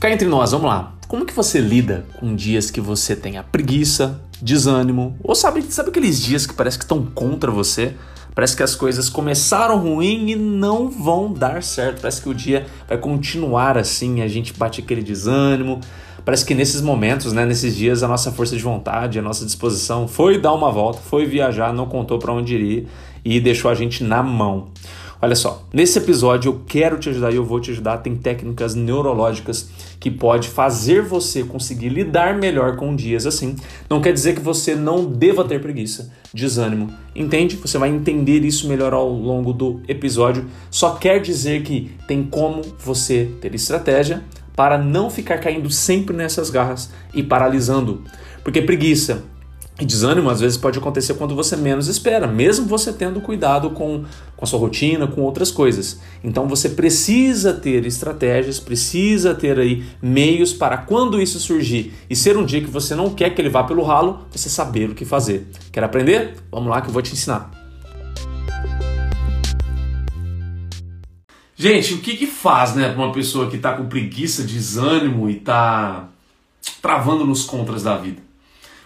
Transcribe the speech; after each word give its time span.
Cá 0.00 0.10
entre 0.10 0.26
nós, 0.26 0.52
vamos 0.52 0.66
lá. 0.66 0.94
Como 1.06 1.26
que 1.26 1.34
você 1.34 1.60
lida 1.60 2.06
com 2.18 2.34
dias 2.34 2.70
que 2.70 2.80
você 2.80 3.14
tenha 3.14 3.42
preguiça, 3.42 4.18
desânimo, 4.40 5.14
ou 5.22 5.34
sabe, 5.34 5.60
sabe 5.60 5.90
aqueles 5.90 6.18
dias 6.22 6.46
que 6.46 6.54
parece 6.54 6.78
que 6.78 6.84
estão 6.84 7.04
contra 7.04 7.50
você? 7.50 7.92
Parece 8.34 8.56
que 8.56 8.62
as 8.62 8.74
coisas 8.74 9.10
começaram 9.10 9.78
ruim 9.78 10.30
e 10.30 10.36
não 10.36 10.88
vão 10.88 11.30
dar 11.30 11.62
certo. 11.62 12.00
Parece 12.00 12.22
que 12.22 12.30
o 12.30 12.34
dia 12.34 12.64
vai 12.88 12.96
continuar 12.96 13.76
assim, 13.76 14.22
a 14.22 14.28
gente 14.28 14.54
bate 14.54 14.80
aquele 14.80 15.02
desânimo. 15.02 15.80
Parece 16.24 16.46
que 16.46 16.54
nesses 16.54 16.80
momentos, 16.80 17.34
né, 17.34 17.44
nesses 17.44 17.76
dias, 17.76 18.02
a 18.02 18.08
nossa 18.08 18.32
força 18.32 18.56
de 18.56 18.62
vontade, 18.62 19.18
a 19.18 19.22
nossa 19.22 19.44
disposição 19.44 20.08
foi 20.08 20.40
dar 20.40 20.54
uma 20.54 20.72
volta, 20.72 20.98
foi 20.98 21.26
viajar, 21.26 21.74
não 21.74 21.84
contou 21.84 22.18
para 22.18 22.32
onde 22.32 22.56
ir 22.56 22.88
e 23.22 23.38
deixou 23.38 23.70
a 23.70 23.74
gente 23.74 24.02
na 24.02 24.22
mão. 24.22 24.68
Olha 25.22 25.36
só, 25.36 25.66
nesse 25.70 25.98
episódio 25.98 26.48
eu 26.50 26.62
quero 26.66 26.98
te 26.98 27.10
ajudar 27.10 27.30
e 27.30 27.36
eu 27.36 27.44
vou 27.44 27.60
te 27.60 27.70
ajudar. 27.70 27.98
Tem 27.98 28.16
técnicas 28.16 28.74
neurológicas 28.74 29.68
que 29.98 30.10
pode 30.10 30.48
fazer 30.48 31.02
você 31.02 31.44
conseguir 31.44 31.90
lidar 31.90 32.38
melhor 32.38 32.76
com 32.76 32.96
dias 32.96 33.26
assim. 33.26 33.54
Não 33.88 34.00
quer 34.00 34.14
dizer 34.14 34.34
que 34.34 34.40
você 34.40 34.74
não 34.74 35.04
deva 35.04 35.44
ter 35.44 35.60
preguiça, 35.60 36.10
desânimo. 36.32 36.90
Entende? 37.14 37.56
Você 37.56 37.76
vai 37.76 37.90
entender 37.90 38.46
isso 38.46 38.66
melhor 38.66 38.94
ao 38.94 39.10
longo 39.10 39.52
do 39.52 39.82
episódio. 39.86 40.46
Só 40.70 40.94
quer 40.94 41.20
dizer 41.20 41.64
que 41.64 41.90
tem 42.08 42.22
como 42.22 42.62
você 42.78 43.30
ter 43.42 43.54
estratégia 43.54 44.24
para 44.56 44.78
não 44.78 45.10
ficar 45.10 45.36
caindo 45.36 45.70
sempre 45.70 46.16
nessas 46.16 46.48
garras 46.48 46.90
e 47.12 47.22
paralisando. 47.22 48.04
Porque 48.42 48.62
preguiça, 48.62 49.24
e 49.80 49.84
desânimo 49.84 50.28
às 50.28 50.40
vezes 50.40 50.58
pode 50.58 50.78
acontecer 50.78 51.14
quando 51.14 51.34
você 51.34 51.56
menos 51.56 51.88
espera, 51.88 52.26
mesmo 52.26 52.66
você 52.66 52.92
tendo 52.92 53.20
cuidado 53.20 53.70
com, 53.70 54.04
com 54.36 54.44
a 54.44 54.46
sua 54.46 54.58
rotina, 54.58 55.06
com 55.06 55.22
outras 55.22 55.50
coisas. 55.50 55.98
Então 56.22 56.46
você 56.46 56.68
precisa 56.68 57.54
ter 57.54 57.86
estratégias, 57.86 58.60
precisa 58.60 59.34
ter 59.34 59.58
aí 59.58 59.84
meios 60.02 60.52
para 60.52 60.76
quando 60.76 61.20
isso 61.20 61.40
surgir 61.40 61.94
e 62.08 62.14
ser 62.14 62.36
um 62.36 62.44
dia 62.44 62.60
que 62.60 62.70
você 62.70 62.94
não 62.94 63.10
quer 63.10 63.30
que 63.30 63.40
ele 63.40 63.48
vá 63.48 63.64
pelo 63.64 63.82
ralo, 63.82 64.26
você 64.30 64.50
saber 64.50 64.90
o 64.90 64.94
que 64.94 65.04
fazer. 65.04 65.48
Quer 65.72 65.82
aprender? 65.82 66.34
Vamos 66.52 66.68
lá 66.68 66.82
que 66.82 66.88
eu 66.88 66.92
vou 66.92 67.00
te 67.00 67.12
ensinar. 67.12 67.50
Gente, 71.56 71.94
o 71.94 71.98
que 71.98 72.16
que 72.16 72.26
faz, 72.26 72.74
né, 72.74 72.88
para 72.88 73.02
uma 73.02 73.12
pessoa 73.12 73.50
que 73.50 73.56
está 73.56 73.72
com 73.74 73.86
preguiça, 73.86 74.42
desânimo 74.42 75.28
e 75.28 75.36
está 75.36 76.08
travando 76.80 77.26
nos 77.26 77.44
contras 77.44 77.82
da 77.82 77.96
vida? 77.96 78.29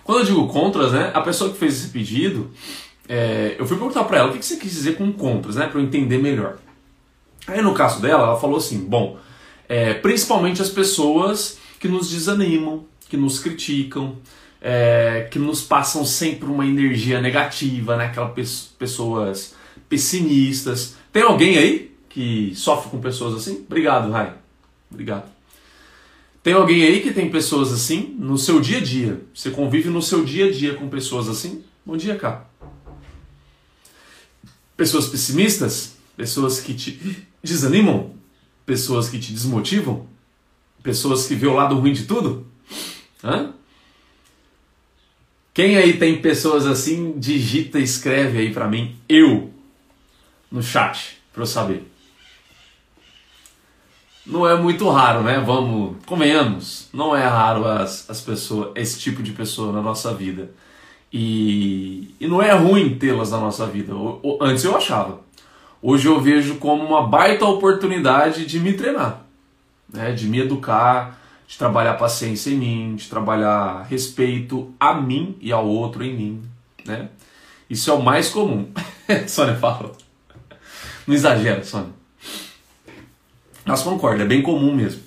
Quando 0.04 0.18
eu 0.20 0.24
digo 0.24 0.48
contras, 0.48 0.92
né, 0.92 1.10
a 1.14 1.20
pessoa 1.20 1.50
que 1.50 1.58
fez 1.58 1.76
esse 1.76 1.88
pedido, 1.88 2.50
é, 3.08 3.56
eu 3.58 3.66
fui 3.66 3.76
perguntar 3.76 4.04
para 4.04 4.18
ela 4.18 4.30
o 4.30 4.32
que, 4.32 4.44
você 4.44 4.56
quis 4.56 4.70
dizer 4.70 4.96
com 4.96 5.10
contras, 5.12 5.56
né, 5.56 5.66
para 5.66 5.80
eu 5.80 5.84
entender 5.84 6.18
melhor. 6.18 6.58
Aí 7.46 7.60
no 7.60 7.74
caso 7.74 8.00
dela, 8.00 8.24
ela 8.24 8.40
falou 8.40 8.58
assim: 8.58 8.78
bom, 8.78 9.18
é, 9.68 9.94
principalmente 9.94 10.62
as 10.62 10.68
pessoas 10.68 11.58
que 11.78 11.88
nos 11.88 12.10
desanimam, 12.10 12.84
que 13.08 13.16
nos 13.16 13.38
criticam, 13.38 14.16
é, 14.60 15.28
que 15.30 15.38
nos 15.38 15.62
passam 15.62 16.04
sempre 16.04 16.48
uma 16.48 16.66
energia 16.66 17.20
negativa, 17.20 17.96
né, 17.96 18.06
aquelas 18.06 18.72
pessoas 18.78 19.54
pessimistas. 19.88 20.96
Tem 21.12 21.22
alguém 21.22 21.58
aí 21.58 21.94
que 22.08 22.52
sofre 22.54 22.90
com 22.90 23.00
pessoas 23.00 23.34
assim? 23.34 23.64
Obrigado, 23.66 24.10
Rai. 24.10 24.34
Obrigado. 24.90 25.33
Tem 26.44 26.52
alguém 26.52 26.82
aí 26.82 27.00
que 27.00 27.10
tem 27.10 27.30
pessoas 27.30 27.72
assim 27.72 28.14
no 28.18 28.36
seu 28.36 28.60
dia 28.60 28.76
a 28.76 28.80
dia? 28.82 29.22
Você 29.34 29.50
convive 29.50 29.88
no 29.88 30.02
seu 30.02 30.22
dia 30.22 30.48
a 30.48 30.52
dia 30.52 30.74
com 30.74 30.90
pessoas 30.90 31.26
assim? 31.26 31.64
Bom 31.86 31.96
dia, 31.96 32.16
cá. 32.16 32.44
Pessoas 34.76 35.08
pessimistas? 35.08 35.94
Pessoas 36.14 36.60
que 36.60 36.74
te 36.74 37.26
desanimam? 37.42 38.10
Pessoas 38.66 39.08
que 39.08 39.18
te 39.18 39.32
desmotivam? 39.32 40.06
Pessoas 40.82 41.26
que 41.26 41.34
vê 41.34 41.46
o 41.46 41.54
lado 41.54 41.78
ruim 41.78 41.94
de 41.94 42.04
tudo? 42.04 42.46
Hã? 43.24 43.54
Quem 45.54 45.78
aí 45.78 45.98
tem 45.98 46.20
pessoas 46.20 46.66
assim, 46.66 47.18
digita 47.18 47.80
e 47.80 47.84
escreve 47.84 48.36
aí 48.36 48.52
para 48.52 48.68
mim, 48.68 48.98
eu, 49.08 49.50
no 50.52 50.62
chat, 50.62 51.16
para 51.32 51.44
eu 51.44 51.46
saber 51.46 51.93
não 54.26 54.48
é 54.48 54.56
muito 54.56 54.88
raro, 54.88 55.22
né? 55.22 55.38
Vamos, 55.44 55.96
convenhamos, 56.06 56.88
não 56.92 57.14
é 57.14 57.26
raro 57.26 57.66
as, 57.66 58.08
as 58.08 58.20
pessoas, 58.20 58.70
esse 58.74 58.98
tipo 58.98 59.22
de 59.22 59.32
pessoa 59.32 59.72
na 59.72 59.82
nossa 59.82 60.14
vida. 60.14 60.50
E, 61.12 62.14
e 62.18 62.26
não 62.26 62.42
é 62.42 62.52
ruim 62.52 62.98
tê-las 62.98 63.30
na 63.30 63.38
nossa 63.38 63.66
vida. 63.66 63.94
O, 63.94 64.18
o, 64.22 64.38
antes 64.40 64.64
eu 64.64 64.76
achava. 64.76 65.20
Hoje 65.80 66.08
eu 66.08 66.20
vejo 66.20 66.56
como 66.56 66.82
uma 66.82 67.06
baita 67.06 67.44
oportunidade 67.44 68.46
de 68.46 68.58
me 68.58 68.72
treinar, 68.72 69.20
né? 69.92 70.12
de 70.12 70.26
me 70.26 70.40
educar, 70.40 71.20
de 71.46 71.58
trabalhar 71.58 71.94
paciência 71.94 72.50
em 72.50 72.56
mim, 72.56 72.96
de 72.96 73.08
trabalhar 73.08 73.82
respeito 73.82 74.72
a 74.80 74.94
mim 74.94 75.36
e 75.40 75.52
ao 75.52 75.66
outro 75.66 76.02
em 76.02 76.14
mim. 76.14 76.42
Né? 76.86 77.10
Isso 77.68 77.90
é 77.90 77.94
o 77.94 78.02
mais 78.02 78.30
comum. 78.30 78.72
Sônia 79.28 79.54
fala. 79.56 79.92
Não 81.06 81.14
exagera, 81.14 81.62
Sônia. 81.62 82.03
Mas 83.64 83.82
concordo, 83.82 84.22
é 84.22 84.26
bem 84.26 84.42
comum 84.42 84.74
mesmo. 84.74 85.02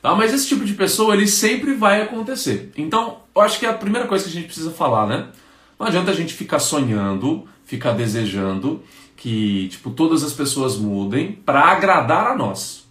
Tá? 0.00 0.14
Mas 0.14 0.34
esse 0.34 0.48
tipo 0.48 0.64
de 0.64 0.74
pessoa, 0.74 1.14
ele 1.14 1.28
sempre 1.28 1.74
vai 1.74 2.02
acontecer. 2.02 2.72
Então, 2.76 3.18
eu 3.34 3.40
acho 3.40 3.58
que 3.58 3.66
é 3.66 3.68
a 3.68 3.74
primeira 3.74 4.08
coisa 4.08 4.24
que 4.24 4.30
a 4.30 4.32
gente 4.32 4.46
precisa 4.46 4.72
falar, 4.72 5.06
né? 5.06 5.28
Não 5.78 5.86
adianta 5.86 6.10
a 6.10 6.14
gente 6.14 6.34
ficar 6.34 6.58
sonhando, 6.58 7.46
ficar 7.64 7.92
desejando 7.92 8.82
que, 9.16 9.68
tipo, 9.68 9.90
todas 9.90 10.24
as 10.24 10.32
pessoas 10.32 10.76
mudem 10.76 11.32
para 11.32 11.60
agradar 11.60 12.32
a 12.32 12.36
nós. 12.36 12.82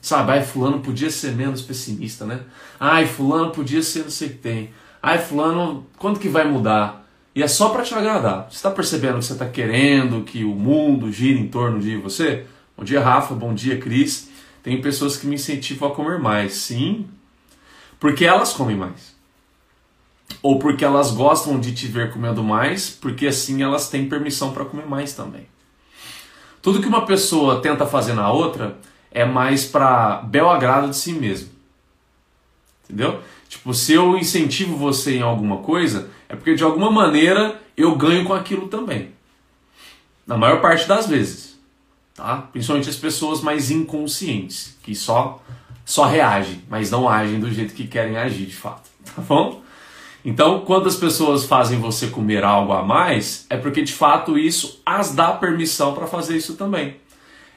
Sabe, 0.00 0.32
ai, 0.32 0.42
fulano 0.42 0.80
podia 0.80 1.10
ser 1.10 1.32
menos 1.32 1.60
pessimista, 1.60 2.24
né? 2.24 2.40
Ai, 2.80 3.06
fulano 3.06 3.50
podia 3.50 3.82
ser 3.82 4.04
não 4.04 4.10
sei 4.10 4.28
o 4.28 4.30
que 4.30 4.38
tem. 4.38 4.70
Ai, 5.02 5.18
fulano, 5.18 5.86
quando 5.98 6.18
que 6.18 6.28
vai 6.28 6.48
mudar? 6.50 7.06
E 7.34 7.42
é 7.42 7.48
só 7.48 7.68
para 7.68 7.82
te 7.82 7.94
agradar. 7.94 8.46
Você 8.48 8.56
está 8.56 8.70
percebendo 8.70 9.18
que 9.18 9.26
você 9.26 9.34
está 9.34 9.46
querendo 9.46 10.24
que 10.24 10.42
o 10.44 10.54
mundo 10.54 11.12
gire 11.12 11.38
em 11.38 11.48
torno 11.48 11.78
de 11.78 11.96
você? 11.96 12.46
Bom 12.76 12.82
dia, 12.82 13.00
Rafa. 13.00 13.34
Bom 13.34 13.52
dia, 13.52 13.78
Cris. 13.78 14.30
Tem 14.66 14.80
pessoas 14.80 15.16
que 15.16 15.28
me 15.28 15.36
incentivam 15.36 15.92
a 15.92 15.94
comer 15.94 16.18
mais, 16.18 16.54
sim, 16.54 17.06
porque 18.00 18.24
elas 18.24 18.52
comem 18.52 18.74
mais. 18.74 19.14
Ou 20.42 20.58
porque 20.58 20.84
elas 20.84 21.12
gostam 21.12 21.60
de 21.60 21.72
te 21.72 21.86
ver 21.86 22.12
comendo 22.12 22.42
mais, 22.42 22.90
porque 22.90 23.28
assim 23.28 23.62
elas 23.62 23.88
têm 23.88 24.08
permissão 24.08 24.52
para 24.52 24.64
comer 24.64 24.84
mais 24.84 25.12
também. 25.12 25.46
Tudo 26.60 26.80
que 26.80 26.88
uma 26.88 27.06
pessoa 27.06 27.60
tenta 27.60 27.86
fazer 27.86 28.14
na 28.14 28.28
outra 28.32 28.76
é 29.12 29.24
mais 29.24 29.64
para 29.64 30.16
bel 30.22 30.50
agrado 30.50 30.90
de 30.90 30.96
si 30.96 31.12
mesmo. 31.12 31.50
Entendeu? 32.82 33.22
Tipo, 33.48 33.72
se 33.72 33.92
eu 33.92 34.18
incentivo 34.18 34.76
você 34.76 35.18
em 35.18 35.22
alguma 35.22 35.58
coisa, 35.58 36.10
é 36.28 36.34
porque 36.34 36.56
de 36.56 36.64
alguma 36.64 36.90
maneira 36.90 37.62
eu 37.76 37.94
ganho 37.94 38.24
com 38.24 38.34
aquilo 38.34 38.66
também. 38.66 39.12
Na 40.26 40.36
maior 40.36 40.60
parte 40.60 40.88
das 40.88 41.06
vezes 41.06 41.55
tá? 42.16 42.48
Principalmente 42.52 42.88
as 42.88 42.96
pessoas 42.96 43.40
mais 43.40 43.70
inconscientes, 43.70 44.76
que 44.82 44.94
só 44.94 45.42
só 45.84 46.04
reagem, 46.04 46.62
mas 46.68 46.90
não 46.90 47.08
agem 47.08 47.38
do 47.38 47.48
jeito 47.48 47.72
que 47.72 47.86
querem 47.86 48.16
agir 48.16 48.46
de 48.46 48.56
fato, 48.56 48.90
tá 49.14 49.22
bom? 49.22 49.62
Então, 50.24 50.64
quando 50.66 50.88
as 50.88 50.96
pessoas 50.96 51.44
fazem 51.44 51.78
você 51.78 52.08
comer 52.08 52.42
algo 52.42 52.72
a 52.72 52.82
mais, 52.82 53.46
é 53.48 53.56
porque 53.56 53.82
de 53.82 53.92
fato 53.92 54.36
isso 54.36 54.82
as 54.84 55.14
dá 55.14 55.30
permissão 55.32 55.94
para 55.94 56.08
fazer 56.08 56.36
isso 56.36 56.56
também. 56.56 56.96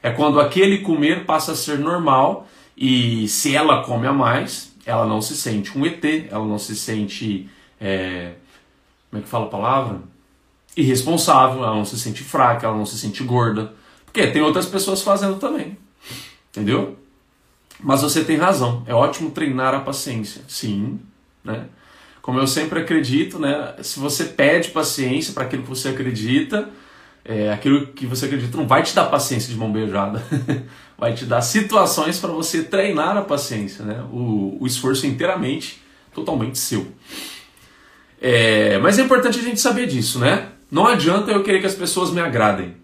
É 0.03 0.11
quando 0.11 0.39
aquele 0.39 0.77
comer 0.77 1.25
passa 1.25 1.53
a 1.53 1.55
ser 1.55 1.79
normal 1.79 2.47
e 2.77 3.27
se 3.27 3.55
ela 3.55 3.81
come 3.81 4.05
a 4.05 4.13
mais, 4.13 4.71
ela 4.85 5.07
não 5.07 5.19
se 5.19 5.35
sente 5.35 5.75
um 5.75 5.83
ET, 5.83 6.03
ela 6.29 6.45
não 6.45 6.59
se 6.59 6.75
sente. 6.75 7.49
É, 7.81 8.33
como 9.09 9.19
é 9.19 9.23
que 9.23 9.29
fala 9.29 9.45
a 9.45 9.49
palavra? 9.49 9.99
Irresponsável, 10.77 11.63
ela 11.63 11.75
não 11.75 11.85
se 11.85 11.99
sente 11.99 12.23
fraca, 12.23 12.67
ela 12.67 12.77
não 12.77 12.85
se 12.85 12.99
sente 12.99 13.23
gorda. 13.23 13.73
Porque 14.11 14.27
tem 14.27 14.41
outras 14.41 14.65
pessoas 14.65 15.01
fazendo 15.01 15.37
também. 15.37 15.77
Entendeu? 16.51 16.97
Mas 17.79 18.01
você 18.01 18.23
tem 18.23 18.37
razão. 18.37 18.83
É 18.87 18.93
ótimo 18.93 19.31
treinar 19.31 19.73
a 19.73 19.79
paciência. 19.79 20.41
Sim, 20.47 20.99
né? 21.43 21.65
Como 22.21 22.39
eu 22.39 22.47
sempre 22.47 22.79
acredito, 22.79 23.39
né? 23.39 23.75
Se 23.81 23.99
você 23.99 24.25
pede 24.25 24.69
paciência 24.69 25.33
para 25.33 25.43
aquilo 25.43 25.63
que 25.63 25.69
você 25.69 25.89
acredita, 25.89 26.69
é, 27.23 27.51
aquilo 27.51 27.87
que 27.87 28.05
você 28.05 28.25
acredita 28.25 28.57
não 28.57 28.67
vai 28.67 28.83
te 28.83 28.93
dar 28.93 29.05
paciência 29.05 29.49
de 29.49 29.57
mão 29.57 29.71
beijada. 29.71 30.21
vai 30.97 31.13
te 31.13 31.25
dar 31.25 31.41
situações 31.41 32.19
para 32.19 32.31
você 32.31 32.63
treinar 32.63 33.15
a 33.15 33.21
paciência, 33.21 33.85
né? 33.85 34.03
O, 34.11 34.57
o 34.59 34.67
esforço 34.67 35.05
inteiramente, 35.05 35.81
totalmente 36.13 36.57
seu. 36.57 36.87
É, 38.19 38.77
mas 38.79 38.99
é 38.99 39.03
importante 39.03 39.39
a 39.39 39.43
gente 39.43 39.61
saber 39.61 39.85
disso, 39.85 40.19
né? 40.19 40.49
Não 40.69 40.85
adianta 40.85 41.31
eu 41.31 41.43
querer 41.43 41.61
que 41.61 41.67
as 41.67 41.75
pessoas 41.75 42.11
me 42.11 42.19
agradem 42.19 42.78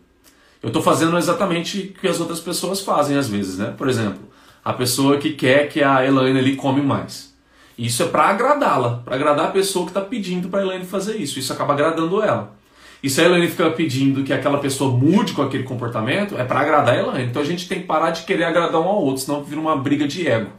eu 0.66 0.70
estou 0.70 0.82
fazendo 0.82 1.16
exatamente 1.16 1.94
o 1.96 2.00
que 2.02 2.08
as 2.08 2.20
outras 2.20 2.40
pessoas 2.40 2.82
fazem 2.82 3.16
às 3.16 3.30
vezes, 3.30 3.60
né? 3.60 3.76
Por 3.78 3.88
exemplo, 3.88 4.24
a 4.64 4.74
pessoa 4.74 5.20
que 5.20 5.34
quer 5.34 5.70
que 5.70 5.84
a 5.84 6.04
Elaine 6.04 6.40
ali 6.40 6.56
come 6.56 6.82
mais. 6.82 7.36
Isso 7.78 8.02
é 8.02 8.08
para 8.08 8.24
agradá-la, 8.24 9.04
para 9.06 9.14
agradar 9.14 9.46
a 9.46 9.52
pessoa 9.52 9.86
que 9.86 9.92
está 9.92 10.02
pedindo 10.02 10.50
para 10.50 10.62
a 10.62 10.64
Elaine 10.64 10.84
fazer 10.84 11.18
isso. 11.18 11.38
Isso 11.38 11.54
acaba 11.54 11.74
agradando 11.74 12.20
ela. 12.20 12.56
E 13.04 13.12
se 13.12 13.22
a 13.22 13.26
Elaine 13.26 13.48
fica 13.48 13.70
pedindo 13.70 14.24
que 14.24 14.34
aquela 14.34 14.58
pessoa 14.58 14.90
mude 14.90 15.34
com 15.34 15.44
aquele 15.44 15.66
comportamento, 15.66 16.36
é 16.36 16.44
para 16.44 16.62
agradar 16.62 16.96
a 16.96 17.00
Elaine. 17.00 17.30
Então 17.30 17.44
a 17.44 17.46
gente 17.46 17.68
tem 17.68 17.82
que 17.82 17.86
parar 17.86 18.10
de 18.10 18.24
querer 18.24 18.46
agradar 18.46 18.82
um 18.82 18.88
ao 18.88 19.04
outro, 19.04 19.22
senão 19.22 19.44
vira 19.44 19.62
uma 19.62 19.76
briga 19.76 20.08
de 20.08 20.28
ego. 20.28 20.50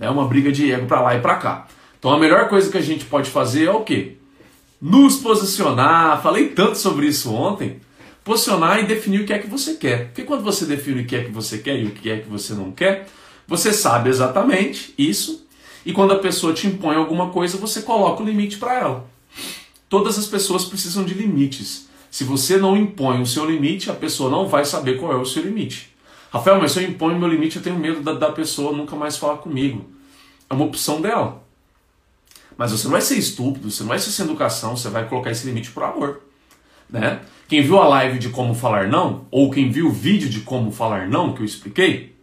É 0.00 0.10
uma 0.10 0.26
briga 0.26 0.50
de 0.50 0.72
ego 0.72 0.86
para 0.86 1.00
lá 1.00 1.14
e 1.14 1.20
para 1.20 1.36
cá. 1.36 1.68
Então 1.96 2.12
a 2.12 2.18
melhor 2.18 2.48
coisa 2.48 2.68
que 2.68 2.76
a 2.76 2.82
gente 2.82 3.04
pode 3.04 3.30
fazer 3.30 3.66
é 3.66 3.70
o 3.70 3.82
quê? 3.82 4.16
Nos 4.80 5.18
posicionar. 5.18 6.20
Falei 6.20 6.48
tanto 6.48 6.76
sobre 6.76 7.06
isso 7.06 7.32
ontem. 7.32 7.80
Posicionar 8.24 8.78
e 8.78 8.86
definir 8.86 9.22
o 9.22 9.26
que 9.26 9.32
é 9.32 9.38
que 9.38 9.48
você 9.48 9.74
quer. 9.74 10.06
Porque 10.06 10.22
quando 10.22 10.42
você 10.42 10.64
define 10.64 11.02
o 11.02 11.06
que 11.06 11.16
é 11.16 11.24
que 11.24 11.30
você 11.30 11.58
quer 11.58 11.78
e 11.80 11.86
o 11.86 11.90
que 11.90 12.08
é 12.08 12.18
que 12.18 12.28
você 12.28 12.54
não 12.54 12.70
quer, 12.70 13.08
você 13.46 13.72
sabe 13.72 14.08
exatamente 14.08 14.94
isso. 14.96 15.46
E 15.84 15.92
quando 15.92 16.12
a 16.12 16.18
pessoa 16.18 16.52
te 16.52 16.66
impõe 16.66 16.94
alguma 16.94 17.30
coisa, 17.30 17.58
você 17.58 17.82
coloca 17.82 18.22
o 18.22 18.26
limite 18.26 18.58
para 18.58 18.78
ela. 18.78 19.10
Todas 19.88 20.18
as 20.18 20.26
pessoas 20.26 20.64
precisam 20.64 21.04
de 21.04 21.14
limites. 21.14 21.88
Se 22.10 22.24
você 22.24 22.56
não 22.56 22.76
impõe 22.76 23.20
o 23.20 23.26
seu 23.26 23.44
limite, 23.44 23.90
a 23.90 23.94
pessoa 23.94 24.30
não 24.30 24.46
vai 24.46 24.64
saber 24.64 24.98
qual 24.98 25.12
é 25.12 25.16
o 25.16 25.24
seu 25.26 25.42
limite. 25.42 25.92
Rafael, 26.30 26.60
mas 26.60 26.72
se 26.72 26.82
eu 26.82 26.88
imponho 26.88 27.18
meu 27.18 27.28
limite, 27.28 27.56
eu 27.56 27.62
tenho 27.62 27.78
medo 27.78 28.00
da, 28.00 28.12
da 28.14 28.32
pessoa 28.32 28.76
nunca 28.76 28.94
mais 28.94 29.16
falar 29.16 29.38
comigo. 29.38 29.84
É 30.48 30.54
uma 30.54 30.64
opção 30.64 31.00
dela. 31.00 31.42
Mas 32.56 32.70
você 32.70 32.84
não 32.84 32.92
vai 32.92 33.00
ser 33.00 33.18
estúpido, 33.18 33.70
você 33.70 33.82
não 33.82 33.88
vai 33.88 33.98
ser 33.98 34.10
sem 34.10 34.24
educação, 34.24 34.76
você 34.76 34.88
vai 34.88 35.08
colocar 35.08 35.30
esse 35.30 35.46
limite 35.46 35.70
por 35.70 35.82
amor. 35.82 36.22
Né? 36.92 37.20
Quem 37.48 37.62
viu 37.62 37.80
a 37.80 37.88
live 37.88 38.18
de 38.18 38.28
como 38.28 38.54
falar 38.54 38.86
não, 38.86 39.26
ou 39.30 39.50
quem 39.50 39.70
viu 39.70 39.86
o 39.88 39.92
vídeo 39.92 40.28
de 40.28 40.40
como 40.40 40.70
falar 40.70 41.08
não 41.08 41.32
que 41.32 41.40
eu 41.40 41.46
expliquei, 41.46 42.14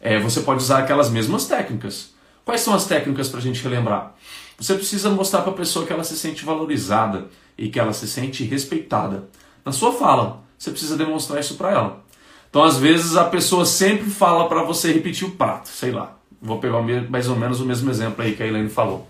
é, 0.00 0.18
você 0.18 0.40
pode 0.40 0.62
usar 0.62 0.78
aquelas 0.78 1.10
mesmas 1.10 1.46
técnicas. 1.46 2.14
Quais 2.44 2.60
são 2.60 2.74
as 2.74 2.86
técnicas 2.86 3.28
para 3.28 3.40
a 3.40 3.42
gente 3.42 3.62
relembrar? 3.62 4.14
Você 4.58 4.74
precisa 4.74 5.10
mostrar 5.10 5.42
para 5.42 5.52
a 5.52 5.56
pessoa 5.56 5.86
que 5.86 5.92
ela 5.92 6.04
se 6.04 6.16
sente 6.16 6.44
valorizada 6.44 7.28
e 7.56 7.68
que 7.68 7.80
ela 7.80 7.92
se 7.92 8.06
sente 8.06 8.44
respeitada. 8.44 9.28
Na 9.64 9.72
sua 9.72 9.92
fala, 9.92 10.42
você 10.58 10.70
precisa 10.70 10.96
demonstrar 10.96 11.40
isso 11.40 11.54
para 11.54 11.70
ela. 11.70 12.04
Então, 12.48 12.64
às 12.64 12.76
vezes, 12.76 13.16
a 13.16 13.24
pessoa 13.24 13.64
sempre 13.64 14.10
fala 14.10 14.48
para 14.48 14.62
você 14.62 14.92
repetir 14.92 15.26
o 15.26 15.30
prato, 15.30 15.68
sei 15.68 15.92
lá. 15.92 16.16
Vou 16.42 16.58
pegar 16.58 16.82
mais 17.08 17.28
ou 17.28 17.36
menos 17.36 17.60
o 17.60 17.64
mesmo 17.64 17.90
exemplo 17.90 18.22
aí 18.22 18.34
que 18.34 18.42
a 18.42 18.46
Helene 18.46 18.68
falou. 18.68 19.06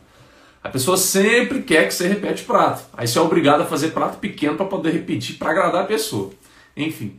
A 0.62 0.68
pessoa 0.68 0.96
sempre 0.96 1.62
quer 1.62 1.88
que 1.88 1.94
você 1.94 2.06
repete 2.06 2.44
prato. 2.44 2.84
Aí 2.92 3.08
você 3.08 3.18
é 3.18 3.22
obrigado 3.22 3.62
a 3.62 3.66
fazer 3.66 3.90
prato 3.90 4.18
pequeno 4.18 4.56
para 4.56 4.66
poder 4.66 4.92
repetir 4.92 5.36
para 5.36 5.50
agradar 5.50 5.82
a 5.84 5.86
pessoa. 5.86 6.30
Enfim. 6.76 7.18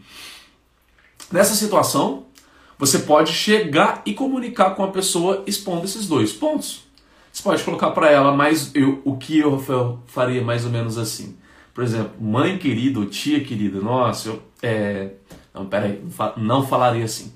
Nessa 1.31 1.55
situação, 1.55 2.25
você 2.77 2.99
pode 2.99 3.31
chegar 3.31 4.01
e 4.05 4.13
comunicar 4.13 4.71
com 4.71 4.83
a 4.83 4.89
pessoa 4.89 5.43
expondo 5.47 5.85
esses 5.85 6.07
dois 6.07 6.33
pontos. 6.33 6.83
Você 7.31 7.41
pode 7.41 7.63
colocar 7.63 7.91
para 7.91 8.11
ela 8.11 8.35
mais 8.35 8.71
eu, 8.75 9.01
o 9.05 9.17
que 9.17 9.39
eu 9.39 9.57
faria 10.07 10.43
mais 10.43 10.65
ou 10.65 10.71
menos 10.71 10.97
assim. 10.97 11.37
Por 11.73 11.83
exemplo, 11.83 12.11
mãe 12.19 12.57
querida 12.57 12.99
ou 12.99 13.05
tia 13.05 13.43
querida, 13.43 13.79
nossa, 13.79 14.29
eu. 14.29 14.41
É... 14.61 15.11
Não, 15.53 15.65
peraí, 15.65 16.01
não 16.37 16.65
falaria 16.65 17.05
assim. 17.05 17.33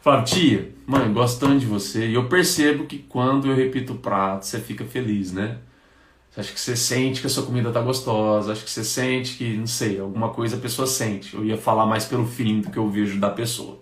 Falaram, 0.00 0.24
tia, 0.24 0.72
mãe, 0.86 1.12
gosto 1.12 1.40
tanto 1.40 1.58
de 1.58 1.66
você. 1.66 2.08
E 2.08 2.14
eu 2.14 2.28
percebo 2.28 2.86
que 2.86 2.98
quando 2.98 3.48
eu 3.48 3.54
repito 3.54 3.92
o 3.92 3.98
prato, 3.98 4.46
você 4.46 4.58
fica 4.60 4.84
feliz, 4.84 5.32
né? 5.32 5.58
Acho 6.36 6.52
que 6.52 6.60
você 6.60 6.76
sente 6.76 7.20
que 7.20 7.26
a 7.26 7.30
sua 7.30 7.44
comida 7.44 7.72
tá 7.72 7.80
gostosa, 7.80 8.52
acho 8.52 8.64
que 8.64 8.70
você 8.70 8.84
sente 8.84 9.36
que, 9.36 9.56
não 9.56 9.66
sei, 9.66 9.98
alguma 10.00 10.30
coisa 10.30 10.56
a 10.56 10.60
pessoa 10.60 10.86
sente. 10.86 11.34
Eu 11.34 11.44
ia 11.44 11.58
falar 11.58 11.86
mais 11.86 12.04
pelo 12.04 12.26
feeling 12.26 12.60
do 12.60 12.70
que 12.70 12.78
eu 12.78 12.88
vejo 12.88 13.18
da 13.18 13.30
pessoa 13.30 13.80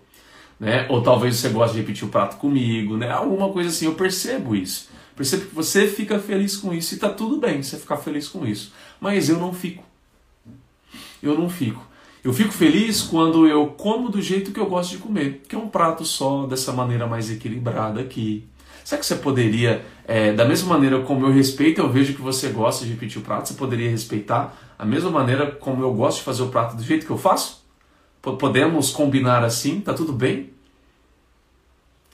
né? 0.59 0.85
Ou 0.89 1.01
talvez 1.01 1.37
você 1.37 1.49
goste 1.49 1.75
de 1.75 1.81
repetir 1.81 2.05
o 2.05 2.11
prato 2.11 2.37
comigo, 2.37 2.97
né? 2.97 3.09
Alguma 3.09 3.49
coisa 3.49 3.69
assim, 3.69 3.85
eu 3.85 3.95
percebo 3.95 4.55
isso. 4.55 4.89
Percebo 5.15 5.45
que 5.45 5.55
você 5.55 5.87
fica 5.87 6.19
feliz 6.19 6.57
com 6.57 6.73
isso 6.73 6.95
e 6.95 6.97
tá 6.97 7.09
tudo 7.09 7.39
bem 7.39 7.63
você 7.63 7.77
ficar 7.77 7.97
feliz 7.97 8.27
com 8.27 8.45
isso. 8.45 8.73
Mas 8.99 9.29
eu 9.29 9.39
não 9.39 9.53
fico. 9.53 9.83
Eu 11.23 11.37
não 11.37 11.49
fico. 11.49 11.85
Eu 12.23 12.33
fico 12.33 12.51
feliz 12.51 13.01
quando 13.01 13.47
eu 13.47 13.67
como 13.67 14.09
do 14.09 14.21
jeito 14.21 14.51
que 14.51 14.59
eu 14.59 14.65
gosto 14.65 14.91
de 14.91 14.97
comer, 14.97 15.41
que 15.47 15.55
é 15.55 15.57
um 15.57 15.69
prato 15.69 16.03
só, 16.03 16.45
dessa 16.45 16.73
maneira 16.73 17.07
mais 17.07 17.31
equilibrada 17.31 18.01
aqui. 18.01 18.45
Será 18.83 18.99
que 18.99 19.05
você 19.05 19.15
poderia, 19.15 19.85
é, 20.05 20.33
da 20.33 20.43
mesma 20.45 20.69
maneira 20.69 20.99
como 21.01 21.25
eu 21.25 21.31
respeito, 21.31 21.79
eu 21.79 21.89
vejo 21.89 22.13
que 22.13 22.21
você 22.21 22.49
gosta 22.49 22.83
de 22.83 22.91
repetir 22.91 23.21
o 23.21 23.23
prato, 23.23 23.47
você 23.47 23.53
poderia 23.53 23.89
respeitar 23.89 24.57
a 24.77 24.85
mesma 24.85 25.09
maneira 25.09 25.51
como 25.51 25.83
eu 25.83 25.93
gosto 25.93 26.17
de 26.17 26.23
fazer 26.23 26.41
o 26.41 26.49
prato 26.49 26.75
do 26.75 26.83
jeito 26.83 27.05
que 27.05 27.11
eu 27.11 27.17
faço? 27.17 27.63
Podemos 28.21 28.91
combinar 28.91 29.43
assim? 29.43 29.79
Tá 29.79 29.93
tudo 29.93 30.11
bem? 30.11 30.49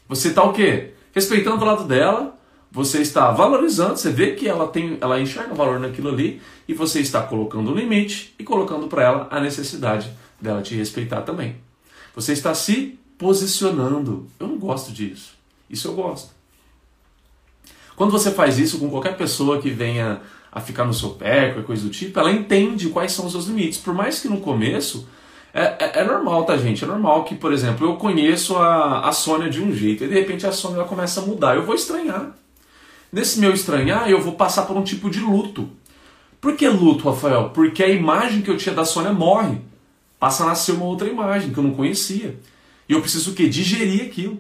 Você 0.07 0.27
está 0.27 0.43
o 0.43 0.53
quê? 0.53 0.91
Respeitando 1.13 1.63
o 1.63 1.67
lado 1.67 1.85
dela, 1.85 2.34
você 2.75 2.99
está 2.99 3.31
valorizando, 3.31 3.95
você 3.95 4.11
vê 4.11 4.33
que 4.33 4.49
ela 4.49 4.67
tem, 4.67 4.97
ela 4.99 5.17
enxerga 5.17 5.55
valor 5.55 5.79
naquilo 5.79 6.09
ali 6.09 6.41
e 6.67 6.73
você 6.73 6.99
está 6.99 7.21
colocando 7.21 7.71
um 7.71 7.73
limite 7.73 8.35
e 8.37 8.43
colocando 8.43 8.87
para 8.87 9.01
ela 9.01 9.27
a 9.31 9.39
necessidade 9.39 10.11
dela 10.41 10.61
te 10.61 10.75
respeitar 10.75 11.21
também. 11.21 11.55
Você 12.13 12.33
está 12.33 12.53
se 12.53 12.99
posicionando. 13.17 14.27
Eu 14.37 14.47
não 14.47 14.57
gosto 14.57 14.91
disso. 14.91 15.35
Isso 15.69 15.87
eu 15.87 15.93
gosto. 15.93 16.31
Quando 17.95 18.11
você 18.11 18.29
faz 18.29 18.59
isso 18.59 18.77
com 18.77 18.89
qualquer 18.89 19.15
pessoa 19.15 19.61
que 19.61 19.69
venha 19.69 20.19
a 20.51 20.59
ficar 20.59 20.83
no 20.83 20.93
seu 20.93 21.11
pé, 21.11 21.51
qualquer 21.51 21.63
coisa 21.63 21.83
do 21.83 21.89
tipo, 21.89 22.19
ela 22.19 22.31
entende 22.33 22.89
quais 22.89 23.13
são 23.13 23.25
os 23.25 23.31
seus 23.31 23.45
limites. 23.45 23.79
Por 23.79 23.93
mais 23.93 24.19
que 24.19 24.27
no 24.27 24.41
começo 24.41 25.07
é, 25.53 25.63
é, 25.79 25.99
é, 26.01 26.03
normal, 26.03 26.43
tá, 26.43 26.57
gente? 26.57 26.83
É 26.83 26.87
normal 26.87 27.23
que, 27.23 27.35
por 27.35 27.53
exemplo, 27.53 27.87
eu 27.87 27.95
conheço 27.95 28.57
a, 28.57 29.07
a 29.07 29.13
Sônia 29.13 29.49
de 29.49 29.63
um 29.63 29.73
jeito 29.73 30.03
e 30.03 30.09
de 30.09 30.13
repente 30.13 30.45
a 30.45 30.51
Sônia 30.51 30.79
ela 30.79 30.87
começa 30.89 31.21
a 31.21 31.25
mudar. 31.25 31.55
Eu 31.55 31.63
vou 31.63 31.73
estranhar. 31.73 32.35
Nesse 33.15 33.39
meu 33.39 33.53
estranhar, 33.53 34.09
eu 34.09 34.21
vou 34.21 34.33
passar 34.33 34.63
por 34.63 34.75
um 34.75 34.83
tipo 34.83 35.09
de 35.09 35.21
luto. 35.21 35.69
Por 36.41 36.53
que 36.57 36.67
luto, 36.67 37.09
Rafael? 37.09 37.49
Porque 37.51 37.81
a 37.81 37.87
imagem 37.87 38.41
que 38.41 38.51
eu 38.51 38.57
tinha 38.57 38.75
da 38.75 38.83
Sônia 38.83 39.13
morre. 39.13 39.61
Passa 40.19 40.43
a 40.43 40.47
nascer 40.47 40.73
uma 40.73 40.83
outra 40.83 41.07
imagem 41.07 41.53
que 41.53 41.57
eu 41.57 41.63
não 41.63 41.73
conhecia. 41.73 42.37
E 42.89 42.91
eu 42.91 42.99
preciso 42.99 43.31
o 43.31 43.33
quê? 43.33 43.47
Digerir 43.47 44.05
aquilo. 44.05 44.37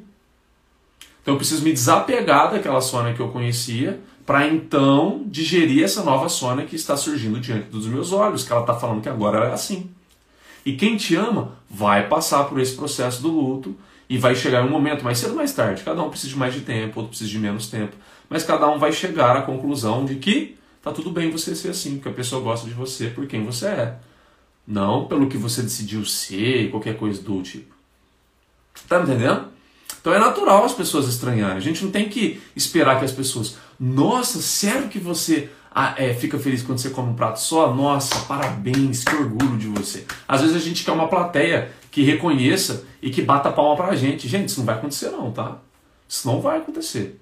Então 1.21 1.35
eu 1.35 1.37
preciso 1.37 1.63
me 1.63 1.71
desapegar 1.71 2.51
daquela 2.51 2.81
Sônia 2.81 3.13
que 3.13 3.21
eu 3.21 3.29
conhecia 3.29 4.01
para 4.25 4.45
então 4.45 5.23
digerir 5.27 5.81
essa 5.81 6.03
nova 6.03 6.27
Sônia 6.27 6.65
que 6.65 6.75
está 6.75 6.97
surgindo 6.97 7.39
diante 7.39 7.69
dos 7.69 7.87
meus 7.87 8.11
olhos, 8.11 8.43
que 8.43 8.51
ela 8.51 8.59
está 8.59 8.75
falando 8.75 9.01
que 9.01 9.07
agora 9.07 9.47
é 9.47 9.53
assim. 9.53 9.89
E 10.65 10.73
quem 10.73 10.97
te 10.97 11.15
ama 11.15 11.53
vai 11.69 12.09
passar 12.09 12.43
por 12.43 12.59
esse 12.59 12.75
processo 12.75 13.21
do 13.21 13.29
luto 13.29 13.73
e 14.09 14.17
vai 14.17 14.35
chegar 14.35 14.65
um 14.65 14.69
momento 14.69 15.01
mais 15.01 15.17
cedo 15.17 15.29
ou 15.29 15.37
mais 15.37 15.53
tarde. 15.53 15.81
Cada 15.81 16.03
um 16.03 16.09
precisa 16.09 16.33
de 16.33 16.37
mais 16.37 16.53
de 16.53 16.59
tempo, 16.59 16.99
outro 16.99 17.11
precisa 17.11 17.29
de 17.29 17.39
menos 17.39 17.67
tempo. 17.67 17.95
Mas 18.29 18.43
cada 18.43 18.67
um 18.67 18.79
vai 18.79 18.91
chegar 18.91 19.37
à 19.37 19.41
conclusão 19.41 20.05
de 20.05 20.15
que 20.15 20.57
tá 20.81 20.91
tudo 20.91 21.11
bem 21.11 21.31
você 21.31 21.55
ser 21.55 21.69
assim, 21.69 21.95
porque 21.95 22.09
a 22.09 22.13
pessoa 22.13 22.41
gosta 22.41 22.67
de 22.67 22.73
você 22.73 23.07
por 23.07 23.27
quem 23.27 23.43
você 23.43 23.67
é. 23.67 23.95
Não 24.67 25.05
pelo 25.05 25.27
que 25.27 25.37
você 25.37 25.61
decidiu 25.61 26.03
ser, 26.05 26.71
qualquer 26.71 26.97
coisa 26.97 27.21
do 27.21 27.41
tipo. 27.41 27.73
Tá 28.87 29.01
entendendo? 29.01 29.47
Então 29.99 30.13
é 30.13 30.19
natural 30.19 30.63
as 30.63 30.73
pessoas 30.73 31.07
estranharem. 31.07 31.57
A 31.57 31.61
gente 31.61 31.83
não 31.83 31.91
tem 31.91 32.07
que 32.09 32.41
esperar 32.55 32.99
que 32.99 33.05
as 33.05 33.11
pessoas. 33.11 33.57
Nossa, 33.79 34.39
sério 34.39 34.87
que 34.87 34.99
você 34.99 35.49
ah, 35.73 35.93
é, 35.97 36.13
fica 36.13 36.39
feliz 36.39 36.63
quando 36.63 36.77
você 36.77 36.89
come 36.89 37.09
um 37.09 37.15
prato 37.15 37.39
só, 37.39 37.73
nossa, 37.73 38.15
parabéns, 38.21 39.03
que 39.03 39.15
orgulho 39.15 39.57
de 39.57 39.67
você. 39.67 40.05
Às 40.27 40.41
vezes 40.41 40.55
a 40.55 40.59
gente 40.59 40.83
quer 40.85 40.91
uma 40.91 41.07
plateia 41.07 41.71
que 41.91 42.01
reconheça 42.01 42.85
e 43.01 43.09
que 43.09 43.21
bata 43.21 43.51
palma 43.51 43.75
pra 43.75 43.95
gente. 43.95 44.27
Gente, 44.27 44.49
isso 44.49 44.59
não 44.59 44.65
vai 44.65 44.75
acontecer 44.75 45.09
não, 45.09 45.31
tá? 45.31 45.57
Isso 46.07 46.27
não 46.27 46.39
vai 46.39 46.59
acontecer. 46.59 47.19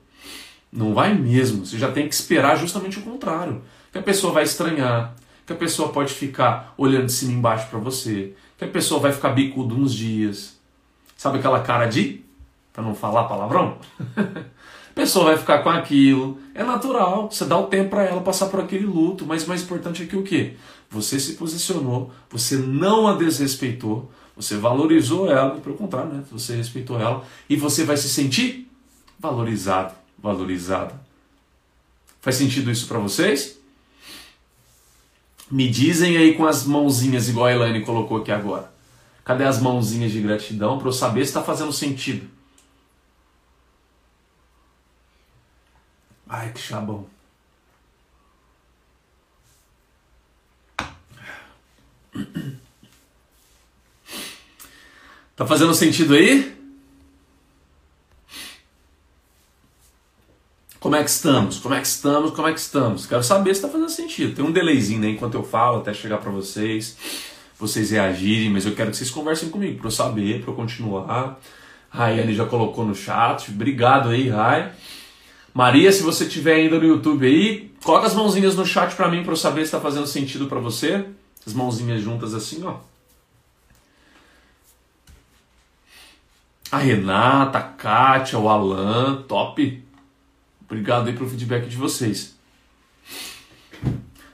Não 0.74 0.94
vai 0.94 1.14
mesmo. 1.14 1.66
Você 1.66 1.78
já 1.78 1.92
tem 1.92 2.08
que 2.08 2.16
esperar 2.16 2.58
justamente 2.58 2.98
o 2.98 3.04
contrário. 3.04 3.62
Que 3.92 4.00
a 4.00 4.02
pessoa 4.02 4.34
vai 4.34 4.44
estranhar, 4.44 5.14
que 5.46 5.54
a 5.54 5.56
pessoa 5.56 5.90
pode 5.90 6.12
ficar 6.12 6.74
olhando 6.76 7.06
de 7.06 7.12
cima 7.12 7.32
embaixo 7.32 7.68
para 7.70 7.78
você, 7.78 8.34
que 8.58 8.66
a 8.66 8.68
pessoa 8.68 9.00
vai 9.00 9.12
ficar 9.12 9.30
bicudo 9.30 9.76
uns 9.76 9.94
dias. 9.94 10.58
Sabe 11.16 11.38
aquela 11.38 11.60
cara 11.62 11.86
de, 11.86 12.22
para 12.74 12.84
não 12.84 12.96
falar 12.96 13.26
palavrão? 13.26 13.78
A 14.94 14.96
pessoa 14.96 15.26
vai 15.26 15.38
ficar 15.38 15.64
com 15.64 15.72
aquilo. 15.72 16.38
É 16.54 16.64
natural, 16.64 17.28
você 17.32 17.46
dá 17.46 17.58
o 17.58 17.66
tempo 17.66 17.90
para 17.90 18.04
ela 18.04 18.22
passar 18.22 18.46
por 18.46 18.60
aquele 18.60 18.86
luto, 18.86 19.26
mas 19.26 19.44
mais 19.48 19.64
importante 19.64 20.04
é 20.04 20.06
que 20.06 20.16
o 20.16 20.22
quê? 20.22 20.54
Você 20.88 21.20
se 21.20 21.34
posicionou, 21.34 22.12
você 22.30 22.58
não 22.58 23.08
a 23.08 23.16
desrespeitou, 23.16 24.12
você 24.36 24.56
valorizou 24.56 25.32
ela, 25.32 25.56
pelo 25.60 25.76
contrário, 25.76 26.14
né? 26.14 26.24
Você 26.32 26.56
respeitou 26.56 27.00
ela 27.00 27.24
e 27.50 27.56
você 27.56 27.84
vai 27.84 27.98
se 27.98 28.08
sentir 28.08 28.70
valorizado, 29.20 29.96
valorizada. 30.24 30.98
Faz 32.22 32.38
sentido 32.38 32.72
isso 32.72 32.88
para 32.88 32.98
vocês? 32.98 33.60
Me 35.52 35.70
dizem 35.70 36.16
aí 36.16 36.34
com 36.36 36.46
as 36.46 36.66
mãozinhas, 36.66 37.28
igual 37.28 37.48
a 37.48 37.52
Elaine 37.52 37.86
colocou 37.86 38.18
aqui 38.18 38.32
agora. 38.32 38.72
Cadê 39.26 39.44
as 39.44 39.62
mãozinhas 39.62 40.14
de 40.14 40.22
gratidão 40.22 40.80
para 40.80 40.88
eu 40.88 40.94
saber 40.94 41.26
se 41.26 41.32
está 41.32 41.44
fazendo 41.44 41.74
sentido? 41.74 42.30
Ai, 46.28 46.52
que 46.54 46.60
chabão. 46.60 47.06
Tá 55.36 55.46
fazendo 55.46 55.74
sentido 55.74 56.14
aí? 56.14 56.63
Como 60.84 60.98
é 60.98 61.02
que 61.02 61.10
estamos? 61.10 61.60
Como 61.60 61.74
é 61.74 61.80
que 61.80 61.88
estamos? 61.88 62.32
Como 62.32 62.46
é 62.46 62.52
que 62.52 62.60
estamos? 62.60 63.06
Quero 63.06 63.24
saber 63.24 63.56
se 63.56 63.62
está 63.62 63.70
fazendo 63.70 63.90
sentido. 63.90 64.36
Tem 64.36 64.44
um 64.44 64.52
delayzinho 64.52 65.00
né, 65.00 65.12
enquanto 65.12 65.36
eu 65.36 65.42
falo 65.42 65.78
até 65.78 65.94
chegar 65.94 66.18
para 66.18 66.30
vocês, 66.30 66.98
vocês 67.58 67.92
reagirem, 67.92 68.50
mas 68.50 68.66
eu 68.66 68.76
quero 68.76 68.92
que 68.92 68.98
vocês 68.98 69.10
conversem 69.10 69.48
comigo 69.48 69.78
para 69.78 69.88
eu 69.88 69.92
saber, 69.92 70.42
para 70.42 70.52
eu 70.52 70.56
continuar. 70.58 71.40
A 71.90 71.98
Rayane 71.98 72.36
já 72.36 72.46
colocou 72.46 72.86
no 72.86 72.94
chat. 72.94 73.50
Obrigado 73.50 74.10
aí, 74.10 74.28
Rai. 74.28 74.74
Maria, 75.54 75.90
se 75.90 76.04
você 76.04 76.26
estiver 76.26 76.56
ainda 76.56 76.78
no 76.78 76.86
YouTube 76.86 77.26
aí, 77.26 77.72
coloca 77.82 78.06
as 78.06 78.14
mãozinhas 78.14 78.54
no 78.58 78.66
chat 78.66 78.94
para 78.94 79.08
mim 79.08 79.24
para 79.24 79.32
eu 79.32 79.38
saber 79.38 79.62
se 79.62 79.68
está 79.68 79.80
fazendo 79.80 80.06
sentido 80.06 80.48
para 80.48 80.60
você. 80.60 81.06
As 81.48 81.54
mãozinhas 81.54 82.02
juntas 82.02 82.34
assim, 82.34 82.62
ó. 82.66 82.80
A 86.70 86.78
Renata, 86.78 87.58
a 87.58 87.62
Kátia, 87.62 88.38
o 88.38 88.50
Alan, 88.50 89.24
top. 89.30 89.83
Obrigado 90.66 91.08
aí 91.08 91.14
pelo 91.14 91.30
feedback 91.30 91.68
de 91.68 91.78
vocês. 91.78 92.36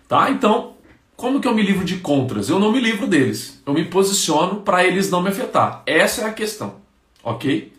Tá? 0.08 0.30
Então, 0.32 0.76
como 1.16 1.40
que 1.42 1.48
eu 1.48 1.54
me 1.54 1.62
livro 1.62 1.84
de 1.84 1.98
contras? 1.98 2.50
Eu 2.50 2.60
não 2.60 2.72
me 2.72 2.80
livro 2.80 3.06
deles. 3.06 3.62
Eu 3.66 3.74
me 3.74 3.86
posiciono 3.86 4.62
para 4.62 4.86
eles 4.86 5.10
não 5.10 5.22
me 5.22 5.30
afetar. 5.30 5.84
Essa 5.86 6.22
é 6.22 6.26
a 6.26 6.34
questão. 6.34 6.78
OK? 7.24 7.74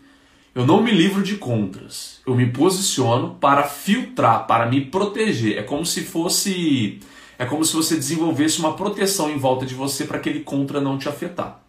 Eu 0.53 0.65
não 0.65 0.83
me 0.83 0.91
livro 0.91 1.23
de 1.23 1.37
contras. 1.37 2.21
Eu 2.25 2.35
me 2.35 2.45
posiciono 2.45 3.35
para 3.35 3.63
filtrar, 3.63 4.45
para 4.45 4.65
me 4.65 4.81
proteger. 4.81 5.57
É 5.57 5.63
como 5.63 5.85
se 5.85 6.03
fosse. 6.03 6.99
É 7.39 7.45
como 7.45 7.65
se 7.65 7.73
você 7.73 7.95
desenvolvesse 7.95 8.59
uma 8.59 8.75
proteção 8.75 9.29
em 9.31 9.37
volta 9.37 9.65
de 9.65 9.73
você 9.73 10.05
para 10.05 10.17
aquele 10.17 10.41
contra 10.41 10.79
não 10.79 10.97
te 10.97 11.09
afetar. 11.09 11.61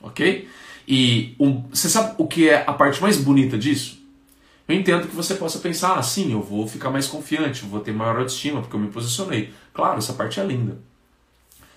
Ok? 0.00 0.48
E 0.88 1.34
um, 1.38 1.62
você 1.68 1.88
sabe 1.88 2.14
o 2.16 2.26
que 2.26 2.48
é 2.48 2.64
a 2.66 2.72
parte 2.72 3.02
mais 3.02 3.16
bonita 3.18 3.58
disso? 3.58 4.05
Eu 4.68 4.74
entendo 4.74 5.06
que 5.06 5.14
você 5.14 5.34
possa 5.34 5.60
pensar 5.60 5.94
assim, 5.94 6.32
eu 6.32 6.42
vou 6.42 6.66
ficar 6.66 6.90
mais 6.90 7.06
confiante, 7.06 7.64
vou 7.64 7.80
ter 7.80 7.92
maior 7.92 8.16
autoestima 8.16 8.60
porque 8.60 8.74
eu 8.74 8.80
me 8.80 8.88
posicionei. 8.88 9.52
Claro, 9.72 9.98
essa 9.98 10.12
parte 10.12 10.40
é 10.40 10.44
linda. 10.44 10.78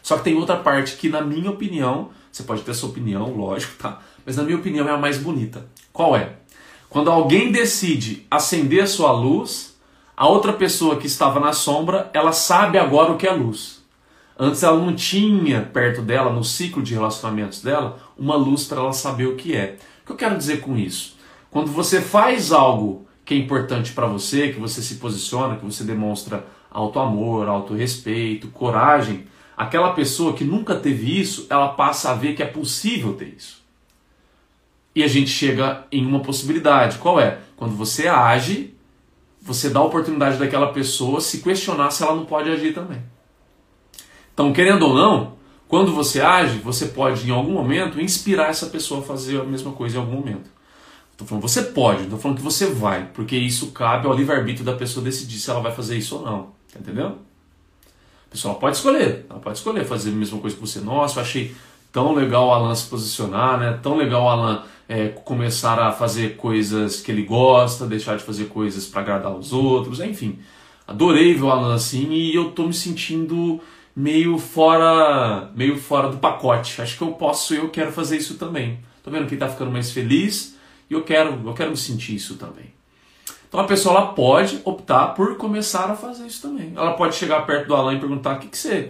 Só 0.02 0.18
que 0.18 0.24
tem 0.24 0.36
outra 0.36 0.58
parte 0.58 0.96
que, 0.96 1.08
na 1.08 1.22
minha 1.22 1.52
opinião, 1.52 2.10
você 2.32 2.42
pode 2.42 2.64
ter 2.64 2.74
sua 2.74 2.90
opinião, 2.90 3.36
lógico, 3.36 3.74
tá? 3.78 4.00
Mas 4.26 4.38
na 4.38 4.44
minha 4.44 4.58
opinião 4.58 4.88
é 4.88 4.92
a 4.92 4.98
mais 4.98 5.18
bonita. 5.20 5.68
Qual 5.94 6.16
é? 6.16 6.34
Quando 6.90 7.12
alguém 7.12 7.52
decide 7.52 8.26
acender 8.32 8.84
a 8.84 8.88
sua 8.88 9.12
luz, 9.12 9.78
a 10.18 10.28
outra 10.28 10.52
pessoa 10.52 10.98
que 10.98 11.06
estava 11.06 11.40
na 11.40 11.54
sombra, 11.54 12.10
ela 12.12 12.32
sabe 12.32 12.80
agora 12.80 13.12
o 13.12 13.18
que 13.18 13.28
é 13.28 13.32
luz. 13.32 13.84
Antes 14.38 14.64
ela 14.64 14.78
não 14.78 14.96
tinha 14.96 15.62
perto 15.62 16.02
dela, 16.02 16.32
no 16.32 16.44
ciclo 16.44 16.82
de 16.82 16.94
relacionamentos 16.94 17.62
dela, 17.62 18.00
uma 18.18 18.36
luz 18.36 18.64
para 18.64 18.80
ela 18.80 18.94
saber 18.94 19.28
o 19.28 19.36
que 19.36 19.56
é. 19.56 19.78
O 20.02 20.08
que 20.08 20.12
eu 20.14 20.16
quero 20.16 20.38
dizer 20.38 20.62
com 20.62 20.76
isso? 20.78 21.19
Quando 21.52 21.72
você 21.72 22.02
faz 22.02 22.52
algo 22.52 23.08
que 23.26 23.34
é 23.34 23.38
importante 23.38 23.92
para 23.94 24.08
você, 24.08 24.50
que 24.50 24.60
você 24.60 24.82
se 24.82 24.96
posiciona, 24.96 25.56
que 25.56 25.66
você 25.66 25.84
demonstra 25.84 26.46
auto 26.70 27.00
amor, 27.00 27.48
auto 27.48 27.74
respeito, 27.74 28.48
coragem, 28.50 29.26
aquela 29.58 29.94
pessoa 29.94 30.34
que 30.34 30.44
nunca 30.44 30.76
teve 30.76 31.20
isso, 31.20 31.48
ela 31.50 31.70
passa 31.70 32.12
a 32.12 32.14
ver 32.14 32.36
que 32.36 32.44
é 32.44 32.46
possível 32.46 33.14
ter 33.14 33.34
isso. 33.36 33.64
E 34.96 35.04
a 35.04 35.08
gente 35.08 35.30
chega 35.30 35.86
em 35.92 36.06
uma 36.06 36.22
possibilidade. 36.22 36.98
Qual 36.98 37.20
é? 37.20 37.40
Quando 37.56 37.76
você 37.76 38.08
age, 38.08 38.74
você 39.42 39.70
dá 39.70 39.80
a 39.80 39.84
oportunidade 39.84 40.38
daquela 40.38 40.72
pessoa 40.74 41.22
se 41.22 41.42
questionar 41.42 41.92
se 41.92 42.04
ela 42.04 42.16
não 42.16 42.26
pode 42.26 42.50
agir 42.50 42.74
também. 42.74 43.02
Então, 44.34 44.54
querendo 44.54 44.88
ou 44.88 44.94
não, 44.94 45.34
quando 45.68 45.94
você 45.94 46.22
age, 46.22 46.58
você 46.60 46.88
pode 46.88 47.28
em 47.28 47.32
algum 47.32 47.54
momento 47.54 48.02
inspirar 48.02 48.50
essa 48.50 48.68
pessoa 48.68 49.02
a 49.02 49.04
fazer 49.04 49.40
a 49.40 49.44
mesma 49.44 49.72
coisa 49.72 49.98
em 49.98 50.00
algum 50.00 50.14
momento. 50.14 50.50
Estou 51.20 51.28
falando 51.28 51.42
você 51.42 51.64
pode, 51.64 52.04
estou 52.04 52.18
falando 52.18 52.38
que 52.38 52.44
você 52.44 52.68
vai, 52.68 53.10
porque 53.14 53.36
isso 53.36 53.72
cabe 53.72 54.08
ao 54.08 54.14
livre-arbítrio 54.14 54.64
da 54.64 54.72
pessoa 54.72 55.04
decidir 55.04 55.38
se 55.38 55.50
ela 55.50 55.60
vai 55.60 55.74
fazer 55.74 55.98
isso 55.98 56.16
ou 56.16 56.24
não. 56.24 56.44
Tá 56.72 56.80
entendendo? 56.80 57.18
A 58.26 58.32
pessoa 58.32 58.56
pode 58.56 58.78
escolher, 58.78 59.26
ela 59.30 59.40
pode 59.40 59.58
escolher 59.58 59.84
fazer 59.84 60.12
a 60.12 60.14
mesma 60.14 60.40
coisa 60.40 60.56
que 60.56 60.62
você. 60.62 60.80
Nossa, 60.80 61.20
eu 61.20 61.24
achei 61.24 61.54
tão 61.92 62.14
legal 62.14 62.48
o 62.48 62.52
Alan 62.54 62.74
se 62.74 62.88
posicionar, 62.88 63.60
né? 63.60 63.78
Tão 63.84 63.98
legal 63.98 64.24
o 64.24 64.30
Alan 64.30 64.64
é, 64.88 65.10
começar 65.10 65.78
a 65.78 65.92
fazer 65.92 66.38
coisas 66.38 67.02
que 67.02 67.12
ele 67.12 67.24
gosta, 67.24 67.86
deixar 67.86 68.16
de 68.16 68.24
fazer 68.24 68.46
coisas 68.46 68.86
para 68.86 69.02
agradar 69.02 69.34
os 69.34 69.52
outros, 69.52 70.00
enfim. 70.00 70.40
Adorei 70.88 71.34
ver 71.34 71.44
o 71.44 71.52
Alan 71.52 71.76
assim 71.76 72.14
e 72.14 72.34
eu 72.34 72.52
tô 72.52 72.66
me 72.66 72.74
sentindo 72.74 73.60
meio 73.94 74.38
fora, 74.38 75.52
meio 75.54 75.78
fora 75.78 76.08
do 76.08 76.16
pacote. 76.16 76.82
Acho 76.82 76.98
que 76.98 77.04
eu 77.04 77.12
posso, 77.12 77.54
eu 77.54 77.68
quero 77.68 77.92
fazer 77.92 78.16
isso 78.16 78.36
também. 78.36 78.80
Tô 79.04 79.12
vendo 79.12 79.28
que 79.28 79.36
tá 79.36 79.50
ficando 79.50 79.70
mais 79.70 79.92
feliz 79.92 80.58
e 80.90 80.94
eu 80.94 81.04
quero, 81.04 81.40
eu 81.46 81.54
quero 81.54 81.72
me 81.72 81.78
sentir 81.78 82.16
isso 82.16 82.36
também. 82.36 82.74
Então 83.48 83.60
a 83.60 83.66
pessoa 83.66 83.96
ela 83.96 84.08
pode 84.14 84.62
optar 84.64 85.10
por 85.10 85.36
começar 85.36 85.90
a 85.90 85.96
fazer 85.96 86.28
isso 86.28 86.42
também. 86.42 86.72
Ela 86.76 86.94
pode 86.94 87.16
chegar 87.16 87.46
perto 87.46 87.68
do 87.68 87.76
Alan 87.76 87.96
e 87.96 88.00
perguntar: 88.00 88.36
o 88.36 88.40
que, 88.40 88.48
que 88.48 88.58
você 88.58 88.88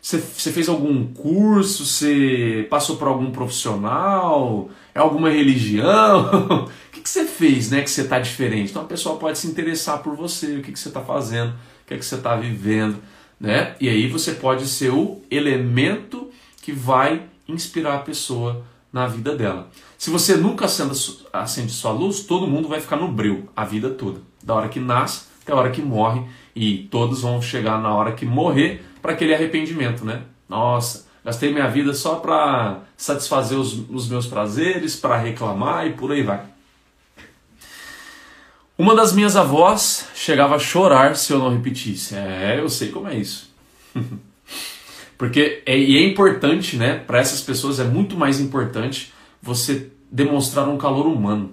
você, 0.00 0.52
fez 0.52 0.68
algum 0.68 1.12
curso? 1.12 1.84
Você 1.84 2.66
passou 2.70 2.96
por 2.96 3.08
algum 3.08 3.30
profissional? 3.30 4.70
É 4.94 5.00
alguma 5.00 5.28
religião? 5.28 6.64
o 6.88 6.92
que, 6.92 7.00
que 7.00 7.08
você 7.08 7.26
fez 7.26 7.70
né, 7.70 7.82
que 7.82 7.90
você 7.90 8.02
está 8.02 8.18
diferente? 8.18 8.70
Então 8.70 8.82
a 8.82 8.86
pessoa 8.86 9.18
pode 9.18 9.38
se 9.38 9.46
interessar 9.46 10.02
por 10.02 10.16
você, 10.16 10.56
o 10.56 10.62
que, 10.62 10.72
que 10.72 10.78
você 10.78 10.88
está 10.88 11.00
fazendo, 11.00 11.50
o 11.50 11.86
que, 11.86 11.98
que 11.98 12.04
você 12.04 12.14
está 12.14 12.36
vivendo. 12.36 12.96
Né? 13.38 13.76
E 13.80 13.88
aí 13.88 14.08
você 14.08 14.32
pode 14.32 14.66
ser 14.66 14.90
o 14.90 15.20
elemento 15.30 16.30
que 16.62 16.72
vai 16.72 17.22
inspirar 17.46 17.96
a 17.96 18.00
pessoa 18.00 18.64
na 18.92 19.06
vida 19.06 19.34
dela. 19.36 19.68
Se 19.96 20.10
você 20.10 20.36
nunca 20.36 20.66
acende, 20.66 21.72
sua 21.72 21.90
luz, 21.90 22.20
todo 22.20 22.46
mundo 22.46 22.68
vai 22.68 22.80
ficar 22.80 22.96
no 22.96 23.10
breu 23.10 23.48
a 23.54 23.64
vida 23.64 23.90
toda. 23.90 24.20
Da 24.42 24.54
hora 24.54 24.68
que 24.68 24.80
nasce 24.80 25.26
até 25.42 25.52
a 25.52 25.56
hora 25.56 25.70
que 25.70 25.82
morre. 25.82 26.22
E 26.54 26.88
todos 26.90 27.22
vão 27.22 27.40
chegar 27.40 27.80
na 27.80 27.94
hora 27.94 28.12
que 28.12 28.24
morrer 28.24 28.84
para 29.00 29.12
aquele 29.12 29.34
arrependimento, 29.34 30.04
né? 30.04 30.22
Nossa, 30.48 31.06
gastei 31.24 31.52
minha 31.52 31.68
vida 31.68 31.94
só 31.94 32.16
para 32.16 32.80
satisfazer 32.96 33.58
os, 33.58 33.88
os 33.90 34.08
meus 34.08 34.26
prazeres, 34.26 34.96
para 34.96 35.16
reclamar 35.16 35.86
e 35.86 35.92
por 35.92 36.10
aí 36.10 36.22
vai. 36.22 36.42
Uma 38.76 38.94
das 38.94 39.12
minhas 39.12 39.36
avós 39.36 40.08
chegava 40.14 40.54
a 40.56 40.58
chorar 40.58 41.16
se 41.16 41.32
eu 41.32 41.38
não 41.38 41.50
repetisse. 41.50 42.14
É, 42.14 42.60
eu 42.60 42.68
sei 42.68 42.90
como 42.90 43.08
é 43.08 43.16
isso. 43.16 43.52
Porque 45.18 45.62
é, 45.66 45.76
e 45.76 45.98
é 45.98 46.06
importante, 46.06 46.76
né? 46.76 46.94
Para 46.94 47.18
essas 47.18 47.40
pessoas 47.40 47.80
é 47.80 47.84
muito 47.84 48.16
mais 48.16 48.38
importante 48.38 49.12
você 49.42 49.90
demonstrar 50.10 50.68
um 50.68 50.78
calor 50.78 51.06
humano, 51.06 51.50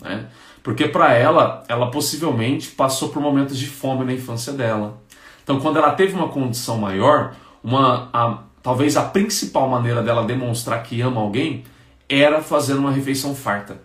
né? 0.00 0.26
Porque 0.62 0.88
para 0.88 1.12
ela, 1.12 1.64
ela 1.68 1.90
possivelmente 1.90 2.70
passou 2.70 3.08
por 3.10 3.20
momentos 3.20 3.58
de 3.58 3.66
fome 3.66 4.04
na 4.04 4.12
infância 4.12 4.52
dela. 4.52 5.00
Então, 5.42 5.60
quando 5.60 5.76
ela 5.76 5.92
teve 5.92 6.14
uma 6.14 6.28
condição 6.28 6.78
maior, 6.78 7.34
uma, 7.62 8.08
a, 8.12 8.42
talvez 8.62 8.96
a 8.96 9.02
principal 9.02 9.68
maneira 9.68 10.02
dela 10.02 10.24
demonstrar 10.24 10.82
que 10.82 11.00
ama 11.00 11.20
alguém 11.20 11.64
era 12.08 12.40
fazendo 12.40 12.80
uma 12.80 12.90
refeição 12.90 13.34
farta. 13.34 13.80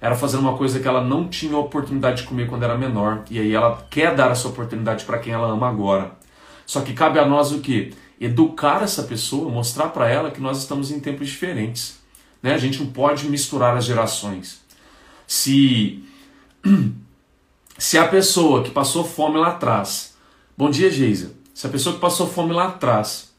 Era 0.00 0.14
fazendo 0.14 0.40
uma 0.40 0.56
coisa 0.56 0.78
que 0.78 0.86
ela 0.86 1.02
não 1.02 1.28
tinha 1.28 1.56
oportunidade 1.56 2.22
de 2.22 2.28
comer 2.28 2.46
quando 2.46 2.62
era 2.62 2.76
menor. 2.76 3.22
E 3.30 3.38
aí 3.38 3.52
ela 3.52 3.84
quer 3.90 4.14
dar 4.14 4.30
essa 4.30 4.48
oportunidade 4.48 5.04
para 5.04 5.18
quem 5.18 5.32
ela 5.32 5.48
ama 5.48 5.68
agora. 5.68 6.12
Só 6.66 6.82
que 6.82 6.92
cabe 6.92 7.18
a 7.18 7.26
nós 7.26 7.52
o 7.52 7.60
que? 7.60 7.94
Educar 8.20 8.82
essa 8.82 9.04
pessoa, 9.04 9.50
mostrar 9.50 9.88
para 9.88 10.08
ela 10.08 10.30
que 10.30 10.40
nós 10.40 10.58
estamos 10.58 10.90
em 10.90 11.00
tempos 11.00 11.28
diferentes. 11.28 11.98
Né? 12.42 12.54
A 12.54 12.58
gente 12.58 12.80
não 12.80 12.90
pode 12.90 13.28
misturar 13.28 13.76
as 13.76 13.84
gerações. 13.84 14.60
Se, 15.26 16.02
se 17.78 17.98
a 17.98 18.08
pessoa 18.08 18.62
que 18.62 18.70
passou 18.70 19.04
fome 19.04 19.38
lá 19.38 19.48
atrás 19.48 20.08
Bom 20.58 20.70
dia, 20.70 20.90
Geisa. 20.90 21.30
Se 21.54 21.68
a 21.68 21.70
pessoa 21.70 21.94
que 21.94 22.00
passou 22.00 22.26
fome 22.26 22.52
lá 22.52 22.66
atrás, 22.66 23.32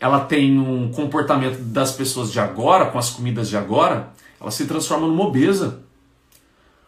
ela 0.00 0.18
tem 0.18 0.58
um 0.58 0.90
comportamento 0.90 1.60
das 1.60 1.92
pessoas 1.92 2.32
de 2.32 2.40
agora, 2.40 2.86
com 2.86 2.98
as 2.98 3.10
comidas 3.10 3.48
de 3.48 3.56
agora, 3.56 4.08
ela 4.40 4.50
se 4.50 4.66
transforma 4.66 5.06
numa 5.06 5.26
obesa. 5.26 5.84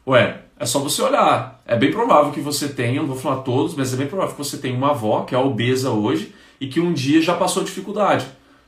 Ué, 0.04 0.40
é 0.58 0.66
só 0.66 0.80
você 0.80 1.00
olhar. 1.00 1.62
É 1.64 1.76
bem 1.76 1.92
provável 1.92 2.32
que 2.32 2.40
você 2.40 2.70
tenha, 2.70 3.00
não 3.00 3.06
vou 3.06 3.16
falar 3.16 3.42
todos, 3.42 3.76
mas 3.76 3.94
é 3.94 3.96
bem 3.96 4.08
provável 4.08 4.34
que 4.34 4.44
você 4.44 4.58
tenha 4.58 4.76
uma 4.76 4.90
avó 4.90 5.22
que 5.22 5.32
é 5.32 5.38
obesa 5.38 5.90
hoje 5.90 6.34
e 6.62 6.68
que 6.68 6.78
um 6.78 6.92
dia 6.92 7.20
já 7.20 7.34
passou 7.34 7.64
dificuldade. 7.64 8.24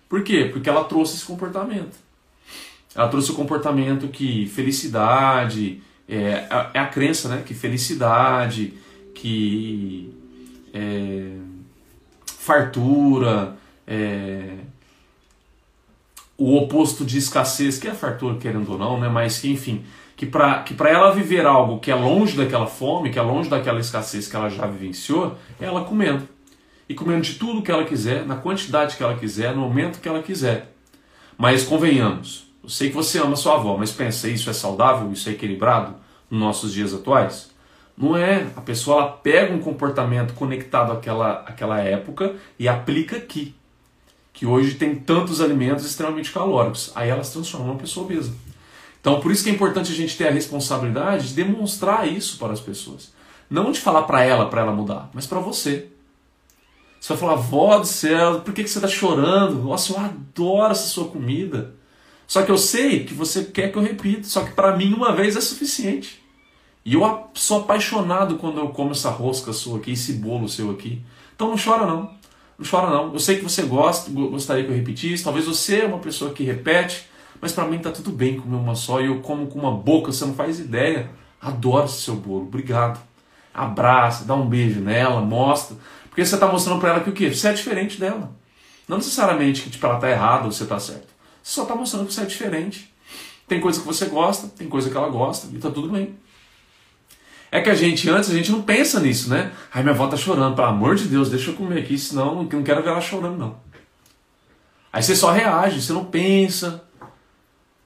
Por 0.09 0.25
quê? 0.25 0.51
Porque 0.53 0.69
ela 0.69 0.83
trouxe 0.83 1.15
esse 1.15 1.25
comportamento. 1.25 1.97
Ela 2.93 3.07
trouxe 3.07 3.31
o 3.31 3.35
comportamento 3.35 4.09
que 4.09 4.49
felicidade, 4.49 5.81
é, 6.09 6.45
é 6.75 6.81
a 6.81 6.87
crença, 6.87 7.29
né? 7.29 7.45
Que 7.47 7.55
felicidade, 7.55 8.75
que 9.15 10.13
é, 10.75 11.37
fartura, 12.27 13.57
é, 13.87 14.57
o 16.37 16.57
oposto 16.57 17.05
de 17.05 17.17
escassez, 17.17 17.79
que 17.79 17.87
é 17.87 17.95
fartura, 17.95 18.39
querendo 18.39 18.73
ou 18.73 18.79
não, 18.79 18.99
né? 18.99 19.09
mas 19.09 19.39
que, 19.39 19.49
enfim, 19.53 19.85
que 20.17 20.27
para 20.27 20.65
que 20.65 20.75
ela 20.83 21.13
viver 21.13 21.47
algo 21.47 21.79
que 21.79 21.93
é 21.93 21.95
longe 21.95 22.37
daquela 22.37 22.67
fome, 22.67 23.11
que 23.11 23.21
é 23.21 23.23
longe 23.23 23.49
daquela 23.49 23.79
escassez 23.79 24.27
que 24.27 24.35
ela 24.35 24.49
já 24.49 24.67
vivenciou, 24.67 25.39
é 25.61 25.67
ela 25.67 25.85
comendo. 25.85 26.34
E 26.89 26.95
comendo 26.95 27.23
de 27.23 27.35
tudo 27.35 27.63
que 27.63 27.71
ela 27.71 27.85
quiser, 27.85 28.27
na 28.27 28.37
quantidade 28.37 28.97
que 28.97 29.03
ela 29.03 29.17
quiser, 29.17 29.55
no 29.55 29.63
momento 29.63 30.01
que 30.01 30.09
ela 30.09 30.23
quiser. 30.23 30.75
Mas 31.39 31.65
convenhamos, 31.65 32.47
eu 32.63 32.69
sei 32.69 32.89
que 32.89 32.95
você 32.95 33.19
ama 33.19 33.37
sua 33.37 33.55
avó, 33.55 33.77
mas 33.77 33.91
pensa, 33.91 34.29
isso 34.29 34.49
é 34.49 34.53
saudável, 34.53 35.13
isso 35.13 35.29
é 35.29 35.33
equilibrado 35.33 35.95
nos 36.31 36.41
nossos 36.41 36.73
dias 36.73 36.95
atuais? 36.95 37.51
Não 37.97 38.17
é. 38.17 38.47
A 38.57 38.61
pessoa 38.61 39.03
ela 39.03 39.13
pega 39.13 39.55
um 39.55 39.61
comportamento 39.61 40.35
conectado 40.35 40.93
àquela, 40.93 41.45
àquela 41.47 41.81
época 41.81 42.35
e 42.59 42.69
aplica 42.69 43.17
aqui. 43.17 43.55
Que 44.33 44.47
hoje 44.47 44.75
tem 44.75 44.97
tantos 44.97 45.41
alimentos 45.41 45.85
extremamente 45.85 46.33
calóricos. 46.33 46.91
Aí 46.95 47.09
ela 47.09 47.23
se 47.23 47.33
transforma 47.33 47.69
numa 47.69 47.79
pessoa 47.79 48.05
obesa. 48.05 48.35
Então, 49.01 49.21
por 49.21 49.31
isso 49.31 49.45
que 49.45 49.51
é 49.51 49.53
importante 49.53 49.93
a 49.93 49.95
gente 49.95 50.17
ter 50.17 50.27
a 50.27 50.33
responsabilidade 50.33 51.29
de 51.29 51.35
demonstrar 51.35 52.09
isso 52.09 52.39
para 52.39 52.53
as 52.53 52.61
pessoas. 52.61 53.13
Não 53.49 53.71
de 53.71 53.79
falar 53.79 54.03
para 54.03 54.25
ela, 54.25 54.47
para 54.47 54.63
ela 54.63 54.73
mudar, 54.73 55.11
mas 55.13 55.27
para 55.27 55.39
você. 55.39 55.89
Você 57.05 57.13
vai 57.13 57.19
falar, 57.19 57.35
vó 57.35 57.79
do 57.79 57.87
céu, 57.87 58.41
por 58.41 58.55
que, 58.55 58.63
que 58.65 58.71
você 58.71 58.79
está 58.79 58.89
chorando? 58.89 59.63
Nossa, 59.63 59.93
eu 59.93 59.99
adoro 59.99 60.73
essa 60.73 60.87
sua 60.87 61.07
comida. 61.07 61.75
Só 62.27 62.41
que 62.41 62.51
eu 62.51 62.57
sei 62.57 63.05
que 63.05 63.13
você 63.13 63.45
quer 63.45 63.71
que 63.71 63.77
eu 63.77 63.83
repita, 63.83 64.27
só 64.27 64.43
que 64.43 64.53
para 64.53 64.75
mim 64.75 64.95
uma 64.95 65.15
vez 65.15 65.37
é 65.37 65.41
suficiente. 65.43 66.25
E 66.83 66.95
eu 66.95 67.29
sou 67.35 67.61
apaixonado 67.61 68.37
quando 68.37 68.59
eu 68.59 68.69
como 68.71 68.93
essa 68.93 69.11
rosca 69.11 69.53
sua 69.53 69.77
aqui, 69.77 69.93
esse 69.93 70.15
bolo 70.15 70.49
seu 70.49 70.71
aqui. 70.71 71.03
Então 71.37 71.51
não 71.51 71.59
chora 71.63 71.85
não. 71.85 72.11
Não 72.59 72.67
chora 72.67 72.89
não. 72.89 73.13
Eu 73.13 73.21
sei 73.21 73.37
que 73.37 73.43
você 73.43 73.65
gosta, 73.65 74.11
gostaria 74.11 74.65
que 74.65 74.71
eu 74.71 74.75
repetisse. 74.75 75.25
Talvez 75.25 75.45
você 75.45 75.81
é 75.81 75.85
uma 75.85 75.99
pessoa 75.99 76.33
que 76.33 76.43
repete, 76.43 77.07
mas 77.39 77.53
para 77.53 77.67
mim 77.67 77.81
tá 77.81 77.91
tudo 77.91 78.13
bem 78.13 78.41
comer 78.41 78.57
uma 78.57 78.75
só 78.75 79.03
e 79.03 79.09
eu 79.09 79.21
como 79.21 79.47
com 79.47 79.59
uma 79.59 79.73
boca, 79.73 80.11
você 80.11 80.25
não 80.25 80.33
faz 80.33 80.59
ideia. 80.59 81.11
Adoro 81.39 81.85
esse 81.85 82.01
seu 82.01 82.17
bolo. 82.17 82.47
Obrigado. 82.47 82.99
Abraça, 83.53 84.25
dá 84.25 84.35
um 84.35 84.49
beijo 84.49 84.81
nela, 84.81 85.21
mostra. 85.21 85.77
Porque 86.15 86.25
você 86.25 86.37
está 86.37 86.47
mostrando 86.47 86.79
para 86.79 86.91
ela 86.91 87.01
que 87.01 87.11
o 87.11 87.13
quê? 87.13 87.29
Você 87.29 87.49
é 87.49 87.53
diferente 87.53 87.99
dela. 87.99 88.31
Não 88.87 88.99
necessariamente 88.99 89.63
que 89.63 89.71
tipo, 89.71 89.85
ela 89.85 89.97
está 89.97 90.09
errada 90.09 90.45
ou 90.45 90.53
você 90.53 90.63
está 90.63 90.79
certo. 90.79 91.09
Você 91.43 91.55
só 91.57 91.63
está 91.63 91.75
mostrando 91.75 92.07
que 92.07 92.15
você 92.15 92.21
é 92.21 92.25
diferente. 92.25 92.95
Tem 93.49 93.61
coisa 93.61 93.81
que 93.81 93.87
você 93.87 94.07
gosta, 94.07 94.47
tem 94.47 94.69
coisa 94.69 94.89
que 94.89 94.97
ela 94.97 95.09
gosta, 95.09 95.49
e 95.53 95.59
tá 95.59 95.73
tudo 95.73 95.89
bem. 95.89 96.15
É 97.51 97.61
que 97.61 97.69
a 97.69 97.75
gente, 97.75 98.09
antes, 98.09 98.31
a 98.31 98.33
gente 98.33 98.53
não 98.53 98.63
pensa 98.63 99.01
nisso, 99.01 99.29
né? 99.29 99.53
Ai, 99.73 99.83
minha 99.83 99.93
avó 99.93 100.07
tá 100.07 100.17
chorando, 100.17 100.55
pelo 100.55 100.69
amor 100.69 100.95
de 100.95 101.09
Deus, 101.09 101.29
deixa 101.29 101.51
eu 101.51 101.57
comer 101.57 101.81
aqui, 101.81 101.99
senão 101.99 102.45
não 102.45 102.63
quero 102.63 102.81
ver 102.81 102.91
ela 102.91 103.01
chorando, 103.01 103.37
não. 103.37 103.57
Aí 104.93 105.03
você 105.03 105.17
só 105.17 105.33
reage, 105.33 105.83
você 105.83 105.93
não 105.93 106.05
pensa, 106.05 106.84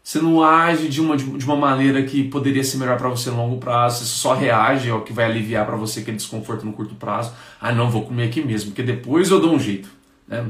você 0.09 0.23
não 0.23 0.43
age 0.43 0.89
de 0.89 1.03
uma, 1.03 1.15
de 1.19 1.45
uma 1.45 1.55
maneira 1.55 2.03
que 2.03 2.25
poderia 2.25 2.65
ser 2.65 2.79
melhor 2.79 2.97
para 2.97 3.11
você 3.11 3.29
no 3.29 3.37
longo 3.37 3.59
prazo, 3.59 3.99
você 3.99 4.05
só 4.07 4.33
reage 4.33 4.89
ao 4.89 5.03
que 5.03 5.13
vai 5.13 5.27
aliviar 5.27 5.67
para 5.67 5.77
você 5.77 6.01
aquele 6.01 6.17
desconforto 6.17 6.65
no 6.65 6.73
curto 6.73 6.95
prazo. 6.95 7.35
Ah, 7.61 7.73
não, 7.73 7.91
vou 7.91 8.07
comer 8.07 8.25
aqui 8.25 8.41
mesmo, 8.41 8.71
porque 8.71 8.83
depois 8.83 9.29
eu 9.29 9.39
dou 9.39 9.53
um 9.53 9.59
jeito. 9.59 9.91
Né? 10.27 10.47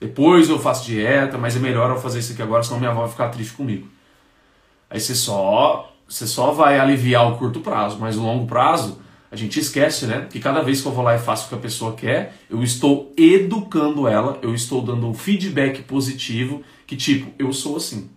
Depois 0.00 0.48
eu 0.48 0.58
faço 0.58 0.86
dieta, 0.86 1.36
mas 1.36 1.54
é 1.54 1.58
melhor 1.58 1.90
eu 1.90 2.00
fazer 2.00 2.20
isso 2.20 2.32
aqui 2.32 2.40
agora, 2.40 2.62
senão 2.62 2.78
minha 2.78 2.90
avó 2.90 3.02
vai 3.02 3.10
ficar 3.10 3.28
triste 3.28 3.52
comigo. 3.52 3.86
Aí 4.88 4.98
você 4.98 5.14
só, 5.14 5.94
você 6.08 6.26
só 6.26 6.50
vai 6.50 6.80
aliviar 6.80 7.30
o 7.30 7.36
curto 7.36 7.60
prazo, 7.60 7.98
mas 8.00 8.16
o 8.16 8.22
longo 8.22 8.46
prazo, 8.46 8.98
a 9.30 9.36
gente 9.36 9.60
esquece, 9.60 10.06
né? 10.06 10.26
Que 10.30 10.40
cada 10.40 10.62
vez 10.62 10.80
que 10.80 10.88
eu 10.88 10.92
vou 10.92 11.04
lá 11.04 11.14
e 11.14 11.18
faço 11.18 11.44
o 11.44 11.48
que 11.50 11.54
a 11.54 11.58
pessoa 11.58 11.92
quer, 11.92 12.34
eu 12.48 12.62
estou 12.62 13.12
educando 13.18 14.08
ela, 14.08 14.38
eu 14.40 14.54
estou 14.54 14.80
dando 14.80 15.06
um 15.06 15.12
feedback 15.12 15.82
positivo, 15.82 16.62
que 16.86 16.96
tipo, 16.96 17.30
eu 17.38 17.52
sou 17.52 17.76
assim. 17.76 18.08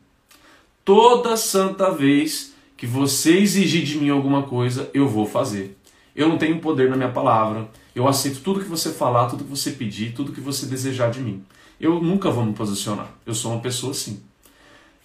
Toda 0.86 1.36
santa 1.36 1.92
vez 1.92 2.54
que 2.78 2.88
você 2.88 3.38
exigir 3.38 3.84
de 3.84 3.98
mim 3.98 4.10
alguma 4.10 4.44
coisa, 4.44 4.90
eu 4.94 5.08
vou 5.08 5.26
fazer. 5.26 5.78
Eu 6.16 6.30
não 6.30 6.38
tenho 6.38 6.60
poder 6.60 6.90
na 6.90 6.96
minha 6.96 7.12
palavra. 7.12 7.68
Eu 7.94 8.08
aceito 8.08 8.40
tudo 8.40 8.62
que 8.62 8.70
você 8.70 8.92
falar, 8.92 9.28
tudo 9.28 9.44
que 9.44 9.50
você 9.50 9.72
pedir, 9.72 10.14
tudo 10.14 10.32
que 10.32 10.40
você 10.40 10.66
desejar 10.66 11.12
de 11.12 11.20
mim 11.20 11.44
eu 11.80 12.02
nunca 12.02 12.30
vou 12.30 12.46
me 12.46 12.54
posicionar. 12.54 13.08
Eu 13.26 13.34
sou 13.34 13.52
uma 13.52 13.62
pessoa 13.62 13.92
assim. 13.92 14.22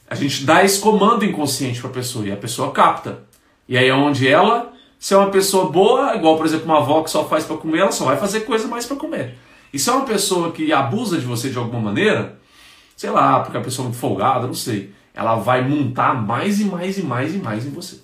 A 0.08 0.14
gente 0.14 0.44
dá 0.44 0.64
esse 0.64 0.80
comando 0.80 1.24
inconsciente 1.24 1.80
para 1.80 1.90
a 1.90 1.92
pessoa 1.92 2.26
e 2.26 2.32
a 2.32 2.36
pessoa 2.36 2.72
capta. 2.72 3.22
E 3.68 3.76
aí 3.76 3.88
é 3.88 3.94
onde 3.94 4.26
ela, 4.26 4.72
se 4.98 5.14
é 5.14 5.16
uma 5.16 5.30
pessoa 5.30 5.70
boa, 5.70 6.16
igual 6.16 6.36
por 6.36 6.46
exemplo 6.46 6.66
uma 6.66 6.78
avó 6.78 7.02
que 7.02 7.10
só 7.10 7.28
faz 7.28 7.44
para 7.44 7.56
comer, 7.56 7.80
ela 7.80 7.92
só 7.92 8.04
vai 8.04 8.16
fazer 8.16 8.40
coisa 8.40 8.66
mais 8.66 8.86
para 8.86 8.96
comer. 8.96 9.36
E 9.72 9.78
se 9.78 9.88
é 9.88 9.92
uma 9.92 10.04
pessoa 10.04 10.50
que 10.50 10.72
abusa 10.72 11.18
de 11.18 11.26
você 11.26 11.48
de 11.48 11.58
alguma 11.58 11.80
maneira, 11.80 12.38
sei 12.96 13.10
lá, 13.10 13.40
porque 13.40 13.56
a 13.56 13.60
pessoa 13.60 13.84
é 13.84 13.88
muito 13.88 14.00
folgada, 14.00 14.46
não 14.46 14.54
sei, 14.54 14.92
ela 15.14 15.36
vai 15.36 15.66
montar 15.66 16.14
mais 16.14 16.60
e 16.60 16.64
mais 16.64 16.98
e 16.98 17.02
mais 17.02 17.34
e 17.34 17.38
mais 17.38 17.66
em 17.66 17.70
você. 17.70 18.00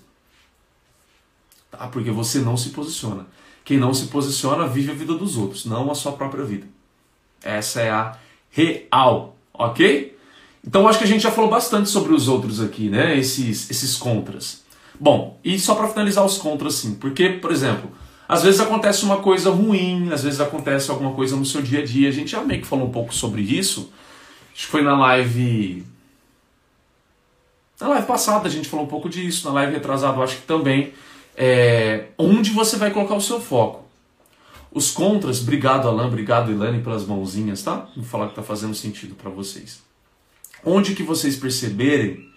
Tá? 1.71 1.87
Porque 1.87 2.11
você 2.11 2.39
não 2.39 2.57
se 2.57 2.69
posiciona. 2.69 3.25
Quem 3.63 3.77
não 3.77 3.93
se 3.93 4.07
posiciona 4.07 4.67
vive 4.67 4.91
a 4.91 4.95
vida 4.95 5.13
dos 5.13 5.37
outros, 5.37 5.65
não 5.65 5.91
a 5.91 5.95
sua 5.95 6.13
própria 6.13 6.43
vida. 6.43 6.67
Essa 7.43 7.81
é 7.81 7.89
a 7.89 8.17
real, 8.49 9.35
ok? 9.53 10.17
Então 10.65 10.87
acho 10.87 10.99
que 10.99 11.05
a 11.05 11.07
gente 11.07 11.21
já 11.21 11.31
falou 11.31 11.49
bastante 11.49 11.89
sobre 11.89 12.13
os 12.13 12.27
outros 12.27 12.61
aqui, 12.61 12.89
né? 12.89 13.17
Esses, 13.17 13.69
esses 13.69 13.95
contras. 13.95 14.63
Bom, 14.99 15.39
e 15.43 15.59
só 15.59 15.75
para 15.75 15.87
finalizar 15.87 16.25
os 16.25 16.37
contras, 16.37 16.75
sim, 16.75 16.95
porque, 16.95 17.29
por 17.29 17.51
exemplo, 17.51 17.91
às 18.27 18.43
vezes 18.43 18.59
acontece 18.59 19.05
uma 19.05 19.17
coisa 19.17 19.49
ruim, 19.49 20.11
às 20.11 20.23
vezes 20.23 20.41
acontece 20.41 20.91
alguma 20.91 21.13
coisa 21.13 21.35
no 21.35 21.45
seu 21.45 21.61
dia 21.61 21.79
a 21.79 21.85
dia. 21.85 22.09
A 22.09 22.11
gente 22.11 22.31
já 22.31 22.43
meio 22.43 22.61
que 22.61 22.67
falou 22.67 22.87
um 22.87 22.91
pouco 22.91 23.13
sobre 23.13 23.41
isso. 23.41 23.91
Acho 24.53 24.65
que 24.65 24.71
foi 24.71 24.81
na 24.81 24.97
live. 24.97 25.85
Na 27.79 27.87
live 27.89 28.07
passada 28.07 28.47
a 28.47 28.51
gente 28.51 28.67
falou 28.67 28.85
um 28.85 28.89
pouco 28.89 29.07
disso, 29.07 29.47
na 29.47 29.53
live 29.53 29.73
retrasada 29.73 30.19
acho 30.21 30.37
que 30.37 30.47
também. 30.47 30.93
É... 31.35 32.07
Onde 32.17 32.51
você 32.51 32.77
vai 32.77 32.91
colocar 32.91 33.15
o 33.15 33.21
seu 33.21 33.39
foco? 33.39 33.85
Os 34.71 34.91
contras, 34.91 35.41
obrigado 35.41 35.87
Alan, 35.87 36.07
obrigado 36.07 36.51
Ilane 36.51 36.81
pelas 36.81 37.05
mãozinhas, 37.05 37.63
tá? 37.63 37.87
Vou 37.95 38.03
falar 38.05 38.29
que 38.29 38.35
tá 38.35 38.43
fazendo 38.43 38.73
sentido 38.73 39.15
para 39.15 39.29
vocês. 39.29 39.81
Onde 40.65 40.95
que 40.95 41.03
vocês 41.03 41.35
perceberem 41.35 42.27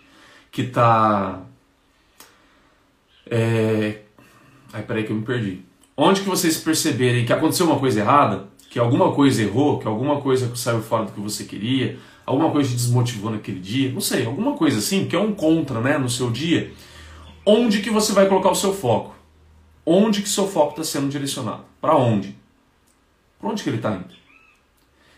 que 0.51 0.65
tá. 0.65 1.41
É... 3.27 4.03
Ai, 4.73 4.83
peraí 4.83 5.05
que 5.05 5.11
eu 5.11 5.17
me 5.17 5.25
perdi. 5.25 5.63
Onde 5.97 6.21
que 6.21 6.29
vocês 6.29 6.59
perceberem 6.59 7.25
que 7.25 7.33
aconteceu 7.33 7.67
uma 7.67 7.79
coisa 7.79 8.01
errada, 8.01 8.49
que 8.71 8.79
alguma 8.79 9.13
coisa 9.13 9.43
errou, 9.43 9.79
que 9.79 9.87
alguma 9.87 10.21
coisa 10.21 10.55
saiu 10.55 10.81
fora 10.81 11.07
do 11.07 11.13
que 11.13 11.21
você 11.21 11.45
queria, 11.45 11.99
alguma 12.31 12.51
coisa 12.51 12.71
te 12.71 12.77
desmotivou 12.77 13.33
naquele 13.33 13.59
dia, 13.59 13.93
não 13.93 14.01
sei, 14.01 14.25
alguma 14.25 14.57
coisa 14.57 14.79
assim, 14.79 15.07
que 15.07 15.17
é 15.17 15.19
um 15.19 15.35
contra, 15.35 15.81
né, 15.81 15.99
no 15.99 16.09
seu 16.09 16.31
dia, 16.31 16.73
onde 17.45 17.81
que 17.81 17.91
você 17.91 18.13
vai 18.13 18.29
colocar 18.29 18.51
o 18.51 18.55
seu 18.55 18.73
foco? 18.73 19.17
Onde 19.85 20.23
que 20.23 20.29
seu 20.29 20.47
foco 20.47 20.81
está 20.81 20.85
sendo 20.85 21.09
direcionado? 21.09 21.65
Para 21.81 21.97
onde? 21.97 22.37
Para 23.41 23.51
onde 23.51 23.65
que 23.65 23.69
ele 23.69 23.79
está 23.79 23.93
indo? 23.97 24.15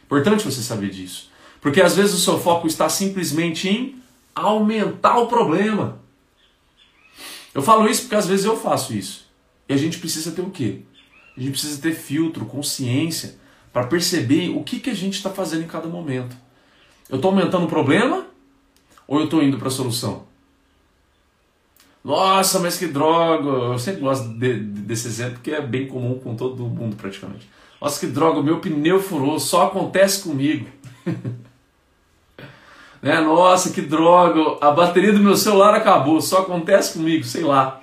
Importante 0.04 0.44
você 0.44 0.62
saber 0.62 0.88
disso. 0.88 1.30
Porque 1.60 1.82
às 1.82 1.96
vezes 1.96 2.14
o 2.14 2.20
seu 2.20 2.40
foco 2.40 2.66
está 2.66 2.88
simplesmente 2.88 3.68
em 3.68 4.02
aumentar 4.34 5.18
o 5.18 5.26
problema. 5.26 6.00
Eu 7.54 7.60
falo 7.60 7.88
isso 7.88 8.02
porque 8.02 8.14
às 8.14 8.26
vezes 8.26 8.46
eu 8.46 8.56
faço 8.56 8.94
isso. 8.94 9.28
E 9.68 9.74
a 9.74 9.76
gente 9.76 9.98
precisa 9.98 10.32
ter 10.32 10.40
o 10.40 10.50
quê? 10.50 10.80
A 11.36 11.40
gente 11.40 11.52
precisa 11.52 11.80
ter 11.80 11.94
filtro, 11.94 12.46
consciência, 12.46 13.38
para 13.70 13.86
perceber 13.86 14.48
o 14.56 14.62
que, 14.62 14.80
que 14.80 14.90
a 14.90 14.94
gente 14.94 15.14
está 15.14 15.28
fazendo 15.28 15.64
em 15.64 15.68
cada 15.68 15.88
momento. 15.88 16.36
Eu 17.12 17.16
estou 17.16 17.30
aumentando 17.30 17.66
o 17.66 17.68
problema 17.68 18.24
ou 19.06 19.18
eu 19.18 19.26
estou 19.26 19.42
indo 19.42 19.58
para 19.58 19.68
a 19.68 19.70
solução? 19.70 20.24
Nossa, 22.02 22.58
mas 22.58 22.78
que 22.78 22.86
droga! 22.86 23.50
Eu 23.50 23.78
sempre 23.78 24.00
gosto 24.00 24.28
de, 24.28 24.60
de, 24.60 24.80
desse 24.80 25.08
exemplo 25.08 25.40
que 25.42 25.50
é 25.50 25.60
bem 25.60 25.86
comum 25.86 26.18
com 26.18 26.34
todo 26.34 26.64
mundo 26.64 26.96
praticamente. 26.96 27.46
Nossa, 27.78 28.00
que 28.00 28.06
droga, 28.06 28.42
meu 28.42 28.60
pneu 28.60 28.98
furou, 28.98 29.38
só 29.38 29.66
acontece 29.66 30.22
comigo. 30.22 30.66
né? 33.02 33.20
Nossa, 33.20 33.74
que 33.74 33.82
droga, 33.82 34.56
a 34.66 34.70
bateria 34.70 35.12
do 35.12 35.20
meu 35.20 35.36
celular 35.36 35.74
acabou, 35.74 36.18
só 36.18 36.38
acontece 36.38 36.94
comigo, 36.94 37.24
sei 37.24 37.42
lá. 37.42 37.82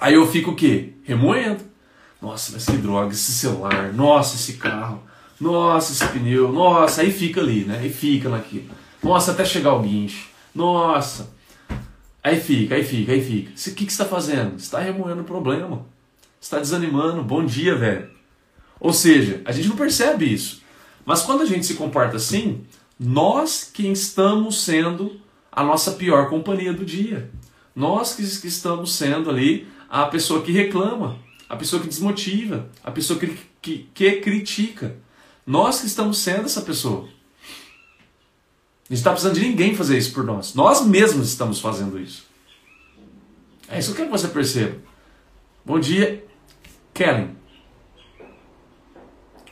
Aí 0.00 0.14
eu 0.14 0.26
fico 0.26 0.50
o 0.50 0.56
quê? 0.56 0.94
Remoendo. 1.04 1.62
Nossa, 2.20 2.50
mas 2.54 2.66
que 2.66 2.76
droga, 2.76 3.12
esse 3.12 3.30
celular, 3.30 3.92
nossa, 3.92 4.34
esse 4.34 4.54
carro, 4.54 5.00
nossa, 5.40 5.92
esse 5.92 6.12
pneu, 6.12 6.52
nossa, 6.52 7.02
aí 7.02 7.12
fica 7.12 7.40
ali, 7.40 7.64
né? 7.64 7.78
Aí 7.80 7.90
fica 7.90 8.28
naquilo. 8.28 8.66
Nossa, 9.02 9.32
até 9.32 9.44
chegar 9.44 9.74
o 9.74 9.82
guincho. 9.82 10.28
Nossa. 10.54 11.30
Aí 12.22 12.40
fica, 12.40 12.74
aí 12.74 12.84
fica, 12.84 13.12
aí 13.12 13.22
fica. 13.22 13.50
O 13.50 13.74
que, 13.74 13.86
que 13.86 13.92
você 13.92 14.02
está 14.02 14.04
fazendo? 14.04 14.58
Você 14.58 14.64
está 14.64 14.80
remoendo 14.80 15.22
o 15.22 15.24
problema. 15.24 15.86
Você 16.40 16.46
está 16.46 16.58
desanimando. 16.58 17.22
Bom 17.22 17.44
dia, 17.44 17.76
velho. 17.76 18.10
Ou 18.80 18.92
seja, 18.92 19.40
a 19.44 19.52
gente 19.52 19.68
não 19.68 19.76
percebe 19.76 20.32
isso. 20.32 20.62
Mas 21.04 21.22
quando 21.22 21.42
a 21.42 21.46
gente 21.46 21.64
se 21.64 21.74
comporta 21.74 22.16
assim, 22.16 22.64
nós 22.98 23.70
que 23.72 23.86
estamos 23.86 24.62
sendo 24.62 25.20
a 25.50 25.62
nossa 25.62 25.92
pior 25.92 26.28
companhia 26.28 26.72
do 26.72 26.84
dia. 26.84 27.30
Nós 27.74 28.14
que 28.14 28.22
estamos 28.22 28.94
sendo 28.94 29.30
ali 29.30 29.66
a 29.88 30.04
pessoa 30.06 30.42
que 30.42 30.52
reclama, 30.52 31.18
a 31.48 31.56
pessoa 31.56 31.80
que 31.80 31.88
desmotiva, 31.88 32.68
a 32.84 32.90
pessoa 32.90 33.18
que, 33.18 33.38
que, 33.62 33.88
que 33.94 34.12
critica. 34.20 34.96
Nós 35.48 35.80
que 35.80 35.86
estamos 35.86 36.18
sendo 36.18 36.44
essa 36.44 36.60
pessoa. 36.60 37.04
A 37.04 38.90
gente 38.90 38.98
está 38.98 39.12
precisando 39.12 39.36
de 39.36 39.48
ninguém 39.48 39.74
fazer 39.74 39.96
isso 39.96 40.12
por 40.12 40.22
nós. 40.22 40.52
Nós 40.52 40.84
mesmos 40.84 41.26
estamos 41.26 41.58
fazendo 41.58 41.98
isso. 41.98 42.26
É 43.66 43.78
isso 43.78 43.88
que 43.88 43.92
eu 43.92 43.96
quero 43.96 44.10
que 44.10 44.20
você 44.20 44.28
perceba. 44.28 44.76
Bom 45.64 45.80
dia, 45.80 46.22
Kellen. 46.92 47.30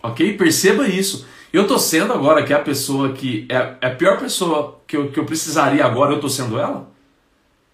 Ok? 0.02 0.36
Perceba 0.36 0.86
isso. 0.86 1.26
Eu 1.50 1.62
estou 1.62 1.78
sendo 1.78 2.12
agora 2.12 2.44
que 2.44 2.52
é 2.52 2.56
a 2.56 2.62
pessoa 2.62 3.14
que 3.14 3.46
é, 3.48 3.76
é 3.80 3.86
a 3.86 3.94
pior 3.94 4.20
pessoa 4.20 4.82
que 4.86 4.98
eu, 4.98 5.10
que 5.10 5.18
eu 5.18 5.24
precisaria 5.24 5.82
agora, 5.82 6.12
eu 6.12 6.16
estou 6.16 6.28
sendo 6.28 6.58
ela? 6.58 6.92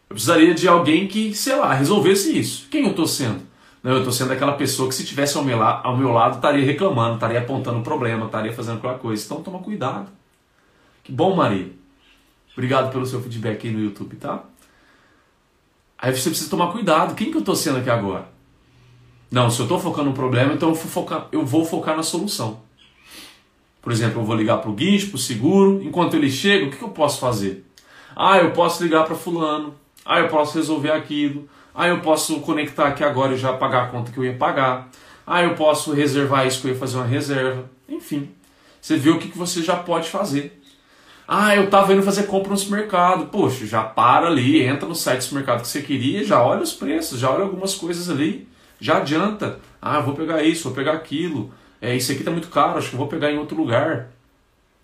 Eu 0.09 0.15
precisaria 0.15 0.55
de 0.55 0.69
alguém 0.69 1.09
que, 1.09 1.35
sei 1.35 1.57
lá, 1.57 1.75
resolvesse 1.75 2.39
isso. 2.39 2.69
Quem 2.71 2.85
eu 2.85 2.91
estou 2.91 3.09
sendo? 3.09 3.43
Não, 3.83 3.93
eu 3.93 3.99
estou 3.99 4.13
sendo 4.13 4.33
aquela 4.33 4.53
pessoa 4.53 4.89
que 4.89 4.95
se 4.95 5.05
tivesse 5.05 5.37
ao 5.37 5.45
meu, 5.45 5.63
ao 5.63 5.97
meu 5.97 6.13
lado 6.13 6.37
estaria 6.37 6.65
reclamando, 6.65 7.15
estaria 7.15 7.41
apontando 7.41 7.81
o 7.81 7.83
problema, 7.83 8.27
estaria 8.27 8.53
fazendo 8.53 8.79
aquela 8.79 8.99
coisa. 8.99 9.25
Então 9.25 9.43
toma 9.43 9.59
cuidado. 9.59 10.09
Que 11.03 11.11
bom, 11.11 11.35
Maria. 11.35 11.71
Obrigado 12.53 12.93
pelo 12.93 13.05
seu 13.05 13.21
feedback 13.21 13.67
aí 13.67 13.73
no 13.75 13.81
YouTube, 13.81 14.17
tá? 14.17 14.45
Aí 15.99 16.15
você 16.15 16.31
precisa 16.31 16.51
tomar 16.51 16.71
cuidado. 16.71 17.15
Quem 17.15 17.31
que 17.31 17.37
eu 17.37 17.41
estou 17.41 17.57
sendo 17.57 17.79
aqui 17.79 17.91
agora? 17.91 18.29
Não, 19.31 19.51
se 19.51 19.59
eu 19.61 19.65
estou 19.65 19.81
focando 19.81 20.11
no 20.11 20.15
problema, 20.15 20.53
então 20.53 20.69
eu 20.69 20.75
vou 20.75 20.85
focar, 20.85 21.29
eu 21.33 21.45
vou 21.45 21.65
focar 21.65 21.97
na 21.97 22.03
solução. 22.03 22.61
Por 23.81 23.91
exemplo, 23.91 24.21
eu 24.21 24.25
vou 24.25 24.37
ligar 24.37 24.59
para 24.59 24.71
o 24.71 24.75
guincho, 24.75 25.09
para 25.09 25.17
o 25.17 25.19
seguro. 25.19 25.83
Enquanto 25.83 26.15
ele 26.15 26.31
chega, 26.31 26.67
o 26.67 26.71
que, 26.71 26.77
que 26.77 26.85
eu 26.85 26.91
posso 26.91 27.19
fazer? 27.19 27.65
Ah, 28.15 28.39
eu 28.39 28.53
posso 28.53 28.83
ligar 28.83 29.05
para 29.05 29.17
fulano. 29.17 29.75
Ah, 30.05 30.21
eu 30.21 30.29
posso 30.29 30.57
resolver 30.57 30.93
aquilo. 30.93 31.49
Ah, 31.75 31.89
eu 31.89 32.01
posso 32.01 32.41
conectar 32.41 32.89
aqui 32.89 33.03
agora 33.03 33.35
e 33.35 33.39
já 33.39 33.53
pagar 33.53 33.85
a 33.85 33.87
conta 33.87 34.13
que 34.13 34.19
eu 34.19 34.25
ia 34.25 34.35
pagar. 34.35 34.91
Ah, 35.27 35.43
eu 35.43 35.55
posso 35.55 35.93
reservar 35.93 36.47
isso 36.47 36.61
que 36.61 36.69
eu 36.69 36.73
ia 36.73 36.79
fazer 36.79 36.97
uma 36.97 37.07
reserva. 37.07 37.65
Enfim, 37.89 38.31
você 38.81 38.97
vê 38.97 39.11
o 39.11 39.19
que, 39.19 39.37
você 39.37 39.63
já 39.63 39.77
pode 39.77 40.09
fazer. 40.09 40.61
Ah, 41.27 41.57
eu 41.57 41.65
estava 41.65 41.93
indo 41.93 42.03
fazer 42.03 42.25
compra 42.25 42.51
no 42.51 42.59
supermercado. 42.59 43.27
Poxa, 43.27 43.67
já 43.67 43.83
para 43.83 44.27
ali, 44.27 44.63
entra 44.63 44.89
no 44.89 44.95
site 44.95 45.19
do 45.19 45.25
supermercado 45.25 45.63
que 45.63 45.69
você 45.69 45.81
queria, 45.81 46.25
já 46.25 46.43
olha 46.43 46.63
os 46.63 46.73
preços, 46.73 47.19
já 47.19 47.31
olha 47.31 47.45
algumas 47.45 47.75
coisas 47.75 48.11
ali, 48.11 48.49
já 48.81 48.99
adianta. 48.99 49.61
Ah, 49.81 50.01
vou 50.01 50.15
pegar 50.15 50.43
isso, 50.43 50.65
vou 50.65 50.73
pegar 50.73 50.93
aquilo. 50.93 51.53
É, 51.81 51.97
isso 51.97 52.13
aqui 52.13 52.23
tá 52.23 52.31
muito 52.31 52.49
caro, 52.49 52.79
acho 52.79 52.91
que 52.91 52.97
vou 52.97 53.09
pegar 53.09 53.31
em 53.31 53.39
outro 53.39 53.57
lugar. 53.57 54.11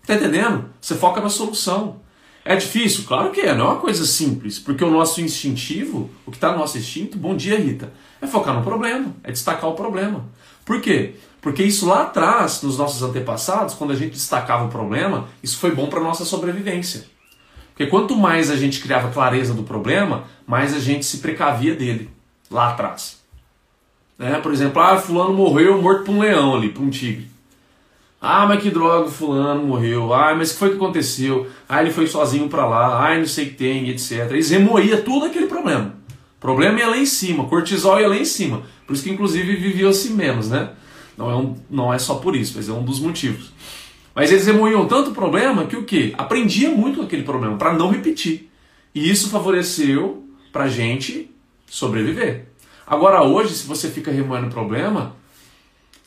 Tá 0.07 0.15
entendendo? 0.15 0.69
Você 0.81 0.95
foca 0.95 1.21
na 1.21 1.29
solução. 1.29 2.01
É 2.49 2.55
difícil? 2.55 3.03
Claro 3.03 3.29
que 3.29 3.41
é, 3.41 3.53
não 3.53 3.65
é 3.65 3.69
uma 3.73 3.79
coisa 3.79 4.03
simples, 4.03 4.57
porque 4.57 4.83
o 4.83 4.89
nosso 4.89 5.21
instintivo, 5.21 6.09
o 6.25 6.31
que 6.31 6.37
está 6.37 6.51
no 6.51 6.57
nosso 6.57 6.79
instinto, 6.79 7.15
bom 7.15 7.37
dia 7.37 7.55
Rita, 7.59 7.93
é 8.19 8.25
focar 8.25 8.55
no 8.55 8.63
problema, 8.63 9.15
é 9.23 9.31
destacar 9.31 9.69
o 9.69 9.75
problema. 9.75 10.25
Por 10.65 10.81
quê? 10.81 11.13
Porque 11.39 11.61
isso 11.61 11.85
lá 11.85 12.01
atrás, 12.01 12.63
nos 12.63 12.75
nossos 12.75 13.03
antepassados, 13.03 13.75
quando 13.75 13.91
a 13.91 13.95
gente 13.95 14.13
destacava 14.13 14.65
o 14.65 14.69
problema, 14.69 15.27
isso 15.43 15.59
foi 15.59 15.75
bom 15.75 15.89
para 15.89 15.99
nossa 15.99 16.25
sobrevivência. 16.25 17.05
Porque 17.69 17.85
quanto 17.85 18.15
mais 18.15 18.49
a 18.49 18.55
gente 18.55 18.81
criava 18.81 19.11
clareza 19.11 19.53
do 19.53 19.61
problema, 19.61 20.23
mais 20.47 20.73
a 20.73 20.79
gente 20.79 21.05
se 21.05 21.19
precavia 21.19 21.75
dele 21.75 22.09
lá 22.49 22.69
atrás. 22.69 23.19
Né? 24.17 24.39
Por 24.39 24.51
exemplo, 24.51 24.81
ah, 24.81 24.97
fulano 24.97 25.35
morreu 25.35 25.79
morto 25.79 26.05
por 26.05 26.15
um 26.15 26.21
leão 26.21 26.55
ali, 26.55 26.69
por 26.69 26.81
um 26.81 26.89
tigre. 26.89 27.29
Ah, 28.21 28.45
mas 28.45 28.61
que 28.61 28.69
droga, 28.69 29.09
fulano 29.09 29.65
morreu. 29.65 30.13
Ah, 30.13 30.35
mas 30.35 30.49
o 30.49 30.53
que 30.53 30.59
foi 30.59 30.69
que 30.71 30.75
aconteceu? 30.75 31.47
Ah, 31.67 31.81
ele 31.81 31.91
foi 31.91 32.05
sozinho 32.05 32.49
para 32.49 32.65
lá. 32.65 33.07
Ah, 33.07 33.17
não 33.17 33.25
sei 33.25 33.45
o 33.45 33.49
que 33.49 33.55
tem, 33.55 33.89
etc. 33.89 34.29
Eles 34.31 34.49
remoía 34.49 35.01
tudo 35.01 35.25
aquele 35.25 35.47
problema. 35.47 35.95
O 36.37 36.39
problema 36.39 36.79
ia 36.79 36.87
lá 36.87 36.97
em 36.97 37.05
cima, 37.05 37.45
cortisol 37.45 37.99
ia 37.99 38.07
lá 38.07 38.17
em 38.17 38.25
cima. 38.25 38.63
Por 38.85 38.93
isso 38.93 39.03
que 39.03 39.09
inclusive 39.09 39.55
viviam-se 39.55 40.11
menos, 40.11 40.49
né? 40.49 40.71
Não 41.17 41.29
é, 41.29 41.35
um, 41.35 41.55
não 41.69 41.93
é 41.93 41.99
só 41.99 42.15
por 42.15 42.35
isso, 42.35 42.53
mas 42.55 42.69
é 42.69 42.73
um 42.73 42.83
dos 42.83 42.99
motivos. 42.99 43.51
Mas 44.15 44.31
eles 44.31 44.45
remoíam 44.47 44.85
tanto 44.85 45.11
o 45.11 45.13
problema 45.13 45.65
que 45.65 45.75
o 45.75 45.83
quê? 45.83 46.13
Aprendia 46.17 46.69
muito 46.71 47.01
aquele 47.01 47.23
problema, 47.23 47.57
para 47.57 47.73
não 47.73 47.89
repetir. 47.89 48.49
E 48.95 49.09
isso 49.09 49.29
favoreceu 49.29 50.25
pra 50.51 50.67
gente 50.67 51.29
sobreviver. 51.67 52.47
Agora 52.87 53.23
hoje, 53.23 53.53
se 53.53 53.67
você 53.67 53.89
fica 53.89 54.11
remoendo 54.11 54.47
o 54.47 54.49
problema, 54.49 55.15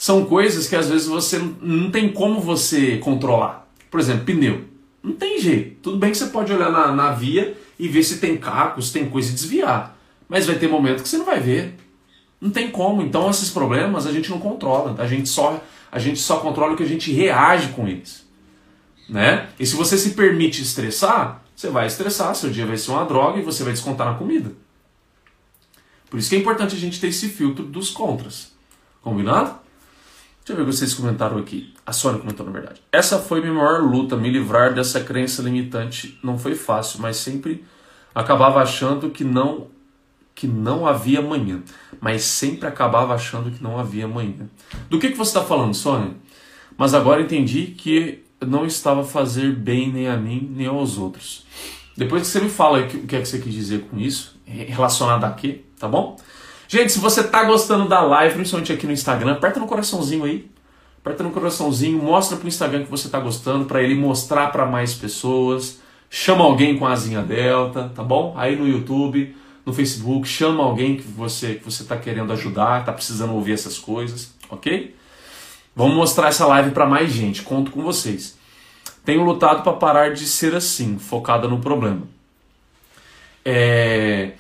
são 0.03 0.25
coisas 0.25 0.67
que 0.67 0.75
às 0.75 0.89
vezes 0.89 1.07
você 1.07 1.39
não 1.61 1.89
tem 1.89 2.13
como 2.13 2.41
você 2.41 2.99
controlar. 2.99 3.73
Por 3.89 4.01
exemplo, 4.01 4.25
pneu. 4.25 4.65
Não 5.01 5.13
tem 5.13 5.39
jeito. 5.39 5.77
Tudo 5.81 5.97
bem 5.97 6.11
que 6.11 6.19
você 6.19 6.27
pode 6.27 6.53
olhar 6.53 6.73
na, 6.73 6.91
na 6.91 7.13
via 7.13 7.57
e 7.79 7.87
ver 7.87 8.03
se 8.03 8.19
tem 8.19 8.37
cacos, 8.37 8.91
tem 8.91 9.09
coisa 9.09 9.31
e 9.31 9.33
desviar. 9.33 9.97
Mas 10.29 10.45
vai 10.45 10.57
ter 10.57 10.67
momento 10.67 11.05
que 11.05 11.09
você 11.09 11.19
não 11.19 11.25
vai 11.25 11.39
ver. 11.39 11.77
Não 12.41 12.51
tem 12.51 12.69
como. 12.69 13.01
Então 13.01 13.31
esses 13.31 13.49
problemas 13.51 14.05
a 14.05 14.11
gente 14.11 14.29
não 14.29 14.41
controla. 14.41 15.01
A 15.01 15.07
gente 15.07 15.29
só, 15.29 15.63
a 15.93 16.01
gente 16.01 16.19
só 16.19 16.41
controla 16.41 16.73
o 16.73 16.77
que 16.77 16.83
a 16.83 16.89
gente 16.89 17.13
reage 17.13 17.69
com 17.69 17.87
eles. 17.87 18.27
Né? 19.09 19.51
E 19.57 19.65
se 19.65 19.77
você 19.77 19.97
se 19.97 20.15
permite 20.15 20.63
estressar, 20.63 21.45
você 21.55 21.71
vai 21.71 21.87
estressar, 21.87 22.35
seu 22.35 22.51
dia 22.51 22.67
vai 22.67 22.77
ser 22.77 22.91
uma 22.91 23.05
droga 23.05 23.39
e 23.39 23.43
você 23.43 23.63
vai 23.63 23.73
descontar 23.73 24.09
na 24.09 24.19
comida. 24.19 24.51
Por 26.11 26.19
isso 26.19 26.29
que 26.29 26.35
é 26.35 26.41
importante 26.41 26.75
a 26.75 26.79
gente 26.79 27.01
ter 27.01 27.07
esse 27.07 27.29
filtro 27.29 27.65
dos 27.65 27.89
contras. 27.89 28.51
Combinado? 29.01 29.62
Deixa 30.45 30.53
eu 30.53 30.57
ver 30.57 30.63
o 30.63 30.67
que 30.67 30.73
vocês 30.73 30.93
comentaram 30.93 31.39
aqui. 31.39 31.73
A 31.87 31.93
Sônia 31.93 32.21
comentou, 32.21 32.45
na 32.45 32.51
verdade. 32.51 32.83
Essa 32.91 33.19
foi 33.19 33.41
minha 33.41 33.53
maior 33.53 33.81
luta, 33.81 34.17
me 34.17 34.29
livrar 34.29 34.75
dessa 34.75 35.01
crença 35.01 35.41
limitante. 35.41 36.19
Não 36.23 36.37
foi 36.37 36.57
fácil, 36.57 37.01
mas 37.01 37.17
sempre 37.17 37.65
acabava 38.13 38.61
achando 38.61 39.11
que 39.11 39.23
não 39.23 39.69
que 40.35 40.47
não 40.47 40.87
havia 40.87 41.19
amanhã, 41.19 41.63
mas 42.01 42.25
sempre 42.25 42.67
acabava 42.67 43.15
achando 43.15 43.51
que 43.51 43.63
não 43.63 43.79
havia 43.79 44.07
amanhã. 44.07 44.49
Do 44.89 44.99
que, 44.99 45.11
que 45.11 45.17
você 45.17 45.31
está 45.31 45.43
falando, 45.43 45.75
Sônia? 45.75 46.15
Mas 46.77 46.95
agora 46.95 47.21
entendi 47.21 47.67
que 47.67 48.25
não 48.41 48.65
estava 48.65 49.03
a 49.03 49.05
fazer 49.05 49.55
bem 49.55 49.93
nem 49.93 50.09
a 50.09 50.17
mim 50.17 50.51
nem 50.57 50.67
aos 50.67 50.99
outros. 50.99 51.45
Depois 51.97 52.23
que 52.23 52.29
você 52.29 52.41
me 52.41 52.49
fala 52.49 52.81
o 52.81 52.89
que 52.89 53.15
é 53.15 53.21
que 53.21 53.29
você 53.29 53.39
quis 53.39 53.53
dizer 53.53 53.83
com 53.83 53.99
isso, 53.99 54.41
relacionado 54.47 55.25
a 55.25 55.31
quê, 55.31 55.61
tá 55.79 55.87
bom? 55.87 56.17
Gente, 56.73 56.91
se 56.91 56.99
você 56.99 57.23
tá 57.23 57.45
gostando 57.45 57.87
da 57.87 58.01
live, 58.01 58.35
principalmente 58.35 58.73
aqui 58.73 58.87
no 58.87 58.95
Instagram, 58.95 59.33
aperta 59.33 59.61
no 59.61 59.67
coraçãozinho 59.67 60.25
aí. 60.25 60.51
Aperta 61.03 61.23
no 61.23 61.31
coraçãozinho, 61.31 62.03
mostra 62.03 62.35
pro 62.39 62.49
Instagram 62.49 62.85
que 62.85 62.91
você 62.91 63.11
tá 63.11 63.21
gostando, 63.21 63.67
para 63.67 63.83
ele 63.83 63.95
mostrar 63.95 64.51
para 64.51 64.65
mais 64.65 64.95
pessoas. 64.95 65.83
Chama 66.09 66.43
alguém 66.45 66.79
com 66.79 66.87
a 66.87 66.93
asinha 66.93 67.21
delta, 67.21 67.93
tá 67.95 68.03
bom? 68.03 68.33
Aí 68.39 68.57
no 68.57 68.67
YouTube, 68.67 69.37
no 69.67 69.75
Facebook, 69.75 70.27
chama 70.27 70.65
alguém 70.65 70.97
que 70.97 71.03
você 71.03 71.57
que 71.57 71.63
você 71.63 71.85
tá 71.85 71.95
querendo 71.95 72.33
ajudar, 72.33 72.87
tá 72.87 72.93
precisando 72.95 73.35
ouvir 73.35 73.53
essas 73.53 73.79
coisas, 73.79 74.35
ok? 74.49 74.97
Vamos 75.77 75.95
mostrar 75.95 76.29
essa 76.29 76.47
live 76.47 76.71
para 76.71 76.87
mais 76.87 77.13
gente, 77.13 77.43
conto 77.43 77.71
com 77.71 77.83
vocês. 77.83 78.35
Tenho 79.05 79.23
lutado 79.25 79.63
para 79.63 79.75
parar 79.75 80.15
de 80.15 80.25
ser 80.25 80.55
assim, 80.55 80.99
focada 80.99 81.47
no 81.47 81.59
problema. 81.59 82.09
É... 83.45 84.33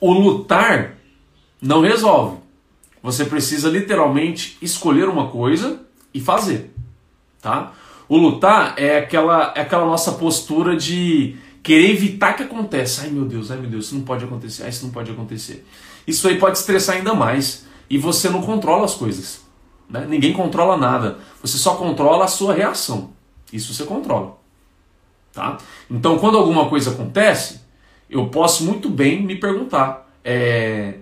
O 0.00 0.12
lutar 0.12 0.96
não 1.62 1.80
resolve. 1.80 2.38
Você 3.02 3.24
precisa 3.24 3.68
literalmente 3.68 4.58
escolher 4.60 5.08
uma 5.08 5.28
coisa 5.28 5.80
e 6.12 6.20
fazer, 6.20 6.72
tá? 7.40 7.72
O 8.08 8.16
lutar 8.16 8.74
é 8.76 8.98
aquela, 8.98 9.52
é 9.56 9.60
aquela 9.60 9.86
nossa 9.86 10.12
postura 10.12 10.76
de 10.76 11.36
querer 11.62 11.90
evitar 11.90 12.34
que 12.34 12.42
aconteça. 12.42 13.02
Ai 13.02 13.10
meu 13.10 13.24
Deus, 13.24 13.50
ai 13.50 13.58
meu 13.58 13.70
Deus, 13.70 13.86
isso 13.86 13.94
não 13.94 14.02
pode 14.02 14.24
acontecer, 14.24 14.68
isso 14.68 14.84
não 14.84 14.92
pode 14.92 15.10
acontecer. 15.10 15.66
Isso 16.06 16.28
aí 16.28 16.38
pode 16.38 16.58
estressar 16.58 16.96
ainda 16.96 17.14
mais 17.14 17.64
e 17.88 17.96
você 17.96 18.28
não 18.28 18.42
controla 18.42 18.84
as 18.84 18.94
coisas. 18.94 19.40
Né? 19.88 20.04
Ninguém 20.08 20.32
controla 20.32 20.76
nada. 20.76 21.18
Você 21.40 21.56
só 21.56 21.76
controla 21.76 22.24
a 22.24 22.28
sua 22.28 22.54
reação. 22.54 23.10
Isso 23.52 23.72
você 23.72 23.84
controla. 23.84 24.38
Tá? 25.32 25.58
Então, 25.90 26.18
quando 26.18 26.36
alguma 26.36 26.68
coisa 26.68 26.90
acontece, 26.90 27.60
eu 28.10 28.26
posso 28.28 28.64
muito 28.64 28.90
bem 28.90 29.22
me 29.22 29.36
perguntar: 29.36 30.10
é, 30.24 30.98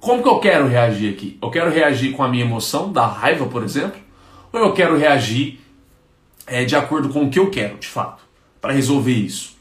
como 0.00 0.22
que 0.22 0.28
eu 0.28 0.38
quero 0.38 0.66
reagir 0.68 1.12
aqui? 1.12 1.38
Eu 1.40 1.50
quero 1.50 1.70
reagir 1.70 2.12
com 2.12 2.22
a 2.22 2.28
minha 2.28 2.44
emoção, 2.44 2.92
da 2.92 3.06
raiva, 3.06 3.46
por 3.46 3.62
exemplo, 3.62 4.00
ou 4.52 4.60
eu 4.60 4.72
quero 4.72 4.96
reagir 4.96 5.60
é, 6.46 6.64
de 6.64 6.74
acordo 6.76 7.08
com 7.08 7.24
o 7.24 7.30
que 7.30 7.38
eu 7.38 7.50
quero, 7.50 7.78
de 7.78 7.86
fato, 7.86 8.22
para 8.60 8.72
resolver 8.72 9.12
isso? 9.12 9.56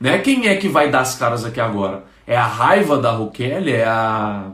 Né? 0.00 0.18
Quem 0.18 0.48
é 0.48 0.56
que 0.56 0.68
vai 0.68 0.90
dar 0.90 1.00
as 1.00 1.14
caras 1.14 1.44
aqui 1.44 1.60
agora? 1.60 2.04
É 2.26 2.36
a 2.36 2.46
raiva 2.46 2.98
da 2.98 3.12
Raquel? 3.12 3.68
É 3.68 3.84
a, 3.84 4.50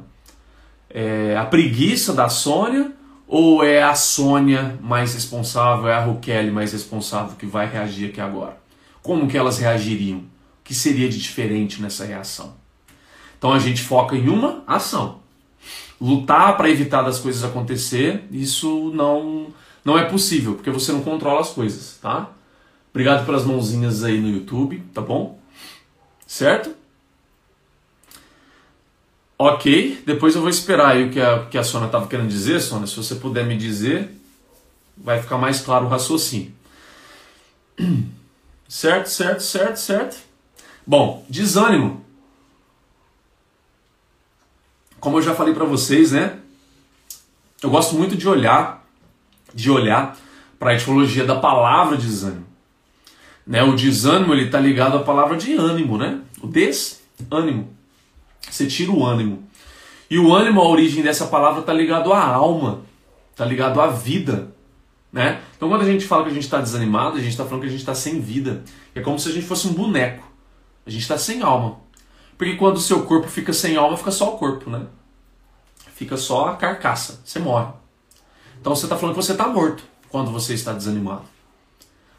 é 0.90 1.36
a 1.36 1.44
preguiça 1.44 2.12
da 2.12 2.28
Sônia? 2.28 2.92
Ou 3.26 3.64
é 3.64 3.82
a 3.82 3.94
Sônia 3.94 4.76
mais 4.82 5.14
responsável, 5.14 5.88
é 5.88 5.94
a 5.94 6.04
Raquel 6.04 6.52
mais 6.52 6.72
responsável 6.72 7.36
que 7.36 7.46
vai 7.46 7.66
reagir 7.66 8.10
aqui 8.10 8.20
agora? 8.20 8.58
Como 9.02 9.28
que 9.28 9.38
elas 9.38 9.58
reagiriam? 9.58 10.18
O 10.18 10.24
que 10.64 10.74
seria 10.74 11.08
de 11.08 11.18
diferente 11.18 11.80
nessa 11.80 12.04
reação? 12.04 12.59
Então 13.40 13.54
a 13.54 13.58
gente 13.58 13.80
foca 13.80 14.14
em 14.14 14.28
uma 14.28 14.62
ação. 14.66 15.20
Lutar 15.98 16.58
para 16.58 16.68
evitar 16.68 17.00
das 17.00 17.18
coisas 17.18 17.42
acontecer, 17.42 18.22
isso 18.30 18.92
não 18.94 19.46
não 19.82 19.98
é 19.98 20.04
possível, 20.04 20.54
porque 20.54 20.70
você 20.70 20.92
não 20.92 21.02
controla 21.02 21.40
as 21.40 21.48
coisas, 21.48 21.98
tá? 22.02 22.28
Obrigado 22.90 23.24
pelas 23.24 23.46
mãozinhas 23.46 24.04
aí 24.04 24.20
no 24.20 24.28
YouTube, 24.28 24.82
tá 24.92 25.00
bom? 25.00 25.40
Certo? 26.26 26.74
Ok, 29.38 30.02
depois 30.04 30.34
eu 30.34 30.42
vou 30.42 30.50
esperar 30.50 30.88
aí 30.88 31.08
o 31.08 31.10
que 31.10 31.18
a, 31.18 31.46
que 31.46 31.56
a 31.56 31.64
Sônia 31.64 31.86
estava 31.86 32.06
querendo 32.06 32.28
dizer, 32.28 32.60
Sônia. 32.60 32.86
Se 32.86 32.96
você 32.96 33.14
puder 33.14 33.46
me 33.46 33.56
dizer, 33.56 34.10
vai 34.94 35.22
ficar 35.22 35.38
mais 35.38 35.60
claro 35.62 35.86
o 35.86 35.88
raciocínio. 35.88 36.52
Certo, 38.68 39.08
certo, 39.08 39.42
certo, 39.42 39.76
certo. 39.78 40.16
Bom, 40.86 41.26
desânimo 41.28 42.04
como 45.00 45.18
eu 45.18 45.22
já 45.22 45.34
falei 45.34 45.54
para 45.54 45.64
vocês, 45.64 46.12
né? 46.12 46.38
Eu 47.62 47.70
gosto 47.70 47.96
muito 47.96 48.16
de 48.16 48.28
olhar, 48.28 48.86
de 49.52 49.70
olhar 49.70 50.16
para 50.58 50.70
a 50.70 50.74
etimologia 50.74 51.24
da 51.24 51.36
palavra 51.36 51.96
desânimo. 51.96 52.46
Né? 53.46 53.62
O 53.62 53.74
desânimo 53.74 54.32
ele 54.32 54.46
está 54.46 54.60
ligado 54.60 54.96
à 54.96 55.02
palavra 55.02 55.36
de 55.36 55.54
ânimo, 55.54 55.98
né? 55.98 56.20
O 56.42 56.46
desânimo. 56.46 57.70
Você 58.48 58.66
tira 58.66 58.92
o 58.92 59.04
ânimo. 59.04 59.42
E 60.10 60.18
o 60.18 60.34
ânimo, 60.34 60.60
a 60.60 60.68
origem 60.68 61.02
dessa 61.02 61.26
palavra 61.26 61.60
está 61.60 61.72
ligado 61.72 62.12
à 62.12 62.24
alma, 62.24 62.82
está 63.30 63.44
ligado 63.44 63.80
à 63.80 63.86
vida, 63.86 64.52
né? 65.12 65.40
Então 65.56 65.68
quando 65.68 65.82
a 65.82 65.86
gente 65.86 66.04
fala 66.04 66.24
que 66.24 66.30
a 66.30 66.34
gente 66.34 66.44
está 66.44 66.60
desanimado, 66.60 67.16
a 67.16 67.20
gente 67.20 67.30
está 67.30 67.44
falando 67.44 67.62
que 67.62 67.68
a 67.68 67.70
gente 67.70 67.80
está 67.80 67.94
sem 67.94 68.20
vida. 68.20 68.64
É 68.94 69.00
como 69.00 69.18
se 69.18 69.28
a 69.28 69.32
gente 69.32 69.46
fosse 69.46 69.66
um 69.68 69.72
boneco. 69.72 70.28
A 70.86 70.90
gente 70.90 71.02
está 71.02 71.16
sem 71.16 71.42
alma. 71.42 71.78
Porque 72.40 72.56
quando 72.56 72.78
o 72.78 72.80
seu 72.80 73.02
corpo 73.02 73.28
fica 73.28 73.52
sem 73.52 73.76
alma, 73.76 73.98
fica 73.98 74.10
só 74.10 74.34
o 74.34 74.38
corpo, 74.38 74.70
né? 74.70 74.86
fica 75.94 76.16
só 76.16 76.46
a 76.48 76.56
carcaça, 76.56 77.20
você 77.22 77.38
morre. 77.38 77.70
Então 78.58 78.74
você 78.74 78.86
está 78.86 78.96
falando 78.96 79.14
que 79.14 79.22
você 79.22 79.32
está 79.32 79.46
morto 79.46 79.84
quando 80.08 80.30
você 80.30 80.54
está 80.54 80.72
desanimado. 80.72 81.24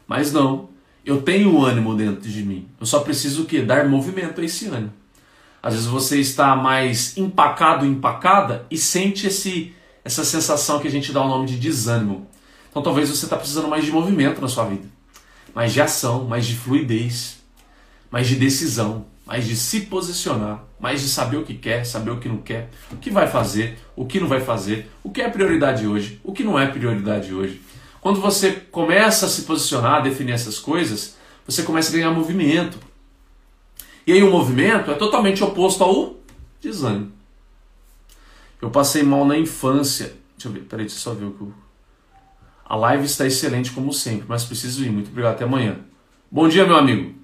Mas 0.06 0.32
não, 0.32 0.68
eu 1.04 1.22
tenho 1.22 1.60
ânimo 1.60 1.96
dentro 1.96 2.30
de 2.30 2.44
mim. 2.44 2.68
Eu 2.78 2.86
só 2.86 3.00
preciso 3.00 3.42
o 3.42 3.46
quê? 3.46 3.62
Dar 3.62 3.88
movimento 3.88 4.40
a 4.40 4.44
esse 4.44 4.68
ânimo. 4.68 4.92
Às 5.60 5.74
vezes 5.74 5.88
você 5.88 6.20
está 6.20 6.54
mais 6.54 7.16
empacado, 7.16 7.84
empacada 7.84 8.64
e 8.70 8.78
sente 8.78 9.26
esse, 9.26 9.74
essa 10.04 10.24
sensação 10.24 10.78
que 10.78 10.86
a 10.86 10.92
gente 10.92 11.12
dá 11.12 11.20
o 11.20 11.26
nome 11.28 11.48
de 11.48 11.58
desânimo. 11.58 12.28
Então 12.70 12.80
talvez 12.80 13.08
você 13.08 13.26
está 13.26 13.36
precisando 13.36 13.66
mais 13.66 13.84
de 13.84 13.90
movimento 13.90 14.40
na 14.40 14.46
sua 14.46 14.66
vida, 14.66 14.86
mais 15.52 15.72
de 15.72 15.80
ação, 15.80 16.26
mais 16.26 16.46
de 16.46 16.54
fluidez, 16.54 17.38
mais 18.08 18.28
de 18.28 18.36
decisão, 18.36 19.10
mais 19.32 19.46
de 19.46 19.56
se 19.56 19.86
posicionar, 19.86 20.62
mais 20.78 21.00
de 21.00 21.08
saber 21.08 21.38
o 21.38 21.42
que 21.42 21.54
quer, 21.54 21.86
saber 21.86 22.10
o 22.10 22.20
que 22.20 22.28
não 22.28 22.36
quer, 22.36 22.68
o 22.90 22.96
que 22.98 23.10
vai 23.10 23.26
fazer, 23.26 23.78
o 23.96 24.04
que 24.04 24.20
não 24.20 24.28
vai 24.28 24.42
fazer, 24.42 24.90
o 25.02 25.10
que 25.10 25.22
é 25.22 25.30
prioridade 25.30 25.86
hoje, 25.86 26.20
o 26.22 26.34
que 26.34 26.44
não 26.44 26.58
é 26.58 26.66
prioridade 26.66 27.32
hoje. 27.32 27.62
Quando 28.02 28.20
você 28.20 28.52
começa 28.52 29.24
a 29.24 29.28
se 29.30 29.44
posicionar, 29.44 29.94
a 29.94 30.00
definir 30.00 30.32
essas 30.32 30.58
coisas, 30.58 31.16
você 31.46 31.62
começa 31.62 31.88
a 31.88 31.92
ganhar 31.94 32.10
movimento. 32.10 32.78
E 34.06 34.12
aí 34.12 34.22
o 34.22 34.30
movimento 34.30 34.90
é 34.90 34.94
totalmente 34.96 35.42
oposto 35.42 35.82
ao 35.82 36.16
desânimo. 36.60 37.10
Eu 38.60 38.68
passei 38.68 39.02
mal 39.02 39.24
na 39.24 39.38
infância. 39.38 40.12
Deixa 40.36 40.48
eu 40.48 40.52
ver, 40.52 40.60
peraí, 40.64 40.84
deixa 40.84 40.98
eu 40.98 41.00
só 41.00 41.14
ver 41.14 41.24
o 41.24 41.30
que 41.30 41.40
eu... 41.40 41.54
A 42.66 42.76
live 42.76 43.06
está 43.06 43.26
excelente 43.26 43.70
como 43.70 43.94
sempre, 43.94 44.26
mas 44.28 44.44
preciso 44.44 44.84
ir. 44.84 44.90
Muito 44.90 45.08
obrigado, 45.08 45.36
até 45.36 45.44
amanhã. 45.44 45.78
Bom 46.30 46.46
dia, 46.48 46.66
meu 46.66 46.76
amigo. 46.76 47.21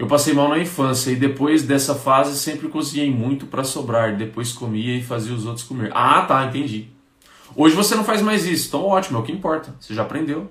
Eu 0.00 0.06
passei 0.06 0.32
mal 0.32 0.48
na 0.48 0.58
infância 0.58 1.10
e 1.10 1.14
depois 1.14 1.62
dessa 1.62 1.94
fase 1.94 2.34
sempre 2.38 2.68
cozinhei 2.68 3.10
muito 3.10 3.44
para 3.44 3.62
sobrar, 3.62 4.16
depois 4.16 4.50
comia 4.50 4.96
e 4.96 5.02
fazia 5.02 5.34
os 5.34 5.44
outros 5.44 5.66
comer. 5.66 5.90
Ah, 5.94 6.22
tá, 6.22 6.42
entendi. 6.46 6.88
Hoje 7.54 7.76
você 7.76 7.94
não 7.94 8.02
faz 8.02 8.22
mais 8.22 8.46
isso, 8.46 8.68
então 8.68 8.82
ótimo, 8.82 9.18
é 9.18 9.20
o 9.20 9.22
que 9.22 9.30
importa. 9.30 9.74
Você 9.78 9.92
já 9.92 10.00
aprendeu. 10.00 10.50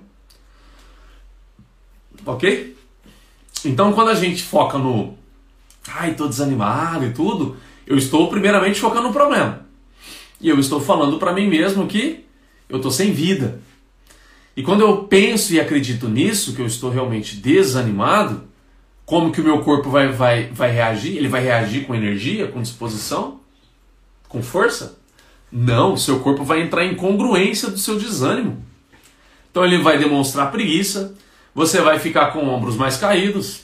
Ok? 2.24 2.76
Então 3.64 3.92
quando 3.92 4.10
a 4.10 4.14
gente 4.14 4.40
foca 4.40 4.78
no 4.78 5.18
ai, 5.88 6.14
tô 6.14 6.28
desanimado 6.28 7.06
e 7.06 7.12
tudo, 7.12 7.56
eu 7.84 7.96
estou 7.96 8.28
primeiramente 8.28 8.78
focando 8.78 9.08
no 9.08 9.12
problema. 9.12 9.66
E 10.40 10.48
eu 10.48 10.60
estou 10.60 10.80
falando 10.80 11.18
para 11.18 11.32
mim 11.32 11.48
mesmo 11.48 11.88
que 11.88 12.24
eu 12.68 12.80
tô 12.80 12.88
sem 12.88 13.10
vida. 13.10 13.60
E 14.56 14.62
quando 14.62 14.82
eu 14.82 15.08
penso 15.08 15.52
e 15.52 15.58
acredito 15.58 16.08
nisso, 16.08 16.54
que 16.54 16.62
eu 16.62 16.66
estou 16.66 16.88
realmente 16.88 17.34
desanimado, 17.34 18.48
como 19.10 19.32
que 19.32 19.40
o 19.40 19.44
meu 19.44 19.58
corpo 19.58 19.90
vai, 19.90 20.06
vai, 20.06 20.44
vai 20.52 20.70
reagir? 20.70 21.16
Ele 21.16 21.26
vai 21.26 21.42
reagir 21.42 21.84
com 21.84 21.96
energia, 21.96 22.46
com 22.46 22.62
disposição? 22.62 23.40
Com 24.28 24.40
força? 24.40 25.00
Não, 25.50 25.96
seu 25.96 26.20
corpo 26.20 26.44
vai 26.44 26.62
entrar 26.62 26.84
em 26.84 26.94
congruência 26.94 27.68
do 27.68 27.76
seu 27.76 27.98
desânimo. 27.98 28.64
Então 29.50 29.64
ele 29.64 29.78
vai 29.78 29.98
demonstrar 29.98 30.52
preguiça, 30.52 31.12
você 31.52 31.80
vai 31.80 31.98
ficar 31.98 32.26
com 32.26 32.46
ombros 32.46 32.76
mais 32.76 32.98
caídos, 32.98 33.62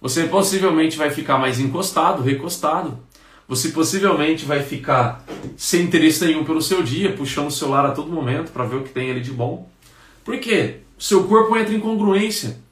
você 0.00 0.24
possivelmente 0.24 0.96
vai 0.96 1.10
ficar 1.10 1.36
mais 1.36 1.60
encostado, 1.60 2.22
recostado, 2.22 2.98
você 3.46 3.68
possivelmente 3.68 4.46
vai 4.46 4.62
ficar 4.62 5.22
sem 5.54 5.82
interesse 5.82 6.24
nenhum 6.24 6.44
pelo 6.44 6.62
seu 6.62 6.82
dia, 6.82 7.12
puxando 7.12 7.48
o 7.48 7.50
celular 7.50 7.84
a 7.84 7.92
todo 7.92 8.10
momento 8.10 8.52
para 8.52 8.64
ver 8.64 8.76
o 8.76 8.84
que 8.84 8.90
tem 8.94 9.10
ali 9.10 9.20
de 9.20 9.32
bom. 9.32 9.68
Por 10.24 10.38
quê? 10.40 10.76
Seu 10.98 11.24
corpo 11.24 11.54
entra 11.58 11.74
em 11.74 11.78
congruência. 11.78 12.66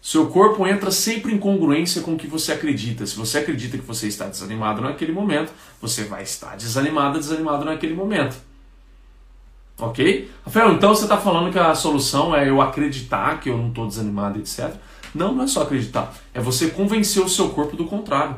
Seu 0.00 0.28
corpo 0.28 0.66
entra 0.66 0.90
sempre 0.90 1.34
em 1.34 1.38
congruência 1.38 2.02
com 2.02 2.14
o 2.14 2.16
que 2.16 2.26
você 2.26 2.52
acredita. 2.52 3.04
Se 3.04 3.16
você 3.16 3.38
acredita 3.38 3.76
que 3.76 3.84
você 3.84 4.06
está 4.06 4.26
desanimado 4.26 4.80
naquele 4.80 5.12
momento, 5.12 5.52
você 5.80 6.04
vai 6.04 6.22
estar 6.22 6.56
desanimado, 6.56 7.18
desanimado 7.18 7.64
naquele 7.64 7.94
momento. 7.94 8.36
Ok? 9.78 10.30
Rafael, 10.44 10.72
então 10.72 10.94
você 10.94 11.04
está 11.04 11.16
falando 11.16 11.52
que 11.52 11.58
a 11.58 11.74
solução 11.74 12.34
é 12.34 12.48
eu 12.48 12.60
acreditar 12.60 13.40
que 13.40 13.48
eu 13.48 13.56
não 13.56 13.68
estou 13.68 13.86
desanimado, 13.86 14.38
etc. 14.38 14.74
Não, 15.14 15.34
não 15.34 15.44
é 15.44 15.46
só 15.46 15.62
acreditar. 15.62 16.12
É 16.34 16.40
você 16.40 16.68
convencer 16.68 17.22
o 17.22 17.28
seu 17.28 17.50
corpo 17.50 17.76
do 17.76 17.84
contrário. 17.84 18.36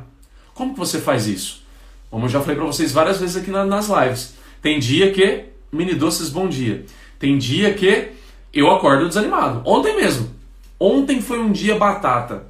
Como 0.55 0.73
que 0.73 0.79
você 0.79 1.01
faz 1.01 1.27
isso? 1.27 1.63
Como 2.11 2.27
eu 2.27 2.29
já 2.29 2.41
falei 2.41 2.57
para 2.57 2.67
vocês 2.67 2.93
várias 2.93 3.19
vezes 3.21 3.37
aqui 3.37 3.51
nas 3.51 3.89
lives. 3.89 4.35
Tem 4.61 4.79
dia 4.79 5.13
que, 5.13 5.45
mini 5.73 5.95
doces, 5.95 6.29
bom 6.29 6.49
dia. 6.49 6.85
Tem 7.19 7.39
dia 7.39 7.73
que 7.73 8.13
eu 8.53 8.71
acordo 8.71 9.09
desanimado. 9.09 9.63
Ontem 9.65 9.97
mesmo. 9.97 10.40
Ontem 10.81 11.21
foi 11.21 11.39
um 11.39 11.53
dia 11.53 11.77
batata. 11.77 12.47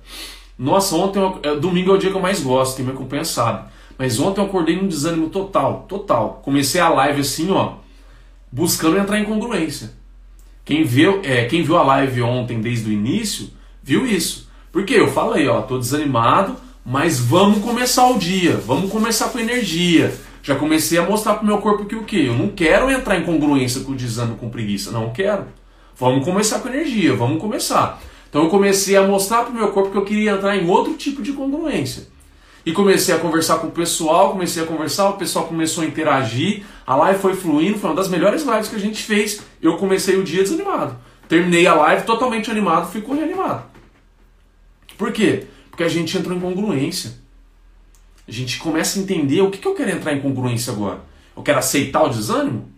Nossa, 0.57 0.95
ontem, 0.95 1.21
é, 1.43 1.57
domingo 1.57 1.91
é 1.91 1.95
o 1.95 1.99
dia 1.99 2.11
que 2.11 2.17
eu 2.17 2.23
mais 2.23 2.41
gosto, 2.41 2.77
quem 2.77 2.85
me 2.85 2.93
acompanha 2.93 3.25
sabe. 3.25 3.69
Mas 3.99 4.21
ontem 4.21 4.41
eu 4.41 4.45
acordei 4.45 4.77
num 4.77 4.87
desânimo 4.87 5.29
total, 5.29 5.85
total. 5.89 6.41
Comecei 6.45 6.81
a 6.81 6.89
live 6.89 7.23
assim, 7.23 7.51
ó, 7.51 7.75
buscando 8.53 8.99
entrar 8.99 9.19
em 9.19 9.25
congruência. 9.25 9.93
Quem 10.65 10.85
viu, 10.85 11.21
é, 11.25 11.47
quem 11.47 11.65
viu 11.65 11.77
a 11.77 11.83
live 11.83 12.23
ontem 12.23 12.61
desde 12.61 12.89
o 12.89 12.93
início, 12.93 13.51
viu 13.83 14.07
isso. 14.07 14.49
Porque 14.71 14.95
eu 14.95 15.09
falei, 15.09 15.49
ó, 15.49 15.63
tô 15.63 15.79
desanimado, 15.79 16.57
mas 16.87 17.19
vamos 17.19 17.59
começar 17.59 18.07
o 18.09 18.19
dia, 18.19 18.57
vamos 18.57 18.93
começar 18.93 19.31
com 19.31 19.39
energia. 19.41 20.15
Já 20.43 20.55
comecei 20.55 20.99
a 20.99 21.03
mostrar 21.03 21.35
pro 21.35 21.47
meu 21.47 21.59
corpo 21.59 21.85
que 21.85 21.97
o 21.97 22.05
quê? 22.05 22.25
Eu 22.29 22.35
não 22.35 22.49
quero 22.49 22.91
entrar 22.91 23.19
em 23.19 23.25
congruência 23.25 23.81
com 23.81 23.93
o 23.93 23.97
desânimo, 23.97 24.37
com 24.37 24.49
preguiça, 24.49 24.93
não 24.93 25.11
quero. 25.11 25.47
Vamos 25.97 26.25
começar 26.25 26.61
com 26.61 26.69
energia, 26.69 27.15
vamos 27.15 27.41
começar. 27.41 28.01
Então 28.31 28.45
eu 28.45 28.49
comecei 28.49 28.97
a 28.97 29.03
mostrar 29.03 29.43
para 29.43 29.51
o 29.51 29.55
meu 29.55 29.73
corpo 29.73 29.91
que 29.91 29.99
eu 29.99 30.05
queria 30.05 30.31
entrar 30.31 30.57
em 30.57 30.67
outro 30.71 30.95
tipo 30.95 31.21
de 31.21 31.33
congruência. 31.33 32.07
E 32.65 32.73
comecei 32.73 33.15
a 33.15 33.19
conversar 33.19 33.59
com 33.59 33.67
o 33.67 33.71
pessoal, 33.71 34.33
comecei 34.33 34.63
a 34.63 34.67
conversar, 34.67 35.11
o 35.11 35.15
pessoal 35.15 35.47
começou 35.47 35.83
a 35.83 35.87
interagir, 35.87 36.63
a 36.87 36.95
live 36.95 37.19
foi 37.19 37.35
fluindo, 37.35 37.79
foi 37.79 37.91
uma 37.91 37.97
das 37.97 38.09
melhores 38.09 38.45
lives 38.45 38.69
que 38.69 38.77
a 38.77 38.81
gente 38.81 39.03
fez. 39.03 39.43
Eu 39.61 39.77
comecei 39.77 40.17
o 40.17 40.23
dia 40.23 40.43
desanimado. 40.43 40.97
Terminei 41.29 41.67
a 41.67 41.75
live 41.75 42.07
totalmente 42.07 42.51
animado, 42.51 42.91
fui 42.91 43.03
reanimado. 43.03 43.65
Por 44.97 45.13
quê? 45.13 45.47
Porque 45.71 45.83
a 45.83 45.89
gente 45.89 46.17
entrou 46.17 46.37
em 46.37 46.41
congruência. 46.41 47.13
A 48.29 48.33
gente 48.33 48.59
começa 48.59 48.99
a 48.99 49.03
entender 49.03 49.41
o 49.41 49.51
que, 49.51 49.59
que 49.59 49.67
eu 49.67 49.75
quero 49.75 49.91
entrar 49.91 50.13
em 50.13 50.21
congruência 50.21 50.73
agora. 50.73 51.01
Eu 51.37 51.43
quero 51.43 51.59
aceitar 51.59 52.03
o 52.03 52.11
desânimo? 52.11 52.71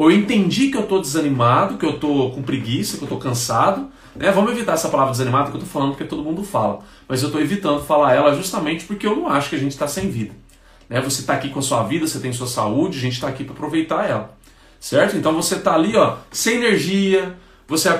Ou 0.00 0.10
eu 0.10 0.16
entendi 0.16 0.70
que 0.70 0.78
eu 0.78 0.84
estou 0.84 0.98
desanimado, 0.98 1.76
que 1.76 1.84
eu 1.84 1.90
estou 1.90 2.30
com 2.30 2.40
preguiça, 2.40 2.96
que 2.96 3.02
eu 3.02 3.06
estou 3.06 3.18
cansado, 3.18 3.90
né? 4.16 4.30
Vamos 4.30 4.50
evitar 4.52 4.72
essa 4.72 4.88
palavra 4.88 5.12
desanimado 5.12 5.50
que 5.50 5.58
eu 5.58 5.60
estou 5.60 5.70
falando 5.70 5.90
porque 5.90 6.06
todo 6.06 6.24
mundo 6.24 6.42
fala. 6.42 6.78
Mas 7.06 7.20
eu 7.20 7.26
estou 7.26 7.38
evitando 7.38 7.82
falar 7.82 8.14
ela 8.14 8.34
justamente 8.34 8.86
porque 8.86 9.06
eu 9.06 9.14
não 9.14 9.28
acho 9.28 9.50
que 9.50 9.56
a 9.56 9.58
gente 9.58 9.72
está 9.72 9.86
sem 9.86 10.10
vida. 10.10 10.34
Né? 10.88 11.02
Você 11.02 11.20
está 11.20 11.34
aqui 11.34 11.50
com 11.50 11.58
a 11.58 11.62
sua 11.62 11.82
vida, 11.82 12.06
você 12.06 12.18
tem 12.18 12.32
sua 12.32 12.46
saúde, 12.46 12.96
a 12.96 13.00
gente 13.02 13.12
está 13.12 13.28
aqui 13.28 13.44
para 13.44 13.52
aproveitar 13.52 14.08
ela. 14.08 14.34
Certo? 14.80 15.18
Então 15.18 15.34
você 15.34 15.56
está 15.56 15.74
ali 15.74 15.94
ó, 15.94 16.16
sem 16.30 16.54
energia, 16.54 17.36
você 17.68 17.90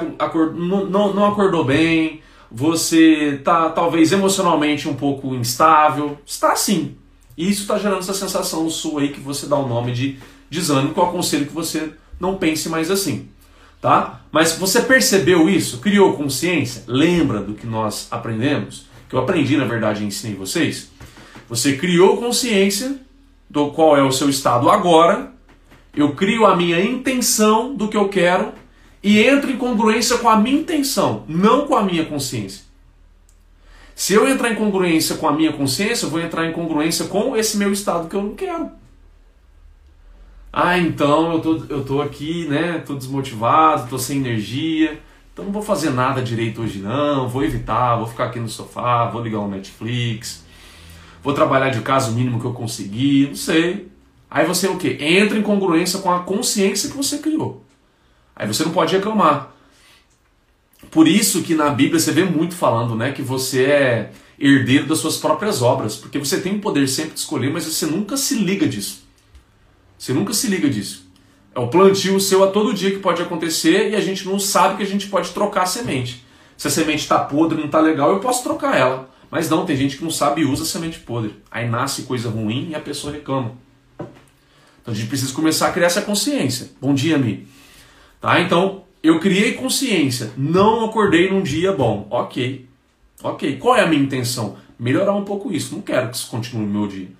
não, 0.55 1.13
não, 1.13 1.27
acordou 1.27 1.67
bem, 1.67 2.23
você 2.51 3.35
está 3.35 3.69
talvez 3.69 4.11
emocionalmente 4.11 4.89
um 4.89 4.95
pouco 4.95 5.35
instável. 5.35 6.17
Está 6.25 6.53
assim. 6.53 6.97
E 7.37 7.47
isso 7.47 7.61
está 7.61 7.77
gerando 7.77 7.99
essa 7.99 8.15
sensação 8.15 8.71
sua 8.71 9.03
aí 9.03 9.11
que 9.11 9.21
você 9.21 9.45
dá 9.45 9.57
o 9.57 9.69
nome 9.69 9.93
de 9.93 10.19
desânimo, 10.51 10.93
que 10.93 11.01
eu 11.01 11.05
aconselho 11.05 11.47
que 11.47 11.55
você 11.55 11.93
não 12.19 12.37
pense 12.37 12.69
mais 12.69 12.91
assim 12.91 13.29
tá? 13.81 14.21
Mas 14.31 14.53
você 14.53 14.83
percebeu 14.83 15.49
isso? 15.49 15.79
Criou 15.79 16.17
consciência? 16.17 16.85
Lembra 16.87 17.41
do 17.41 17.55
que 17.55 17.67
nós 17.67 18.07
aprendemos? 18.11 18.87
Que 19.09 19.17
eu 19.17 19.21
aprendi, 19.21 19.57
na 19.57 19.65
verdade, 19.65 20.03
e 20.03 20.07
ensinei 20.07 20.37
vocês? 20.37 20.91
Você 21.49 21.77
criou 21.77 22.17
consciência 22.17 23.01
do 23.49 23.71
qual 23.71 23.97
é 23.97 24.03
o 24.03 24.13
seu 24.13 24.29
estado 24.29 24.71
agora, 24.71 25.33
eu 25.95 26.15
crio 26.15 26.47
a 26.47 26.55
minha 26.55 26.81
intenção 26.81 27.75
do 27.75 27.89
que 27.89 27.97
eu 27.97 28.09
quero 28.09 28.53
e 29.03 29.21
entro 29.21 29.51
em 29.51 29.57
congruência 29.57 30.19
com 30.19 30.29
a 30.29 30.37
minha 30.37 30.61
intenção, 30.61 31.25
não 31.27 31.67
com 31.67 31.75
a 31.75 31.83
minha 31.83 32.05
consciência. 32.05 32.63
Se 33.97 34.15
eu 34.15 34.29
entrar 34.29 34.53
em 34.53 34.55
congruência 34.55 35.17
com 35.17 35.29
a 35.29 35.33
minha 35.33 35.53
consciência, 35.53 36.07
eu 36.07 36.11
vou 36.11 36.21
entrar 36.21 36.47
em 36.47 36.53
congruência 36.53 37.07
com 37.07 37.37
esse 37.37 37.57
meu 37.57 37.73
estado 37.73 38.09
que 38.09 38.15
eu 38.15 38.23
não 38.23 38.35
quero. 38.35 38.71
Ah, 40.53 40.79
então 40.79 41.33
eu 41.35 41.41
tô, 41.41 41.57
eu 41.69 41.85
tô 41.85 42.03
aqui, 42.03 42.47
né? 42.49 42.79
Tô 42.79 42.95
desmotivado, 42.95 43.89
tô 43.89 43.99
sem 43.99 44.19
energia, 44.19 45.01
então 45.33 45.45
não 45.45 45.53
vou 45.53 45.63
fazer 45.63 45.91
nada 45.91 46.21
direito 46.21 46.61
hoje 46.61 46.81
não, 46.81 47.29
vou 47.29 47.45
evitar, 47.45 47.97
vou 47.97 48.07
ficar 48.07 48.27
aqui 48.27 48.41
no 48.41 48.49
sofá, 48.49 49.07
vou 49.07 49.23
ligar 49.23 49.39
o 49.39 49.49
Netflix, 49.49 50.45
vou 51.23 51.33
trabalhar 51.33 51.71
de 51.71 51.81
casa 51.81 52.11
o 52.11 52.15
mínimo 52.15 52.41
que 52.41 52.47
eu 52.47 52.53
conseguir, 52.53 53.29
não 53.29 53.37
sei. 53.37 53.89
Aí 54.31 54.47
você 54.47 54.69
o 54.69 54.77
quê? 54.77 54.97
Entra 55.01 55.39
em 55.39 55.43
congruência 55.43 56.01
com 56.01 56.11
a 56.11 56.21
consciência 56.21 56.91
que 56.91 56.97
você 56.97 57.19
criou. 57.19 57.65
Aí 58.35 58.47
você 58.47 58.65
não 58.65 58.73
pode 58.73 58.95
reclamar. 58.95 59.53
Por 60.91 61.07
isso 61.07 61.43
que 61.43 61.55
na 61.55 61.71
Bíblia 61.71 62.01
você 62.01 62.11
vê 62.13 62.25
muito 62.25 62.55
falando, 62.55 62.97
né, 62.97 63.13
que 63.13 63.23
você 63.23 63.65
é 63.65 64.13
herdeiro 64.39 64.87
das 64.87 64.99
suas 64.99 65.17
próprias 65.17 65.63
obras, 65.63 65.97
porque 65.97 66.19
você 66.19 66.41
tem 66.41 66.57
o 66.57 66.61
poder 66.61 66.89
sempre 66.89 67.13
de 67.13 67.21
escolher, 67.21 67.53
mas 67.53 67.65
você 67.65 67.87
nunca 67.87 68.17
se 68.17 68.35
liga 68.37 68.67
disso. 68.67 69.10
Você 70.01 70.15
nunca 70.15 70.33
se 70.33 70.47
liga 70.47 70.71
disso. 70.71 71.07
É 71.55 71.61
o 71.61 71.69
plantio 71.69 72.19
seu 72.19 72.43
a 72.43 72.47
todo 72.47 72.73
dia 72.73 72.91
que 72.91 73.01
pode 73.01 73.21
acontecer 73.21 73.91
e 73.91 73.95
a 73.95 74.01
gente 74.01 74.27
não 74.27 74.39
sabe 74.39 74.79
que 74.79 74.83
a 74.83 74.87
gente 74.87 75.09
pode 75.09 75.29
trocar 75.33 75.65
a 75.65 75.67
semente. 75.67 76.25
Se 76.57 76.67
a 76.67 76.71
semente 76.71 77.03
está 77.03 77.19
podre, 77.19 77.59
não 77.59 77.67
está 77.67 77.81
legal, 77.81 78.11
eu 78.11 78.19
posso 78.19 78.43
trocar 78.43 78.75
ela. 78.75 79.11
Mas 79.31 79.51
não, 79.51 79.67
tem 79.67 79.77
gente 79.77 79.99
que 79.99 80.03
não 80.03 80.11
sabe 80.11 80.41
e 80.41 80.47
usa 80.47 80.65
semente 80.65 80.99
podre. 81.01 81.35
Aí 81.51 81.69
nasce 81.69 82.05
coisa 82.05 82.31
ruim 82.31 82.71
e 82.71 82.75
a 82.75 82.81
pessoa 82.81 83.13
reclama. 83.13 83.53
Então 84.81 84.95
a 84.95 84.95
gente 84.95 85.07
precisa 85.07 85.35
começar 85.35 85.69
a 85.69 85.73
criar 85.73 85.89
essa 85.89 86.01
consciência. 86.01 86.71
Bom 86.81 86.95
dia, 86.95 87.19
Mi. 87.19 87.47
Tá? 88.23 88.41
Então, 88.41 88.85
eu 89.03 89.21
criei 89.21 89.53
consciência. 89.53 90.33
Não 90.35 90.87
acordei 90.87 91.31
num 91.31 91.43
dia 91.43 91.75
bom. 91.75 92.07
Ok. 92.11 92.67
Ok. 93.23 93.59
Qual 93.59 93.77
é 93.77 93.83
a 93.83 93.87
minha 93.87 94.03
intenção? 94.03 94.57
Melhorar 94.79 95.15
um 95.15 95.25
pouco 95.27 95.53
isso. 95.53 95.75
Não 95.75 95.83
quero 95.83 96.09
que 96.09 96.17
isso 96.17 96.31
continue 96.31 96.65
no 96.65 96.73
meu 96.73 96.89
dia. 96.89 97.20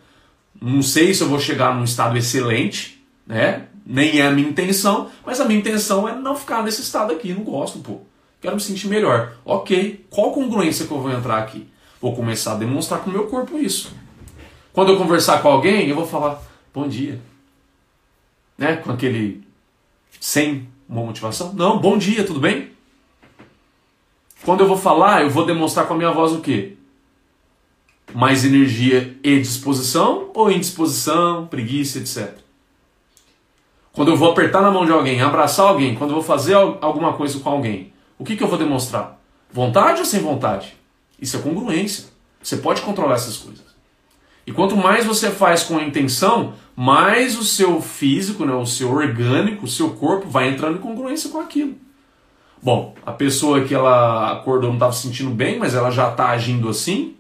Não 0.61 0.83
sei 0.83 1.15
se 1.15 1.23
eu 1.23 1.29
vou 1.29 1.41
chegar 1.41 1.75
num 1.75 1.85
estado 1.85 2.17
excelente, 2.19 3.03
né? 3.27 3.67
Nem 3.87 4.21
é 4.21 4.27
a 4.27 4.31
minha 4.31 4.49
intenção, 4.49 5.11
mas 5.25 5.41
a 5.41 5.45
minha 5.45 5.59
intenção 5.59 6.09
é 6.09 6.15
não 6.15 6.37
ficar 6.37 6.63
nesse 6.63 6.83
estado 6.83 7.13
aqui. 7.13 7.33
Não 7.33 7.43
gosto, 7.43 7.79
pô. 7.79 8.01
Quero 8.41 8.55
me 8.55 8.61
sentir 8.61 8.89
melhor. 8.89 9.35
Ok. 9.45 10.07
Qual 10.11 10.33
congruência 10.33 10.87
que 10.87 10.93
eu 10.93 11.01
vou 11.01 11.11
entrar 11.11 11.39
aqui? 11.39 11.67
Vou 12.01 12.15
começar 12.15 12.53
a 12.53 12.57
demonstrar 12.57 13.01
com 13.01 13.11
o 13.11 13.13
meu 13.13 13.27
corpo 13.27 13.59
isso. 13.59 13.95
Quando 14.73 14.93
eu 14.93 14.99
conversar 14.99 15.43
com 15.43 15.49
alguém, 15.49 15.89
eu 15.89 15.97
vou 15.97 16.07
falar 16.07 16.41
bom 16.73 16.87
dia. 16.87 17.21
Né? 18.57 18.77
Com 18.77 18.93
aquele 18.93 19.43
sem 20.21 20.69
uma 20.89 21.03
motivação. 21.03 21.53
Não, 21.53 21.79
bom 21.79 21.97
dia, 21.97 22.25
tudo 22.25 22.41
bem? 22.41 22.71
Quando 24.45 24.61
eu 24.61 24.69
vou 24.69 24.77
falar, 24.77 25.23
eu 25.23 25.31
vou 25.31 25.45
demonstrar 25.45 25.87
com 25.87 25.95
a 25.95 25.97
minha 25.97 26.11
voz 26.11 26.33
o 26.33 26.41
quê? 26.41 26.77
Mais 28.15 28.45
energia 28.45 29.17
e 29.23 29.41
disposição 29.41 30.31
ou 30.35 30.51
indisposição, 30.51 31.47
preguiça, 31.47 31.99
etc. 31.99 32.39
Quando 33.93 34.11
eu 34.11 34.17
vou 34.17 34.31
apertar 34.31 34.63
na 34.63 34.71
mão 34.71 34.85
de 34.85 34.93
alguém, 34.93 35.21
abraçar 35.21 35.67
alguém, 35.67 35.95
quando 35.95 36.11
eu 36.11 36.17
vou 36.17 36.25
fazer 36.25 36.55
alguma 36.55 37.15
coisa 37.15 37.39
com 37.41 37.51
alguém, 37.51 37.93
o 38.19 38.25
que, 38.25 38.37
que 38.37 38.43
eu 38.43 38.49
vou 38.49 38.59
demonstrar? 38.59 39.21
Vontade 39.53 39.99
ou 39.99 40.05
sem 40.05 40.21
vontade? 40.21 40.75
Isso 41.21 41.37
é 41.37 41.41
congruência. 41.41 42.05
Você 42.43 42.57
pode 42.57 42.83
controlar 42.83 43.17
essas 43.17 43.37
coisas. 43.37 43.65
E 44.47 44.53
quanto 44.53 44.77
mais 44.77 45.05
você 45.05 45.31
faz 45.31 45.63
com 45.63 45.77
a 45.77 45.83
intenção, 45.83 46.55
mais 46.75 47.39
o 47.39 47.45
seu 47.45 47.81
físico, 47.83 48.45
né, 48.45 48.55
o 48.55 48.67
seu 48.67 48.91
orgânico, 48.91 49.65
o 49.65 49.69
seu 49.69 49.91
corpo 49.91 50.29
vai 50.29 50.49
entrando 50.49 50.79
em 50.79 50.81
congruência 50.81 51.31
com 51.31 51.41
aquilo. 51.41 51.75
Bom, 52.63 52.95
a 53.05 53.13
pessoa 53.13 53.63
que 53.65 53.75
ela 53.75 54.33
acordou 54.33 54.69
não 54.69 54.77
estava 54.77 54.93
se 54.93 55.03
sentindo 55.03 55.31
bem, 55.31 55.59
mas 55.59 55.75
ela 55.75 55.91
já 55.91 56.11
está 56.11 56.31
agindo 56.31 56.69
assim, 56.69 57.15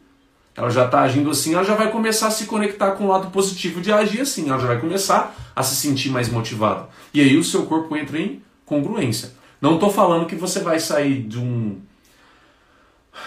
ela 0.60 0.68
já 0.68 0.84
está 0.84 1.00
agindo 1.00 1.30
assim, 1.30 1.54
ela 1.54 1.64
já 1.64 1.74
vai 1.74 1.90
começar 1.90 2.26
a 2.26 2.30
se 2.30 2.44
conectar 2.44 2.90
com 2.90 3.04
o 3.04 3.08
lado 3.08 3.30
positivo 3.30 3.80
de 3.80 3.90
agir 3.90 4.20
assim, 4.20 4.50
ela 4.50 4.58
já 4.58 4.66
vai 4.66 4.78
começar 4.78 5.34
a 5.56 5.62
se 5.62 5.74
sentir 5.74 6.10
mais 6.10 6.28
motivada. 6.28 6.86
E 7.14 7.20
aí 7.22 7.38
o 7.38 7.42
seu 7.42 7.64
corpo 7.64 7.96
entra 7.96 8.18
em 8.18 8.42
congruência. 8.66 9.32
Não 9.58 9.76
estou 9.76 9.90
falando 9.90 10.26
que 10.26 10.34
você 10.34 10.60
vai 10.60 10.78
sair 10.78 11.22
de 11.22 11.38
um 11.38 11.80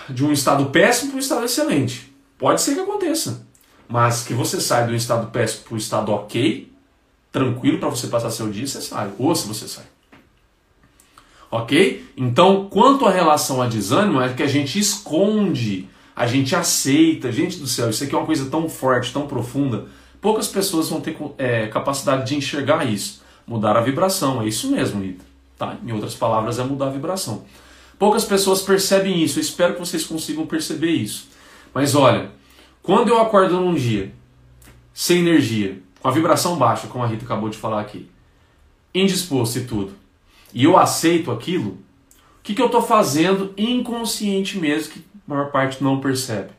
de 0.08 0.24
um 0.24 0.32
estado 0.32 0.67
péssimo 0.67 1.10
para 1.10 1.17
um 1.17 1.19
estado 1.19 1.43
excelente. 1.43 2.15
Pode 2.38 2.62
ser 2.62 2.76
que 2.76 2.82
aconteça. 2.82 3.48
Mas 3.89 4.24
que 4.24 4.36
você 4.36 4.62
sai 4.62 4.86
do 4.86 4.93
estado 4.93 5.32
péssimo 5.32 5.63
para 5.63 5.74
o 5.74 5.78
estado 5.78 6.12
ok, 6.12 6.72
tranquilo 7.32 7.80
para 7.80 7.89
você 7.89 8.06
passar 8.06 8.30
seu 8.30 8.48
dia, 8.52 8.67
você 8.67 8.80
sai. 8.80 9.10
Ou 9.17 9.36
se 9.36 9.48
você 9.48 9.67
sai. 9.67 9.86
Ok? 11.50 12.06
Então, 12.15 12.67
quanto 12.69 13.08
à 13.08 13.12
relação 13.12 13.60
a 13.60 13.67
desânimo, 13.67 14.22
é 14.22 14.32
que 14.34 14.43
a 14.43 14.48
gente 14.48 14.78
esconde, 14.78 15.89
a 16.15 16.28
gente 16.28 16.56
aceita. 16.56 17.32
Gente 17.32 17.58
do 17.58 17.67
céu, 17.67 17.89
isso 17.89 18.04
aqui 18.04 18.13
é 18.13 18.17
uma 18.17 18.26
coisa 18.26 18.49
tão 18.49 18.69
forte, 18.69 19.12
tão 19.12 19.28
profunda. 19.28 19.88
Poucas 20.21 20.47
pessoas 20.47 20.89
vão 20.89 21.02
ter 21.02 21.17
é, 21.38 21.67
capacidade 21.67 22.28
de 22.28 22.36
enxergar 22.36 22.86
isso. 22.86 23.21
Mudar 23.45 23.76
a 23.76 23.82
vibração, 23.82 24.41
é 24.41 24.47
isso 24.47 24.69
mesmo, 24.71 25.02
Rita. 25.02 25.26
Tá? 25.58 25.78
Em 25.86 25.91
outras 25.91 26.15
palavras, 26.15 26.60
é 26.60 26.63
mudar 26.63 26.88
a 26.88 26.91
vibração. 26.91 27.43
Poucas 27.99 28.26
pessoas 28.26 28.62
percebem 28.62 29.21
isso, 29.21 29.39
eu 29.39 29.41
espero 29.41 29.73
que 29.73 29.80
vocês 29.80 30.04
consigam 30.04 30.45
perceber 30.45 30.91
isso. 30.91 31.28
Mas 31.73 31.95
olha, 31.95 32.32
quando 32.82 33.10
eu 33.10 33.19
acordo 33.19 33.60
num 33.60 33.73
dia 33.73 34.13
sem 34.93 35.19
energia, 35.19 35.82
com 36.02 36.08
a 36.08 36.12
vibração 36.12 36.58
baixa, 36.58 36.88
como 36.88 37.04
a 37.04 37.08
Rita 37.08 37.26
acabou 37.26 37.49
de 37.49 37.58
falar 37.58 37.82
aqui, 37.82 38.10
indisposto 38.93 39.60
e 39.60 39.65
tudo, 39.65 39.93
e 40.54 40.63
eu 40.63 40.78
aceito 40.78 41.32
aquilo, 41.32 41.71
o 41.71 42.43
que, 42.43 42.54
que 42.54 42.62
eu 42.62 42.65
estou 42.67 42.82
fazendo 42.82 43.54
inconsciente 43.58 44.58
mesmo, 44.58 44.93
que 44.93 45.04
a 45.27 45.33
maior 45.33 45.51
parte 45.51 45.83
não 45.83 45.99
percebe? 45.99 46.51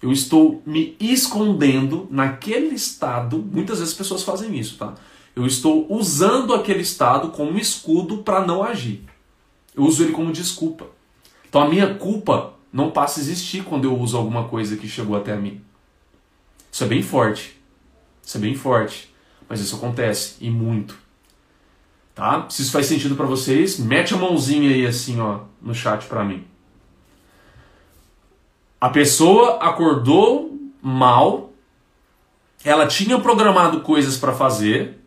Eu 0.00 0.12
estou 0.12 0.62
me 0.64 0.96
escondendo 1.00 2.06
naquele 2.10 2.74
estado, 2.74 3.38
muitas 3.38 3.78
vezes 3.78 3.92
as 3.92 3.98
pessoas 3.98 4.22
fazem 4.22 4.56
isso, 4.56 4.76
tá? 4.76 4.94
Eu 5.34 5.46
estou 5.46 5.86
usando 5.92 6.54
aquele 6.54 6.82
estado 6.82 7.30
como 7.30 7.58
escudo 7.58 8.18
para 8.18 8.44
não 8.46 8.62
agir. 8.62 9.04
Eu 9.74 9.84
uso 9.84 10.02
ele 10.02 10.12
como 10.12 10.32
desculpa. 10.32 10.86
Então 11.48 11.62
a 11.62 11.68
minha 11.68 11.94
culpa 11.94 12.54
não 12.72 12.90
passa 12.90 13.20
a 13.20 13.22
existir 13.22 13.64
quando 13.64 13.84
eu 13.84 13.96
uso 13.96 14.16
alguma 14.16 14.48
coisa 14.48 14.76
que 14.76 14.88
chegou 14.88 15.16
até 15.16 15.36
mim. 15.36 15.60
Isso 16.70 16.84
é 16.84 16.86
bem 16.86 17.02
forte. 17.02 17.58
Isso 18.22 18.36
é 18.36 18.40
bem 18.40 18.54
forte. 18.54 19.12
Mas 19.48 19.60
isso 19.60 19.76
acontece 19.76 20.36
e 20.40 20.50
muito. 20.50 20.98
Tá? 22.14 22.46
Se 22.50 22.62
isso 22.62 22.72
faz 22.72 22.86
sentido 22.86 23.14
para 23.14 23.26
vocês, 23.26 23.78
mete 23.78 24.12
a 24.14 24.16
mãozinha 24.16 24.70
aí 24.70 24.84
assim, 24.84 25.20
ó, 25.20 25.42
no 25.62 25.74
chat 25.74 26.06
para 26.06 26.24
mim. 26.24 26.44
A 28.80 28.88
pessoa 28.88 29.58
acordou 29.58 30.56
mal, 30.80 31.52
ela 32.64 32.86
tinha 32.86 33.18
programado 33.18 33.80
coisas 33.80 34.16
para 34.16 34.32
fazer, 34.32 34.98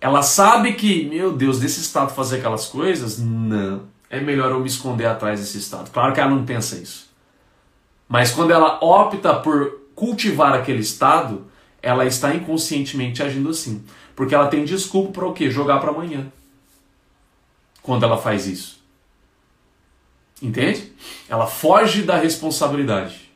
ela 0.00 0.20
sabe 0.20 0.72
que, 0.72 1.04
meu 1.04 1.32
Deus, 1.32 1.60
desse 1.60 1.80
estado 1.80 2.12
fazer 2.12 2.38
aquelas 2.38 2.66
coisas? 2.66 3.18
Não. 3.18 3.82
É 4.10 4.20
melhor 4.20 4.50
eu 4.50 4.58
me 4.58 4.66
esconder 4.66 5.06
atrás 5.06 5.38
desse 5.38 5.58
estado. 5.58 5.90
Claro 5.90 6.12
que 6.12 6.20
ela 6.20 6.30
não 6.30 6.44
pensa 6.44 6.76
isso. 6.76 7.08
Mas 8.08 8.32
quando 8.32 8.50
ela 8.50 8.78
opta 8.82 9.32
por 9.32 9.80
cultivar 9.94 10.54
aquele 10.54 10.80
estado, 10.80 11.46
ela 11.80 12.04
está 12.04 12.34
inconscientemente 12.34 13.22
agindo 13.22 13.48
assim. 13.48 13.84
Porque 14.16 14.34
ela 14.34 14.48
tem 14.48 14.64
desculpa 14.64 15.12
para 15.12 15.28
o 15.28 15.32
quê? 15.32 15.50
Jogar 15.50 15.78
para 15.78 15.92
amanhã. 15.92 16.26
Quando 17.80 18.04
ela 18.04 18.18
faz 18.18 18.46
isso. 18.46 18.81
Entende? 20.42 20.92
Ela 21.28 21.46
foge 21.46 22.02
da 22.02 22.16
responsabilidade. 22.16 23.32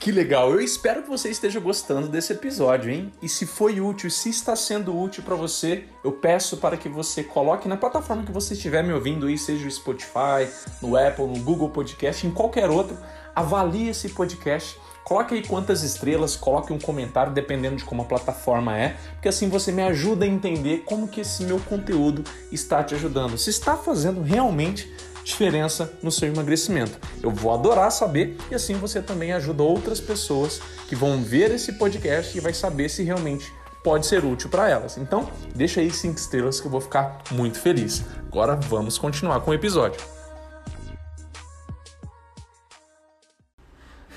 Que 0.00 0.12
legal! 0.12 0.52
Eu 0.52 0.60
espero 0.60 1.02
que 1.02 1.08
você 1.08 1.28
esteja 1.28 1.58
gostando 1.58 2.08
desse 2.08 2.32
episódio, 2.32 2.90
hein? 2.90 3.12
E 3.20 3.28
se 3.28 3.44
foi 3.44 3.80
útil, 3.80 4.08
se 4.10 4.30
está 4.30 4.54
sendo 4.54 4.96
útil 4.96 5.24
para 5.24 5.34
você, 5.34 5.84
eu 6.04 6.12
peço 6.12 6.56
para 6.56 6.76
que 6.76 6.88
você 6.88 7.24
coloque 7.24 7.66
na 7.68 7.76
plataforma 7.76 8.24
que 8.24 8.30
você 8.30 8.54
estiver 8.54 8.82
me 8.82 8.92
ouvindo 8.92 9.26
aí, 9.26 9.36
seja 9.36 9.66
o 9.66 9.70
Spotify, 9.70 10.48
no 10.80 10.96
Apple, 10.96 11.26
no 11.26 11.40
Google 11.40 11.70
Podcast, 11.70 12.26
em 12.26 12.30
qualquer 12.30 12.70
outro, 12.70 12.96
avalie 13.34 13.88
esse 13.88 14.08
podcast. 14.10 14.78
Coloque 15.02 15.34
aí 15.34 15.42
quantas 15.42 15.82
estrelas, 15.82 16.36
coloque 16.36 16.72
um 16.72 16.78
comentário 16.78 17.32
dependendo 17.32 17.76
de 17.76 17.84
como 17.84 18.02
a 18.02 18.04
plataforma 18.04 18.78
é, 18.78 18.94
porque 19.14 19.28
assim 19.28 19.48
você 19.48 19.72
me 19.72 19.82
ajuda 19.82 20.26
a 20.26 20.28
entender 20.28 20.82
como 20.84 21.08
que 21.08 21.22
esse 21.22 21.44
meu 21.44 21.58
conteúdo 21.60 22.22
está 22.52 22.84
te 22.84 22.94
ajudando. 22.94 23.38
Se 23.38 23.48
está 23.48 23.74
fazendo 23.74 24.20
realmente 24.20 24.92
diferença 25.28 25.92
no 26.02 26.10
seu 26.10 26.28
emagrecimento. 26.28 26.98
Eu 27.22 27.30
vou 27.30 27.52
adorar 27.52 27.92
saber 27.92 28.36
e 28.50 28.54
assim 28.54 28.74
você 28.74 29.02
também 29.02 29.32
ajuda 29.32 29.62
outras 29.62 30.00
pessoas 30.00 30.60
que 30.88 30.96
vão 30.96 31.22
ver 31.22 31.50
esse 31.50 31.74
podcast 31.74 32.36
e 32.36 32.40
vai 32.40 32.54
saber 32.54 32.88
se 32.88 33.02
realmente 33.02 33.52
pode 33.84 34.06
ser 34.06 34.24
útil 34.24 34.48
para 34.48 34.68
elas. 34.68 34.96
Então, 34.96 35.30
deixa 35.54 35.80
aí 35.80 35.90
cinco 35.90 36.18
estrelas 36.18 36.60
que 36.60 36.66
eu 36.66 36.70
vou 36.70 36.80
ficar 36.80 37.22
muito 37.30 37.60
feliz. 37.60 38.04
Agora 38.26 38.56
vamos 38.56 38.96
continuar 38.96 39.40
com 39.40 39.50
o 39.50 39.54
episódio. 39.54 40.00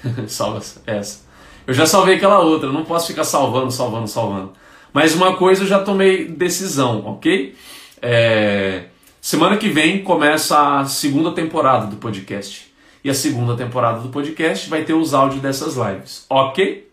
Salva 0.28 0.62
essa. 0.88 1.20
Eu 1.68 1.74
já 1.74 1.86
salvei 1.86 2.16
aquela 2.16 2.40
outra, 2.40 2.72
não 2.72 2.84
posso 2.84 3.08
ficar 3.08 3.24
salvando, 3.24 3.72
salvando, 3.72 4.08
salvando. 4.08 4.54
Mas 4.92 5.14
uma 5.14 5.38
coisa 5.38 5.64
eu 5.64 5.68
já 5.68 5.84
tomei 5.84 6.28
decisão, 6.28 7.06
ok? 7.06 7.56
É... 8.02 8.86
Semana 9.22 9.56
que 9.56 9.70
vem 9.70 10.04
começa 10.04 10.80
a 10.80 10.86
segunda 10.86 11.32
temporada 11.32 11.86
do 11.86 11.98
podcast. 11.98 12.74
E 13.04 13.10
a 13.10 13.14
segunda 13.14 13.56
temporada 13.56 14.00
do 14.00 14.10
podcast 14.10 14.68
vai 14.68 14.84
ter 14.84 14.94
os 14.94 15.14
áudios 15.14 15.44
dessas 15.44 15.76
lives, 15.76 16.26
ok? 16.28 16.92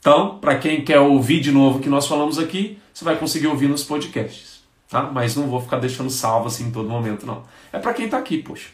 Então, 0.00 0.38
para 0.38 0.56
quem 0.56 0.82
quer 0.82 1.00
ouvir 1.00 1.40
de 1.40 1.52
novo 1.52 1.78
o 1.78 1.82
que 1.82 1.88
nós 1.88 2.06
falamos 2.06 2.38
aqui, 2.38 2.78
você 2.94 3.04
vai 3.04 3.16
conseguir 3.16 3.46
ouvir 3.46 3.68
nos 3.68 3.84
podcasts, 3.84 4.62
tá? 4.88 5.02
Mas 5.02 5.36
não 5.36 5.48
vou 5.48 5.60
ficar 5.60 5.78
deixando 5.78 6.08
salvo 6.08 6.46
assim 6.48 6.68
em 6.68 6.70
todo 6.70 6.88
momento, 6.88 7.26
não. 7.26 7.42
É 7.70 7.78
para 7.78 7.92
quem 7.92 8.06
está 8.06 8.16
aqui, 8.16 8.38
poxa. 8.38 8.70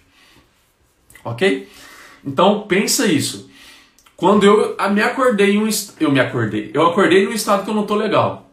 Ok? 1.25 1.69
Então, 2.25 2.69
pensa 2.69 3.05
isso. 3.07 3.51
Quando 4.17 4.45
eu 4.45 4.77
me 4.93 5.03
acordei 5.03 5.59
um 5.59 5.69
eu 5.99 6.13
me 6.13 6.21
acordei, 6.21 6.71
eu 6.73 6.87
acordei 6.87 7.25
num 7.25 7.33
estado 7.33 7.65
que 7.65 7.71
eu 7.71 7.75
não 7.75 7.85
tô 7.85 7.97
legal. 7.97 8.48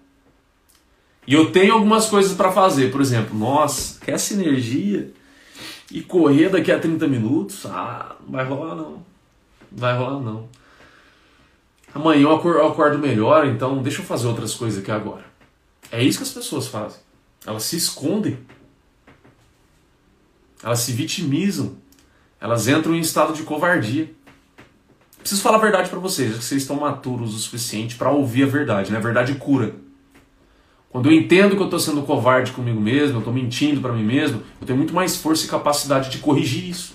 E 1.27 1.33
eu 1.33 1.51
tenho 1.51 1.73
algumas 1.73 2.07
coisas 2.07 2.33
para 2.33 2.51
fazer, 2.51 2.91
por 2.91 3.01
exemplo, 3.01 3.37
nossa, 3.37 3.99
quer 3.99 4.13
essa 4.13 4.33
energia 4.33 5.11
e 5.91 6.01
correr 6.01 6.49
daqui 6.49 6.71
a 6.71 6.79
30 6.79 7.07
minutos? 7.07 7.65
Ah, 7.65 8.15
não 8.23 8.31
vai 8.31 8.45
rolar 8.45 8.75
não. 8.75 8.91
Não 8.91 9.03
vai 9.71 9.97
rolar 9.97 10.19
não. 10.19 10.47
Amanhã 11.93 12.23
eu 12.23 12.67
acordo 12.67 12.99
melhor, 12.99 13.47
então 13.47 13.81
deixa 13.81 14.01
eu 14.01 14.05
fazer 14.05 14.27
outras 14.27 14.53
coisas 14.53 14.81
aqui 14.81 14.91
agora. 14.91 15.25
É 15.91 16.03
isso 16.03 16.17
que 16.17 16.23
as 16.23 16.31
pessoas 16.31 16.67
fazem. 16.67 16.99
Elas 17.45 17.63
se 17.63 17.77
escondem. 17.77 18.37
Elas 20.61 20.79
se 20.79 20.91
vitimizam. 20.91 21.77
Elas 22.39 22.67
entram 22.67 22.93
em 22.93 22.99
estado 22.99 23.33
de 23.33 23.43
covardia. 23.43 24.11
Preciso 25.19 25.41
falar 25.41 25.57
a 25.57 25.61
verdade 25.61 25.89
para 25.89 25.97
vocês, 25.97 26.35
que 26.35 26.43
vocês 26.43 26.61
estão 26.61 26.75
maturos 26.75 27.33
o 27.33 27.39
suficiente 27.39 27.95
para 27.95 28.11
ouvir 28.11 28.43
a 28.43 28.47
verdade, 28.47 28.91
né? 28.91 28.97
A 28.97 29.01
verdade 29.01 29.33
cura. 29.35 29.73
Quando 30.95 31.11
eu 31.11 31.11
entendo 31.11 31.57
que 31.57 31.61
eu 31.61 31.65
estou 31.65 31.77
sendo 31.77 32.03
covarde 32.03 32.53
comigo 32.53 32.79
mesmo, 32.79 33.15
eu 33.15 33.19
estou 33.19 33.33
mentindo 33.33 33.81
para 33.81 33.91
mim 33.91 34.05
mesmo, 34.05 34.41
eu 34.61 34.65
tenho 34.65 34.77
muito 34.77 34.93
mais 34.93 35.17
força 35.17 35.45
e 35.45 35.49
capacidade 35.49 36.09
de 36.09 36.19
corrigir 36.19 36.69
isso. 36.69 36.93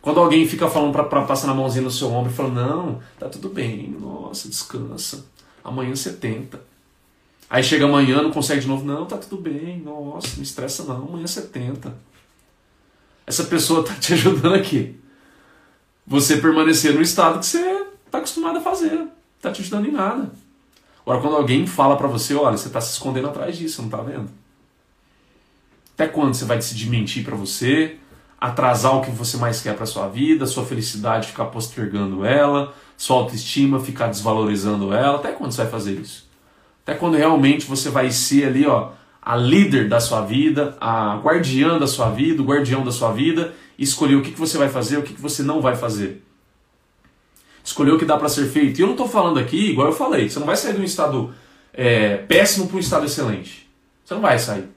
Quando 0.00 0.20
alguém 0.20 0.48
fica 0.48 0.70
falando 0.70 0.90
para 0.90 1.22
passar 1.24 1.48
na 1.48 1.54
mãozinha 1.54 1.84
no 1.84 1.90
seu 1.90 2.10
ombro 2.10 2.32
e 2.32 2.34
fala, 2.34 2.48
não, 2.48 3.02
tá 3.18 3.28
tudo 3.28 3.50
bem, 3.50 3.94
nossa, 4.00 4.48
descansa, 4.48 5.26
amanhã 5.62 5.94
você 5.94 6.14
tenta. 6.14 6.62
Aí 7.50 7.62
chega 7.62 7.84
amanhã, 7.84 8.22
não 8.22 8.30
consegue 8.30 8.62
de 8.62 8.66
novo, 8.66 8.86
não, 8.86 9.04
tá 9.04 9.18
tudo 9.18 9.42
bem, 9.42 9.82
nossa, 9.84 10.28
não 10.36 10.42
estressa 10.42 10.84
não, 10.84 11.08
amanhã 11.08 11.26
você 11.26 11.42
tenta. 11.42 11.94
Essa 13.26 13.44
pessoa 13.44 13.84
tá 13.84 13.92
te 13.96 14.14
ajudando 14.14 14.54
aqui 14.54 14.96
você 16.06 16.38
permanecer 16.38 16.94
no 16.94 17.02
estado 17.02 17.38
que 17.38 17.44
você 17.44 17.84
está 18.06 18.16
acostumado 18.16 18.56
a 18.56 18.62
fazer. 18.62 19.08
Está 19.36 19.52
te 19.52 19.60
ajudando 19.60 19.88
em 19.88 19.92
nada. 19.92 20.32
Agora, 21.04 21.20
quando 21.20 21.36
alguém 21.36 21.66
fala 21.66 21.96
para 21.96 22.06
você, 22.06 22.34
olha, 22.34 22.56
você 22.56 22.68
está 22.68 22.80
se 22.80 22.92
escondendo 22.92 23.28
atrás 23.28 23.56
disso, 23.56 23.82
não 23.82 23.88
está 23.88 24.00
vendo? 24.02 24.30
Até 25.94 26.08
quando 26.08 26.34
você 26.34 26.44
vai 26.44 26.56
decidir 26.56 26.88
mentir 26.88 27.24
para 27.24 27.34
você, 27.34 27.96
atrasar 28.40 28.96
o 28.96 29.02
que 29.02 29.10
você 29.10 29.36
mais 29.36 29.60
quer 29.60 29.76
para 29.76 29.86
sua 29.86 30.08
vida, 30.08 30.46
sua 30.46 30.64
felicidade 30.64 31.28
ficar 31.28 31.46
postergando 31.46 32.24
ela, 32.24 32.74
sua 32.96 33.16
autoestima 33.16 33.80
ficar 33.80 34.08
desvalorizando 34.08 34.92
ela? 34.92 35.16
Até 35.16 35.32
quando 35.32 35.52
você 35.52 35.62
vai 35.62 35.70
fazer 35.70 36.00
isso? 36.00 36.28
Até 36.82 36.94
quando 36.94 37.16
realmente 37.16 37.66
você 37.66 37.90
vai 37.90 38.10
ser 38.10 38.46
ali, 38.46 38.66
ó, 38.66 38.90
a 39.20 39.36
líder 39.36 39.88
da 39.88 40.00
sua 40.00 40.22
vida, 40.22 40.76
a 40.80 41.16
guardiã 41.16 41.78
da 41.78 41.86
sua 41.86 42.10
vida, 42.10 42.42
o 42.42 42.44
guardião 42.44 42.84
da 42.84 42.90
sua 42.90 43.12
vida 43.12 43.54
escolher 43.78 44.16
o 44.16 44.22
que, 44.22 44.32
que 44.32 44.40
você 44.40 44.58
vai 44.58 44.68
fazer, 44.68 44.98
o 44.98 45.02
que, 45.02 45.14
que 45.14 45.20
você 45.20 45.42
não 45.42 45.60
vai 45.60 45.76
fazer. 45.76 46.22
Escolher 47.64 47.92
o 47.92 47.98
que 47.98 48.04
dá 48.04 48.16
para 48.16 48.28
ser 48.28 48.46
feito. 48.48 48.78
E 48.78 48.82
eu 48.82 48.86
não 48.86 48.94
estou 48.94 49.08
falando 49.08 49.38
aqui, 49.38 49.70
igual 49.70 49.88
eu 49.88 49.92
falei, 49.92 50.28
você 50.28 50.38
não 50.38 50.46
vai 50.46 50.56
sair 50.56 50.74
de 50.74 50.80
um 50.80 50.84
estado 50.84 51.34
é, 51.72 52.16
péssimo 52.16 52.66
para 52.66 52.76
um 52.76 52.80
estado 52.80 53.06
excelente. 53.06 53.68
Você 54.04 54.14
não 54.14 54.20
vai 54.20 54.38
sair 54.38 54.68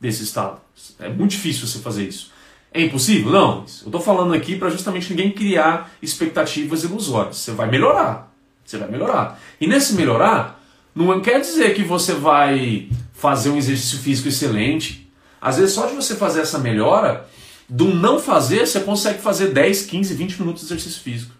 desse 0.00 0.22
estado. 0.22 0.60
É 0.98 1.08
muito 1.08 1.32
difícil 1.32 1.66
você 1.66 1.78
fazer 1.78 2.04
isso. 2.04 2.30
É 2.72 2.82
impossível? 2.82 3.32
Não. 3.32 3.58
Eu 3.82 3.86
estou 3.86 4.00
falando 4.00 4.34
aqui 4.34 4.56
para 4.56 4.68
justamente 4.68 5.10
ninguém 5.10 5.32
criar 5.32 5.90
expectativas 6.02 6.84
ilusórias. 6.84 7.38
Você 7.38 7.52
vai 7.52 7.70
melhorar. 7.70 8.32
Você 8.64 8.76
vai 8.76 8.90
melhorar. 8.90 9.40
E 9.60 9.66
nesse 9.66 9.94
melhorar, 9.94 10.62
não 10.94 11.20
quer 11.20 11.40
dizer 11.40 11.74
que 11.74 11.82
você 11.82 12.12
vai 12.12 12.88
fazer 13.14 13.50
um 13.50 13.56
exercício 13.56 13.98
físico 13.98 14.28
excelente. 14.28 15.10
Às 15.40 15.56
vezes, 15.56 15.74
só 15.74 15.86
de 15.86 15.94
você 15.94 16.14
fazer 16.14 16.40
essa 16.40 16.58
melhora, 16.58 17.26
do 17.68 17.86
não 17.94 18.18
fazer, 18.18 18.66
você 18.66 18.80
consegue 18.80 19.20
fazer 19.20 19.48
10, 19.48 19.86
15, 19.86 20.14
20 20.14 20.40
minutos 20.40 20.62
de 20.62 20.68
exercício 20.68 21.02
físico. 21.02 21.32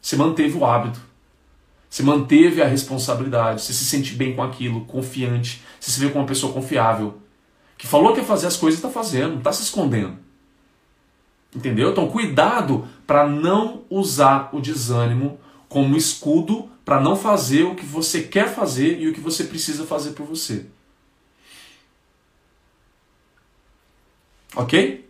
Você 0.00 0.16
manteve 0.16 0.56
o 0.56 0.64
hábito. 0.64 1.00
Você 1.88 2.02
manteve 2.02 2.62
a 2.62 2.66
responsabilidade. 2.66 3.62
Você 3.62 3.72
se 3.72 3.84
sente 3.84 4.14
bem 4.14 4.34
com 4.34 4.42
aquilo, 4.42 4.84
confiante. 4.84 5.62
Você 5.80 5.90
se 5.90 6.00
vê 6.00 6.08
como 6.08 6.20
uma 6.20 6.26
pessoa 6.26 6.52
confiável. 6.52 7.18
Que 7.76 7.86
falou 7.86 8.12
que 8.12 8.20
ia 8.20 8.26
fazer 8.26 8.46
as 8.46 8.56
coisas 8.56 8.78
e 8.78 8.84
está 8.84 8.92
fazendo, 8.92 9.30
não 9.30 9.38
está 9.38 9.52
se 9.52 9.62
escondendo. 9.62 10.18
Entendeu? 11.54 11.90
Então, 11.90 12.08
cuidado 12.08 12.86
para 13.06 13.26
não 13.26 13.84
usar 13.88 14.50
o 14.52 14.60
desânimo 14.60 15.38
como 15.68 15.96
escudo 15.96 16.68
para 16.84 17.00
não 17.00 17.16
fazer 17.16 17.64
o 17.64 17.74
que 17.74 17.84
você 17.84 18.22
quer 18.22 18.54
fazer 18.54 19.00
e 19.00 19.08
o 19.08 19.14
que 19.14 19.20
você 19.20 19.44
precisa 19.44 19.84
fazer 19.84 20.12
por 20.12 20.26
você. 20.26 20.66
Ok? 24.56 25.08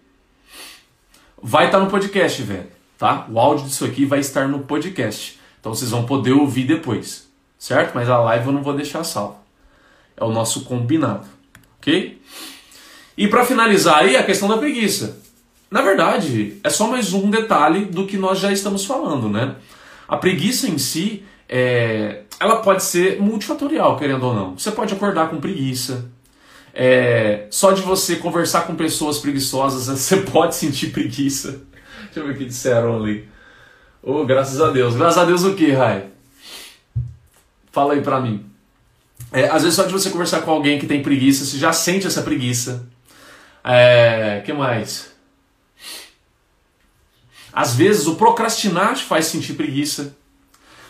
vai 1.43 1.67
estar 1.67 1.79
tá 1.79 1.85
no 1.85 1.91
podcast, 1.91 2.43
velho, 2.43 2.69
tá? 2.99 3.27
O 3.31 3.39
áudio 3.39 3.67
disso 3.67 3.85
aqui 3.85 4.05
vai 4.05 4.19
estar 4.19 4.49
no 4.49 4.61
podcast. 4.61 5.39
Então 5.61 5.73
vocês 5.73 5.91
vão 5.91 6.05
poder 6.05 6.33
ouvir 6.33 6.65
depois, 6.65 7.29
certo? 7.59 7.93
Mas 7.95 8.11
a 8.11 8.19
live 8.19 8.47
eu 8.47 8.53
não 8.53 8.63
vou 8.63 8.75
deixar 8.75 9.05
salvo. 9.05 9.39
É 10.17 10.25
o 10.25 10.33
nosso 10.33 10.65
combinado, 10.65 11.27
ok? 11.79 12.21
E 13.17 13.29
para 13.29 13.45
finalizar 13.45 13.99
aí 13.99 14.17
a 14.17 14.23
questão 14.23 14.49
da 14.49 14.59
preguiça. 14.59 15.21
Na 15.71 15.83
verdade, 15.83 16.59
é 16.65 16.71
só 16.71 16.87
mais 16.87 17.13
um 17.13 17.31
detalhe 17.31 17.85
do 17.85 18.07
que 18.07 18.17
nós 18.17 18.39
já 18.39 18.51
estamos 18.51 18.85
falando, 18.85 19.29
né? 19.29 19.57
A 20.09 20.17
preguiça 20.17 20.67
em 20.67 20.79
si, 20.79 21.25
é, 21.49 22.23
ela 22.41 22.57
pode 22.57 22.83
ser 22.83 23.21
multifatorial, 23.21 23.97
querendo 23.97 24.25
ou 24.25 24.35
não. 24.35 24.59
Você 24.59 24.71
pode 24.71 24.95
acordar 24.95 25.29
com 25.29 25.39
preguiça, 25.39 26.11
é, 26.73 27.47
só 27.51 27.73
de 27.73 27.83
você 27.83 28.17
conversar 28.17 28.63
com 28.63 28.75
pessoas 28.75 29.19
preguiçosas, 29.19 29.87
você 29.99 30.19
pode 30.19 30.55
sentir 30.55 30.89
preguiça. 30.89 31.68
Deixa 32.09 32.21
eu 32.21 32.27
ver 32.27 32.33
o 32.33 32.37
que 32.37 32.45
disseram 32.45 32.97
ali. 32.97 33.29
Oh, 34.03 34.25
graças 34.25 34.61
a 34.61 34.71
Deus. 34.71 34.97
Graças 34.97 35.19
a 35.19 35.25
Deus 35.25 35.45
o 35.45 35.55
que, 35.55 35.71
Rai? 35.73 36.07
Fala 37.71 37.95
aí 37.95 38.01
pra 38.01 38.21
mim. 38.21 38.45
É, 39.33 39.49
às 39.49 39.63
vezes 39.63 39.77
só 39.77 39.85
de 39.85 39.93
você 39.93 40.11
conversar 40.11 40.41
com 40.41 40.51
alguém 40.51 40.79
que 40.79 40.87
tem 40.87 41.03
preguiça, 41.03 41.45
você 41.45 41.59
já 41.59 41.73
sente 41.73 42.07
essa 42.07 42.23
preguiça. 42.23 42.87
É, 43.63 44.43
que 44.45 44.53
mais? 44.53 45.13
Às 47.53 47.75
vezes 47.75 48.07
o 48.07 48.15
procrastinar 48.15 48.95
te 48.95 49.05
faz 49.05 49.27
sentir 49.27 49.55
preguiça. 49.55 50.17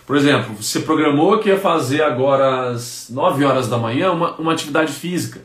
Por 0.07 0.17
exemplo, 0.17 0.55
você 0.55 0.81
programou 0.81 1.39
que 1.39 1.49
ia 1.49 1.59
fazer 1.59 2.03
agora 2.03 2.71
às 2.71 3.11
9 3.11 3.45
horas 3.45 3.69
da 3.69 3.77
manhã 3.77 4.13
uma, 4.13 4.37
uma 4.37 4.53
atividade 4.53 4.93
física. 4.93 5.43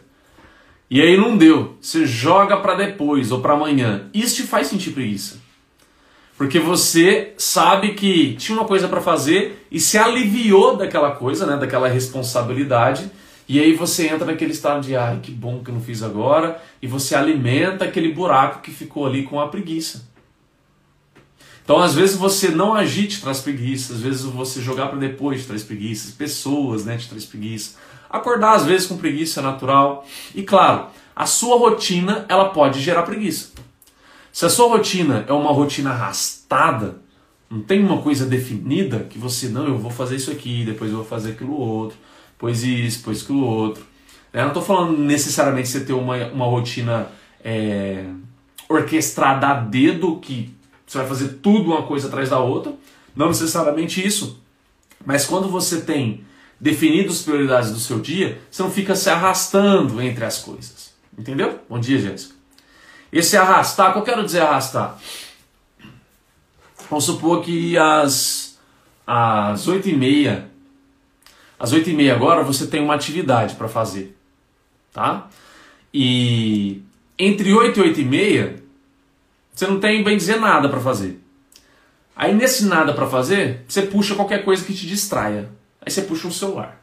E 0.89 1.01
aí 1.01 1.17
não 1.17 1.35
deu. 1.35 1.75
Você 1.81 2.05
joga 2.05 2.57
para 2.57 2.75
depois 2.75 3.31
ou 3.31 3.41
para 3.41 3.53
amanhã. 3.53 4.09
Isso 4.13 4.35
te 4.35 4.43
faz 4.43 4.67
sentir 4.67 4.91
preguiça. 4.91 5.42
Porque 6.37 6.59
você 6.59 7.33
sabe 7.37 7.93
que 7.93 8.35
tinha 8.35 8.57
uma 8.57 8.67
coisa 8.67 8.87
para 8.87 9.01
fazer 9.01 9.65
e 9.71 9.79
se 9.79 9.97
aliviou 9.97 10.75
daquela 10.75 11.11
coisa, 11.11 11.45
né, 11.45 11.57
daquela 11.57 11.87
responsabilidade. 11.87 13.09
E 13.47 13.59
aí 13.59 13.73
você 13.73 14.07
entra 14.07 14.25
naquele 14.25 14.51
estado 14.51 14.81
de, 14.81 14.95
ai, 14.95 15.19
que 15.21 15.31
bom 15.31 15.63
que 15.63 15.69
eu 15.69 15.75
não 15.75 15.81
fiz 15.81 16.01
agora, 16.01 16.61
e 16.81 16.87
você 16.87 17.13
alimenta 17.13 17.85
aquele 17.85 18.11
buraco 18.11 18.61
que 18.61 18.71
ficou 18.71 19.05
ali 19.05 19.23
com 19.23 19.39
a 19.39 19.47
preguiça. 19.47 20.11
Então, 21.63 21.79
às 21.79 21.93
vezes 21.93 22.17
você 22.17 22.49
não 22.49 22.73
agir 22.73 23.07
te 23.07 23.21
traz 23.21 23.39
preguiça, 23.39 23.93
às 23.93 24.01
vezes 24.01 24.23
você 24.23 24.61
jogar 24.61 24.87
para 24.87 24.97
depois 24.97 25.45
traz 25.45 25.63
preguiça, 25.63 26.13
pessoas, 26.17 26.83
né, 26.83 26.97
te 26.97 27.07
traz 27.07 27.25
preguiça. 27.25 27.77
Acordar 28.09 28.53
às 28.53 28.65
vezes 28.65 28.85
com 28.85 28.97
preguiça 28.97 29.39
é 29.39 29.43
natural. 29.43 30.05
E 30.35 30.43
claro, 30.43 30.87
a 31.15 31.25
sua 31.25 31.57
rotina 31.57 32.25
ela 32.27 32.49
pode 32.49 32.81
gerar 32.81 33.03
preguiça. 33.03 33.51
Se 34.33 34.47
a 34.47 34.49
sua 34.49 34.67
rotina 34.67 35.23
é 35.27 35.31
uma 35.31 35.51
rotina 35.51 35.91
arrastada, 35.91 36.97
não 37.47 37.61
tem 37.61 37.85
uma 37.85 38.01
coisa 38.01 38.25
definida 38.25 39.01
que 39.07 39.19
você, 39.19 39.47
não, 39.47 39.67
eu 39.67 39.77
vou 39.77 39.91
fazer 39.91 40.15
isso 40.15 40.31
aqui, 40.31 40.65
depois 40.65 40.89
eu 40.89 40.97
vou 40.97 41.05
fazer 41.05 41.33
aquilo 41.33 41.53
outro, 41.53 41.95
depois 42.31 42.63
isso, 42.63 42.97
depois 42.97 43.21
aquilo 43.21 43.45
outro. 43.45 43.85
Eu 44.33 44.41
não 44.41 44.47
estou 44.47 44.63
falando 44.63 44.97
necessariamente 44.97 45.69
você 45.69 45.81
ter 45.81 45.93
uma, 45.93 46.17
uma 46.29 46.45
rotina 46.45 47.09
é, 47.45 48.05
orquestrada 48.67 49.49
a 49.49 49.53
dedo, 49.53 50.17
que 50.19 50.51
você 50.87 50.97
vai 50.97 51.07
fazer 51.07 51.27
tudo 51.33 51.69
uma 51.69 51.83
coisa 51.83 52.07
atrás 52.07 52.31
da 52.31 52.39
outra. 52.39 52.73
Não 53.15 53.27
necessariamente 53.27 54.03
isso. 54.03 54.41
Mas 55.05 55.27
quando 55.27 55.47
você 55.47 55.81
tem 55.81 56.25
definido 56.59 57.11
as 57.11 57.21
prioridades 57.21 57.71
do 57.71 57.79
seu 57.79 57.99
dia, 57.99 58.41
você 58.49 58.63
não 58.63 58.71
fica 58.71 58.95
se 58.95 59.11
arrastando 59.11 60.01
entre 60.01 60.25
as 60.25 60.39
coisas. 60.39 60.91
Entendeu? 61.15 61.59
Bom 61.69 61.79
dia, 61.79 61.99
Jéssica. 61.99 62.32
Esse 63.13 63.37
arrastar, 63.37 63.91
o 63.91 63.93
que 63.93 63.99
eu 63.99 64.03
quero 64.03 64.25
dizer 64.25 64.41
arrastar? 64.41 64.97
Vamos 66.89 67.05
supor 67.05 67.43
que 67.43 67.77
às, 67.77 68.57
às 69.05 69.67
8 69.67 69.87
e 69.89 69.95
meia, 69.95 70.49
às 71.59 71.71
8 71.71 71.91
e 71.91 71.93
meia 71.93 72.15
agora 72.15 72.43
você 72.43 72.65
tem 72.65 72.81
uma 72.81 72.95
atividade 72.95 73.53
para 73.53 73.67
fazer, 73.67 74.17
tá? 74.91 75.27
E 75.93 76.81
entre 77.17 77.53
8 77.53 77.79
e 77.79 77.83
8 77.83 78.01
e 78.01 78.05
meia, 78.05 78.63
você 79.53 79.67
não 79.67 79.79
tem, 79.79 80.03
bem 80.03 80.17
dizer, 80.17 80.39
nada 80.39 80.67
para 80.67 80.79
fazer. 80.79 81.21
Aí 82.15 82.33
nesse 82.33 82.65
nada 82.65 82.93
para 82.93 83.05
fazer, 83.05 83.63
você 83.67 83.83
puxa 83.83 84.15
qualquer 84.15 84.43
coisa 84.43 84.65
que 84.65 84.73
te 84.73 84.87
distraia. 84.87 85.51
Aí 85.79 85.91
você 85.91 86.01
puxa 86.01 86.27
um 86.27 86.31
celular. 86.31 86.81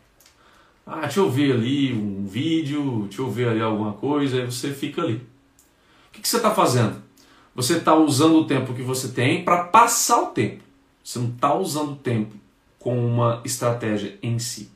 Ah, 0.86 1.00
deixa 1.00 1.18
eu 1.18 1.28
ver 1.28 1.52
ali 1.52 1.92
um 1.92 2.24
vídeo, 2.24 3.06
deixa 3.08 3.20
eu 3.20 3.30
ver 3.30 3.48
ali 3.48 3.60
alguma 3.60 3.94
coisa, 3.94 4.36
aí 4.36 4.46
você 4.46 4.72
fica 4.72 5.02
ali. 5.02 5.29
O 6.10 6.12
que, 6.12 6.20
que 6.20 6.28
você 6.28 6.38
está 6.38 6.50
fazendo? 6.50 7.02
Você 7.54 7.78
está 7.78 7.94
usando 7.94 8.38
o 8.38 8.44
tempo 8.44 8.74
que 8.74 8.82
você 8.82 9.08
tem 9.08 9.44
para 9.44 9.64
passar 9.64 10.22
o 10.22 10.26
tempo. 10.26 10.62
Você 11.02 11.18
não 11.18 11.28
está 11.28 11.54
usando 11.54 11.92
o 11.92 11.96
tempo 11.96 12.34
com 12.78 12.98
uma 12.98 13.40
estratégia 13.44 14.18
em 14.22 14.38
si, 14.38 14.70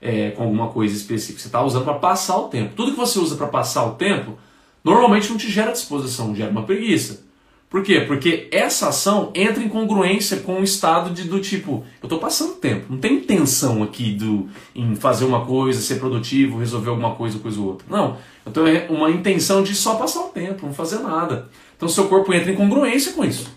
é, 0.00 0.30
com 0.30 0.42
alguma 0.44 0.68
coisa 0.68 0.94
específica. 0.94 1.40
Você 1.40 1.48
está 1.48 1.62
usando 1.62 1.84
para 1.84 1.94
passar 1.94 2.36
o 2.38 2.48
tempo. 2.48 2.74
Tudo 2.74 2.92
que 2.92 2.98
você 2.98 3.18
usa 3.18 3.36
para 3.36 3.46
passar 3.46 3.84
o 3.86 3.94
tempo, 3.94 4.38
normalmente 4.84 5.30
não 5.30 5.36
te 5.36 5.50
gera 5.50 5.72
disposição, 5.72 6.34
gera 6.34 6.50
uma 6.50 6.64
preguiça. 6.64 7.24
Por 7.70 7.84
quê? 7.84 8.00
Porque 8.00 8.48
essa 8.50 8.88
ação 8.88 9.30
entra 9.32 9.62
em 9.62 9.68
congruência 9.68 10.38
com 10.38 10.60
o 10.60 10.64
estado 10.64 11.14
de, 11.14 11.22
do 11.22 11.38
tipo, 11.38 11.84
eu 12.02 12.06
estou 12.06 12.18
passando 12.18 12.56
tempo, 12.56 12.86
não 12.90 12.98
tem 12.98 13.14
intenção 13.14 13.80
aqui 13.84 14.12
do, 14.12 14.48
em 14.74 14.96
fazer 14.96 15.24
uma 15.24 15.46
coisa, 15.46 15.80
ser 15.80 16.00
produtivo, 16.00 16.58
resolver 16.58 16.90
alguma 16.90 17.14
coisa, 17.14 17.38
coisa 17.38 17.60
ou 17.60 17.68
outra. 17.68 17.86
Não, 17.88 18.16
eu 18.44 18.50
tenho 18.50 18.92
uma 18.92 19.08
intenção 19.08 19.62
de 19.62 19.72
só 19.72 19.94
passar 19.94 20.18
o 20.22 20.28
tempo, 20.30 20.66
não 20.66 20.74
fazer 20.74 20.98
nada. 20.98 21.48
Então 21.76 21.88
seu 21.88 22.08
corpo 22.08 22.34
entra 22.34 22.50
em 22.50 22.56
congruência 22.56 23.12
com 23.12 23.24
isso. 23.24 23.48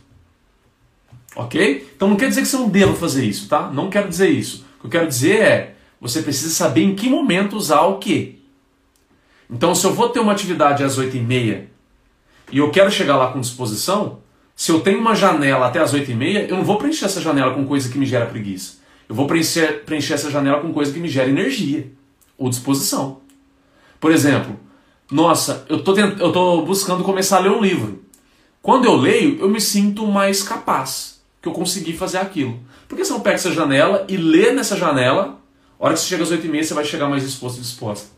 Ok? 1.36 1.90
Então 1.96 2.08
não 2.08 2.16
quer 2.16 2.30
dizer 2.30 2.42
que 2.42 2.48
você 2.48 2.58
não 2.58 2.70
deva 2.70 2.94
fazer 2.94 3.26
isso, 3.26 3.50
tá? 3.50 3.72
Não 3.72 3.90
quero 3.90 4.08
dizer 4.08 4.30
isso. 4.30 4.64
O 4.78 4.82
que 4.82 4.86
eu 4.86 4.92
quero 4.92 5.08
dizer 5.08 5.42
é, 5.42 5.76
você 6.00 6.22
precisa 6.22 6.54
saber 6.54 6.84
em 6.84 6.94
que 6.94 7.10
momento 7.10 7.56
usar 7.56 7.82
o 7.82 7.98
quê. 7.98 8.36
Então, 9.50 9.74
se 9.74 9.86
eu 9.86 9.94
vou 9.94 10.10
ter 10.10 10.20
uma 10.20 10.32
atividade 10.32 10.84
às 10.84 11.00
8h30 11.00 11.73
e 12.54 12.60
eu 12.60 12.70
quero 12.70 12.92
chegar 12.92 13.18
lá 13.18 13.34
com 13.34 13.42
disposição, 13.42 14.20
se 14.56 14.72
eu 14.72 14.80
tenho 14.82 15.00
uma 15.00 15.16
janela 15.16 15.66
até 15.66 15.80
as 15.80 15.92
8h30, 15.92 16.50
eu 16.50 16.56
não 16.56 16.64
vou 16.64 16.78
preencher 16.78 17.06
essa 17.06 17.20
janela 17.20 17.52
com 17.52 17.66
coisa 17.66 17.90
que 17.90 17.98
me 17.98 18.06
gera 18.06 18.28
preguiça. 18.28 18.76
Eu 19.10 19.16
vou 19.16 19.26
preencher, 19.26 19.84
preencher 19.84 20.14
essa 20.14 20.30
janela 20.30 20.62
com 20.62 20.72
coisa 20.72 20.94
que 20.94 21.00
me 21.00 21.10
gera 21.10 21.28
energia 21.28 21.92
ou 22.38 22.52
disposição. 22.52 23.22
Por 24.00 24.12
exemplo, 24.12 24.60
nossa, 25.10 25.66
eu 25.68 25.84
tô, 25.84 25.96
tent... 25.96 26.20
eu 26.20 26.32
tô 26.32 26.62
buscando 26.62 27.04
começar 27.04 27.38
a 27.38 27.40
ler 27.40 27.50
um 27.50 27.60
livro. 27.60 28.04
Quando 28.62 28.86
eu 28.86 28.96
leio, 28.96 29.40
eu 29.40 29.50
me 29.50 29.60
sinto 29.60 30.06
mais 30.06 30.44
capaz, 30.44 31.24
que 31.42 31.48
eu 31.48 31.54
consegui 31.54 31.94
fazer 31.94 32.20
aquilo. 32.20 32.60
Por 32.88 32.96
que 32.96 33.04
você 33.04 33.14
não 33.14 33.22
pega 33.22 33.36
essa 33.36 33.52
janela 33.52 34.06
e 34.08 34.16
lê 34.16 34.52
nessa 34.52 34.78
janela? 34.78 35.40
A 35.80 35.86
hora 35.86 35.96
que 35.96 36.02
você 36.02 36.06
chega 36.06 36.22
às 36.22 36.32
8h30, 36.32 36.64
você 36.64 36.74
vai 36.76 36.86
chegar 36.86 37.10
mais 37.10 37.24
disposto 37.24 37.58
e 37.58 37.62
disposta. 37.62 38.10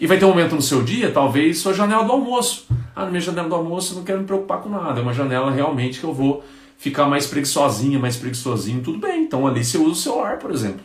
E 0.00 0.06
vai 0.06 0.18
ter 0.18 0.24
um 0.24 0.28
momento 0.28 0.54
no 0.54 0.62
seu 0.62 0.82
dia, 0.82 1.12
talvez, 1.12 1.58
sua 1.58 1.74
janela 1.74 2.02
do 2.04 2.12
almoço. 2.12 2.66
Ah, 2.96 3.04
na 3.04 3.10
minha 3.10 3.20
janela 3.20 3.48
do 3.48 3.54
almoço 3.54 3.92
eu 3.92 3.98
não 3.98 4.04
quero 4.04 4.20
me 4.20 4.24
preocupar 4.24 4.62
com 4.62 4.70
nada. 4.70 4.98
É 4.98 5.02
uma 5.02 5.12
janela 5.12 5.50
realmente 5.50 6.00
que 6.00 6.04
eu 6.04 6.14
vou 6.14 6.42
ficar 6.78 7.04
mais 7.04 7.26
preguiçosinha, 7.26 7.98
mais 7.98 8.16
preguiçosinho. 8.16 8.82
Tudo 8.82 8.98
bem. 8.98 9.24
Então 9.24 9.46
ali 9.46 9.62
você 9.62 9.76
usa 9.76 9.90
o 9.90 9.94
celular, 9.94 10.38
por 10.38 10.50
exemplo. 10.50 10.80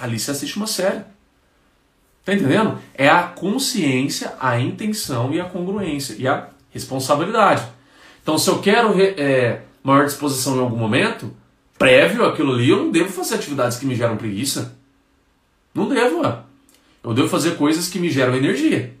Ali 0.00 0.18
você 0.18 0.30
assiste 0.30 0.56
uma 0.56 0.66
série. 0.66 1.02
Tá 2.24 2.32
entendendo? 2.32 2.78
É 2.94 3.06
a 3.06 3.22
consciência, 3.24 4.32
a 4.40 4.58
intenção 4.58 5.34
e 5.34 5.40
a 5.40 5.44
congruência 5.44 6.16
e 6.18 6.26
a 6.26 6.48
responsabilidade. 6.70 7.66
Então, 8.22 8.38
se 8.38 8.48
eu 8.48 8.60
quero 8.60 8.94
é, 8.98 9.60
maior 9.82 10.06
disposição 10.06 10.56
em 10.56 10.60
algum 10.60 10.76
momento, 10.76 11.34
prévio 11.76 12.24
aquilo 12.24 12.52
ali, 12.52 12.70
eu 12.70 12.78
não 12.78 12.90
devo 12.90 13.10
fazer 13.10 13.34
atividades 13.34 13.76
que 13.76 13.84
me 13.84 13.96
geram 13.96 14.16
preguiça. 14.16 14.78
Não 15.74 15.88
devo. 15.88 16.22
Ó. 16.24 16.41
Eu 17.02 17.14
devo 17.14 17.28
fazer 17.28 17.56
coisas 17.56 17.88
que 17.88 17.98
me 17.98 18.10
geram 18.10 18.36
energia. 18.36 18.94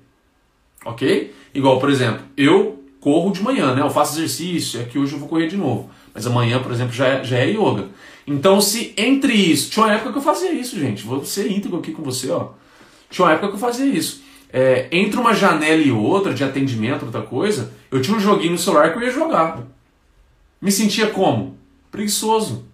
Ok? 0.84 1.32
Igual, 1.54 1.78
por 1.78 1.90
exemplo, 1.90 2.24
eu 2.36 2.82
corro 3.00 3.32
de 3.32 3.42
manhã, 3.42 3.74
né? 3.74 3.82
Eu 3.82 3.90
faço 3.90 4.16
exercício, 4.18 4.80
é 4.80 4.84
que 4.84 4.98
hoje 4.98 5.12
eu 5.12 5.18
vou 5.18 5.28
correr 5.28 5.48
de 5.48 5.56
novo. 5.56 5.90
Mas 6.14 6.26
amanhã, 6.26 6.60
por 6.60 6.72
exemplo, 6.72 6.92
já 6.92 7.06
é, 7.06 7.24
já 7.24 7.38
é 7.38 7.50
yoga. 7.50 7.88
Então, 8.26 8.60
se 8.60 8.92
entre 8.96 9.32
isso. 9.32 9.70
Tinha 9.70 9.86
uma 9.86 9.94
época 9.94 10.12
que 10.12 10.18
eu 10.18 10.22
fazia 10.22 10.52
isso, 10.52 10.78
gente. 10.78 11.04
Vou 11.04 11.24
ser 11.24 11.50
íntegro 11.50 11.78
aqui 11.78 11.92
com 11.92 12.02
você, 12.02 12.30
ó. 12.30 12.50
Tinha 13.10 13.26
uma 13.26 13.32
época 13.32 13.48
que 13.48 13.54
eu 13.54 13.60
fazia 13.60 13.86
isso. 13.86 14.22
É, 14.52 14.86
entre 14.92 15.18
uma 15.18 15.32
janela 15.34 15.80
e 15.80 15.90
outra, 15.90 16.34
de 16.34 16.44
atendimento, 16.44 17.06
outra 17.06 17.22
coisa, 17.22 17.72
eu 17.90 18.02
tinha 18.02 18.16
um 18.16 18.20
joguinho 18.20 18.52
no 18.52 18.58
celular 18.58 18.92
que 18.92 18.98
eu 18.98 19.02
ia 19.02 19.10
jogar. 19.10 19.62
Me 20.60 20.70
sentia 20.70 21.08
como? 21.08 21.56
Preguiçoso. 21.90 22.64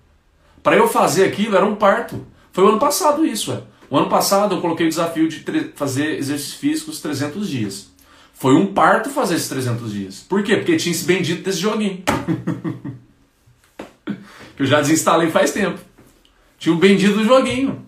Para 0.62 0.76
eu 0.76 0.88
fazer 0.88 1.24
aquilo 1.24 1.56
era 1.56 1.64
um 1.64 1.76
parto. 1.76 2.26
Foi 2.52 2.64
o 2.64 2.68
ano 2.68 2.78
passado 2.78 3.24
isso, 3.24 3.52
é. 3.52 3.62
O 3.90 3.96
ano 3.96 4.08
passado 4.08 4.54
eu 4.54 4.60
coloquei 4.60 4.86
o 4.86 4.88
desafio 4.88 5.28
de 5.28 5.42
fazer 5.74 6.18
exercícios 6.18 6.54
físicos 6.54 7.00
300 7.00 7.48
dias. 7.48 7.88
Foi 8.34 8.54
um 8.54 8.72
parto 8.72 9.08
fazer 9.10 9.34
esses 9.36 9.48
300 9.48 9.92
dias. 9.92 10.20
Por 10.28 10.42
quê? 10.42 10.56
Porque 10.56 10.76
tinha 10.76 10.92
esse 10.92 11.04
bendito 11.04 11.42
desse 11.42 11.58
joguinho. 11.58 12.02
que 14.56 14.62
eu 14.62 14.66
já 14.66 14.80
desinstalei 14.80 15.30
faz 15.30 15.52
tempo. 15.52 15.80
Tinha 16.58 16.74
um 16.74 16.78
bendito 16.78 17.14
do 17.14 17.24
joguinho. 17.24 17.84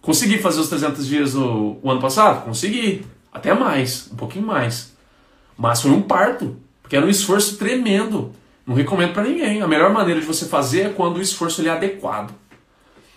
Consegui 0.00 0.38
fazer 0.38 0.60
os 0.60 0.68
300 0.68 1.06
dias 1.06 1.34
no, 1.34 1.78
o 1.82 1.90
ano 1.90 2.00
passado? 2.00 2.44
Consegui. 2.44 3.04
Até 3.32 3.52
mais, 3.54 4.08
um 4.12 4.16
pouquinho 4.16 4.46
mais. 4.46 4.92
Mas 5.56 5.82
foi 5.82 5.90
um 5.90 6.02
parto, 6.02 6.56
porque 6.82 6.96
era 6.96 7.04
um 7.04 7.10
esforço 7.10 7.56
tremendo. 7.58 8.32
Não 8.66 8.74
recomendo 8.74 9.12
para 9.12 9.24
ninguém. 9.24 9.60
A 9.60 9.68
melhor 9.68 9.92
maneira 9.92 10.20
de 10.20 10.26
você 10.26 10.46
fazer 10.46 10.80
é 10.80 10.88
quando 10.88 11.18
o 11.18 11.22
esforço 11.22 11.60
ele 11.60 11.68
é 11.68 11.72
adequado. 11.72 12.34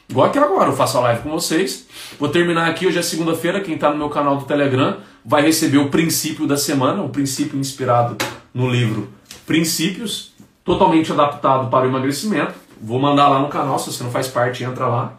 Igual 0.10 0.28
aqui 0.28 0.38
agora, 0.38 0.70
eu 0.70 0.76
faço 0.76 0.98
a 0.98 1.02
live 1.02 1.22
com 1.22 1.32
vocês. 1.32 1.88
Vou 2.20 2.30
terminar 2.30 2.70
aqui, 2.70 2.86
hoje 2.86 3.00
é 3.00 3.02
segunda-feira. 3.02 3.62
Quem 3.62 3.76
está 3.76 3.90
no 3.90 3.98
meu 3.98 4.10
canal 4.10 4.38
do 4.38 4.46
Telegram 4.46 4.98
vai 5.26 5.42
receber 5.42 5.78
o 5.78 5.90
princípio 5.90 6.46
da 6.46 6.58
semana, 6.58 7.02
um 7.02 7.10
princípio 7.10 7.58
inspirado 7.58 8.18
no 8.54 8.70
livro 8.70 9.10
Princípios, 9.46 10.34
totalmente 10.64 11.12
adaptado 11.12 11.70
para 11.70 11.86
o 11.86 11.90
emagrecimento. 11.90 12.54
Vou 12.82 13.00
mandar 13.00 13.28
lá 13.28 13.40
no 13.40 13.50
canal, 13.50 13.78
se 13.80 13.92
você 13.92 14.04
não 14.04 14.12
faz 14.12 14.28
parte, 14.28 14.64
entra 14.64 14.88
lá. 14.88 15.14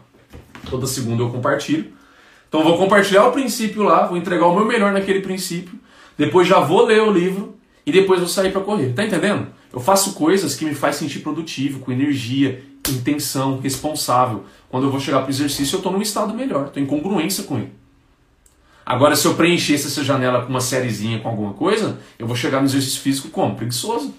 Toda 0.69 0.87
segunda 0.87 1.21
eu 1.21 1.29
compartilho. 1.29 1.93
Então 2.47 2.63
vou 2.63 2.77
compartilhar 2.77 3.27
o 3.27 3.31
princípio 3.31 3.83
lá, 3.83 4.05
vou 4.05 4.17
entregar 4.17 4.45
o 4.45 4.55
meu 4.55 4.65
melhor 4.65 4.91
naquele 4.93 5.19
princípio. 5.19 5.77
Depois 6.17 6.47
já 6.47 6.59
vou 6.59 6.85
ler 6.85 7.01
o 7.01 7.11
livro 7.11 7.55
e 7.85 7.91
depois 7.91 8.19
vou 8.19 8.29
sair 8.29 8.51
para 8.51 8.61
correr. 8.61 8.93
Tá 8.93 9.03
entendendo? 9.03 9.47
Eu 9.73 9.79
faço 9.79 10.13
coisas 10.13 10.55
que 10.55 10.65
me 10.65 10.73
faz 10.73 10.95
sentir 10.95 11.19
produtivo, 11.19 11.79
com 11.79 11.91
energia, 11.91 12.63
intenção, 12.91 13.59
responsável. 13.59 14.45
Quando 14.69 14.85
eu 14.85 14.91
vou 14.91 14.99
chegar 14.99 15.19
para 15.19 15.27
o 15.27 15.31
exercício, 15.31 15.75
eu 15.75 15.79
estou 15.79 15.91
num 15.91 16.01
estado 16.01 16.33
melhor, 16.33 16.67
estou 16.67 16.81
em 16.81 16.85
congruência 16.85 17.43
com 17.43 17.57
ele. 17.57 17.71
Agora, 18.85 19.15
se 19.15 19.25
eu 19.25 19.33
preenchesse 19.33 19.87
essa 19.87 20.03
janela 20.03 20.43
com 20.43 20.49
uma 20.49 20.61
sériezinha, 20.61 21.19
com 21.19 21.27
alguma 21.27 21.53
coisa, 21.53 21.99
eu 22.19 22.27
vou 22.27 22.35
chegar 22.35 22.59
no 22.59 22.65
exercício 22.65 23.01
físico 23.01 23.29
como? 23.29 23.55
Preguiçoso. 23.55 24.13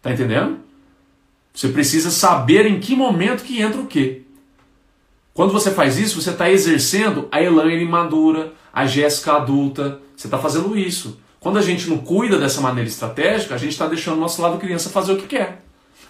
Tá 0.00 0.10
entendendo? 0.10 0.58
Você 1.52 1.68
precisa 1.68 2.10
saber 2.10 2.66
em 2.66 2.80
que 2.80 2.96
momento 2.96 3.44
que 3.44 3.60
entra 3.60 3.80
o 3.80 3.86
quê. 3.86 4.22
Quando 5.34 5.52
você 5.52 5.70
faz 5.70 5.98
isso, 5.98 6.20
você 6.20 6.30
está 6.30 6.50
exercendo 6.50 7.28
a 7.30 7.42
Elaine 7.42 7.84
madura, 7.84 8.52
a 8.72 8.86
Jéssica 8.86 9.34
adulta. 9.34 10.00
Você 10.16 10.26
está 10.26 10.38
fazendo 10.38 10.76
isso. 10.76 11.18
Quando 11.38 11.58
a 11.58 11.62
gente 11.62 11.90
não 11.90 11.98
cuida 11.98 12.38
dessa 12.38 12.60
maneira 12.60 12.88
estratégica, 12.88 13.54
a 13.54 13.58
gente 13.58 13.72
está 13.72 13.86
deixando 13.86 14.16
o 14.16 14.20
nosso 14.20 14.40
lado 14.40 14.58
criança 14.58 14.88
fazer 14.88 15.12
o 15.12 15.16
que 15.16 15.26
quer. 15.26 15.62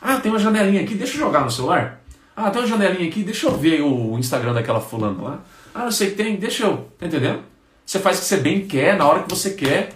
Ah, 0.02 0.16
tem 0.16 0.32
uma 0.32 0.38
janelinha 0.38 0.82
aqui, 0.82 0.96
deixa 0.96 1.14
eu 1.14 1.20
jogar 1.20 1.44
no 1.44 1.50
celular. 1.50 2.02
Ah, 2.34 2.50
tem 2.50 2.60
uma 2.60 2.68
janelinha 2.68 3.08
aqui, 3.08 3.22
deixa 3.22 3.46
eu 3.46 3.56
ver 3.56 3.80
o 3.82 4.18
Instagram 4.18 4.52
daquela 4.52 4.80
fulana 4.80 5.22
lá. 5.22 5.40
Ah, 5.72 5.84
não 5.84 5.92
sei 5.92 6.10
que 6.10 6.16
tem, 6.16 6.34
deixa 6.34 6.64
eu. 6.64 6.88
Tá 6.98 7.06
entendendo? 7.06 7.40
Você 7.86 8.00
faz 8.00 8.18
o 8.18 8.20
que 8.20 8.26
você 8.26 8.36
bem 8.38 8.66
quer, 8.66 8.96
na 8.96 9.06
hora 9.06 9.22
que 9.22 9.30
você 9.30 9.50
quer, 9.50 9.94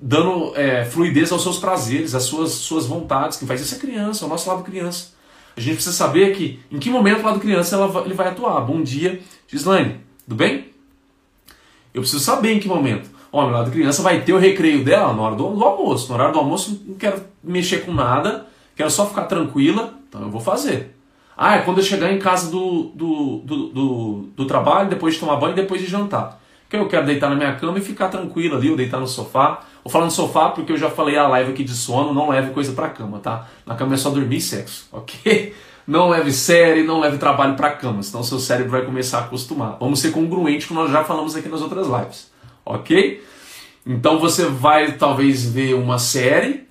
dando 0.00 0.52
é, 0.56 0.84
fluidez 0.84 1.30
aos 1.30 1.42
seus 1.42 1.58
prazeres, 1.58 2.14
às 2.14 2.24
suas, 2.24 2.50
suas 2.50 2.86
vontades. 2.86 3.38
Quem 3.38 3.46
faz 3.46 3.60
isso 3.60 3.76
é 3.76 3.78
criança, 3.78 4.24
é 4.24 4.26
o 4.26 4.28
nosso 4.28 4.48
lado 4.48 4.64
criança. 4.64 5.14
A 5.56 5.60
gente 5.60 5.74
precisa 5.74 5.94
saber 5.94 6.34
que 6.34 6.60
em 6.70 6.78
que 6.78 6.90
momento 6.90 7.20
o 7.20 7.24
lado 7.24 7.38
criança 7.38 7.76
ela, 7.76 8.04
ele 8.04 8.14
vai 8.14 8.28
atuar. 8.28 8.60
Bom 8.62 8.82
dia, 8.82 9.20
Gislaine, 9.46 10.00
tudo 10.24 10.36
bem? 10.36 10.70
Eu 11.92 12.00
preciso 12.02 12.22
saber 12.22 12.52
em 12.52 12.58
que 12.58 12.66
momento. 12.66 13.08
Ó, 13.30 13.44
meu 13.46 13.54
lado 13.54 13.70
criança 13.70 14.02
vai 14.02 14.22
ter 14.22 14.32
o 14.32 14.38
recreio 14.38 14.84
dela 14.84 15.12
na 15.12 15.22
hora 15.22 15.36
do, 15.36 15.48
do 15.54 15.64
almoço. 15.64 16.08
No 16.08 16.14
horário 16.14 16.32
do 16.32 16.40
almoço 16.40 16.82
não 16.84 16.96
quero 16.96 17.22
mexer 17.42 17.84
com 17.84 17.92
nada, 17.92 18.46
quero 18.76 18.90
só 18.90 19.06
ficar 19.06 19.24
tranquila, 19.24 19.94
então 20.08 20.22
eu 20.22 20.30
vou 20.30 20.40
fazer. 20.40 20.94
Ah, 21.36 21.56
é 21.56 21.62
quando 21.62 21.78
eu 21.78 21.84
chegar 21.84 22.12
em 22.12 22.18
casa 22.18 22.50
do, 22.50 22.92
do, 22.94 23.38
do, 23.38 23.68
do, 23.68 24.28
do 24.36 24.46
trabalho, 24.46 24.88
depois 24.88 25.14
de 25.14 25.20
tomar 25.20 25.36
banho, 25.36 25.54
depois 25.54 25.80
de 25.80 25.86
jantar. 25.86 26.40
Que 26.68 26.76
eu 26.76 26.88
quero 26.88 27.06
deitar 27.06 27.28
na 27.28 27.36
minha 27.36 27.54
cama 27.56 27.78
e 27.78 27.80
ficar 27.80 28.08
tranquilo 28.08 28.56
ali, 28.56 28.70
ou 28.70 28.76
deitar 28.76 29.00
no 29.00 29.06
sofá. 29.06 29.64
Vou 29.82 29.90
falar 29.90 30.04
no 30.06 30.10
sofá 30.10 30.48
porque 30.50 30.72
eu 30.72 30.76
já 30.76 30.88
falei 30.88 31.16
a 31.16 31.26
live 31.28 31.52
aqui 31.52 31.64
de 31.64 31.74
sono, 31.74 32.14
não 32.14 32.30
leve 32.30 32.52
coisa 32.52 32.72
pra 32.72 32.88
cama, 32.88 33.18
tá? 33.18 33.48
Na 33.66 33.74
cama 33.74 33.94
é 33.94 33.96
só 33.96 34.10
dormir 34.10 34.36
e 34.36 34.40
sexo, 34.40 34.88
ok? 34.92 35.54
Não 35.86 36.08
leve 36.08 36.32
série, 36.32 36.82
não 36.82 37.00
leve 37.00 37.18
trabalho 37.18 37.56
pra 37.56 37.70
cama, 37.70 38.02
senão 38.02 38.22
seu 38.22 38.38
cérebro 38.38 38.72
vai 38.72 38.82
começar 38.82 39.18
a 39.18 39.20
acostumar. 39.22 39.76
Vamos 39.78 40.00
ser 40.00 40.12
congruentes 40.12 40.66
com 40.66 40.74
nós 40.74 40.90
já 40.90 41.04
falamos 41.04 41.36
aqui 41.36 41.48
nas 41.48 41.60
outras 41.60 41.86
lives, 41.86 42.30
ok? 42.64 43.22
Então 43.86 44.18
você 44.18 44.46
vai 44.46 44.92
talvez 44.92 45.44
ver 45.44 45.74
uma 45.74 45.98
série, 45.98 46.66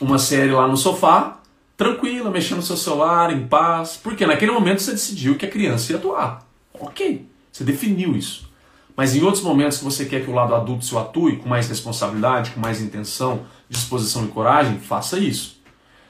uma 0.00 0.18
série 0.18 0.50
lá 0.50 0.66
no 0.66 0.76
sofá, 0.76 1.40
tranquila, 1.76 2.30
mexendo 2.30 2.58
no 2.58 2.62
seu 2.62 2.76
celular, 2.76 3.32
em 3.32 3.46
paz, 3.46 3.98
porque 4.02 4.26
naquele 4.26 4.52
momento 4.52 4.80
você 4.80 4.92
decidiu 4.92 5.36
que 5.36 5.46
a 5.46 5.50
criança 5.50 5.92
ia 5.92 5.98
atuar. 5.98 6.46
Ok, 6.74 7.26
você 7.52 7.64
definiu 7.64 8.16
isso. 8.16 8.50
Mas 8.96 9.14
em 9.14 9.22
outros 9.22 9.42
momentos 9.42 9.78
que 9.78 9.84
você 9.84 10.04
quer 10.04 10.22
que 10.22 10.30
o 10.30 10.34
lado 10.34 10.54
adulto 10.54 10.84
seu 10.84 10.98
atue 10.98 11.36
com 11.36 11.48
mais 11.48 11.68
responsabilidade, 11.68 12.50
com 12.50 12.60
mais 12.60 12.82
intenção, 12.82 13.46
disposição 13.68 14.24
e 14.24 14.28
coragem, 14.28 14.78
faça 14.78 15.18
isso. 15.18 15.60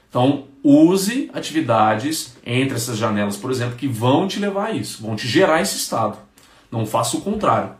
Então, 0.08 0.46
use 0.62 1.30
atividades 1.32 2.36
entre 2.44 2.74
essas 2.74 2.98
janelas, 2.98 3.36
por 3.36 3.50
exemplo, 3.50 3.76
que 3.76 3.86
vão 3.86 4.26
te 4.26 4.40
levar 4.40 4.66
a 4.66 4.72
isso, 4.72 5.02
vão 5.02 5.14
te 5.14 5.28
gerar 5.28 5.60
esse 5.60 5.76
estado. 5.76 6.18
Não 6.70 6.84
faça 6.84 7.16
o 7.16 7.20
contrário. 7.20 7.74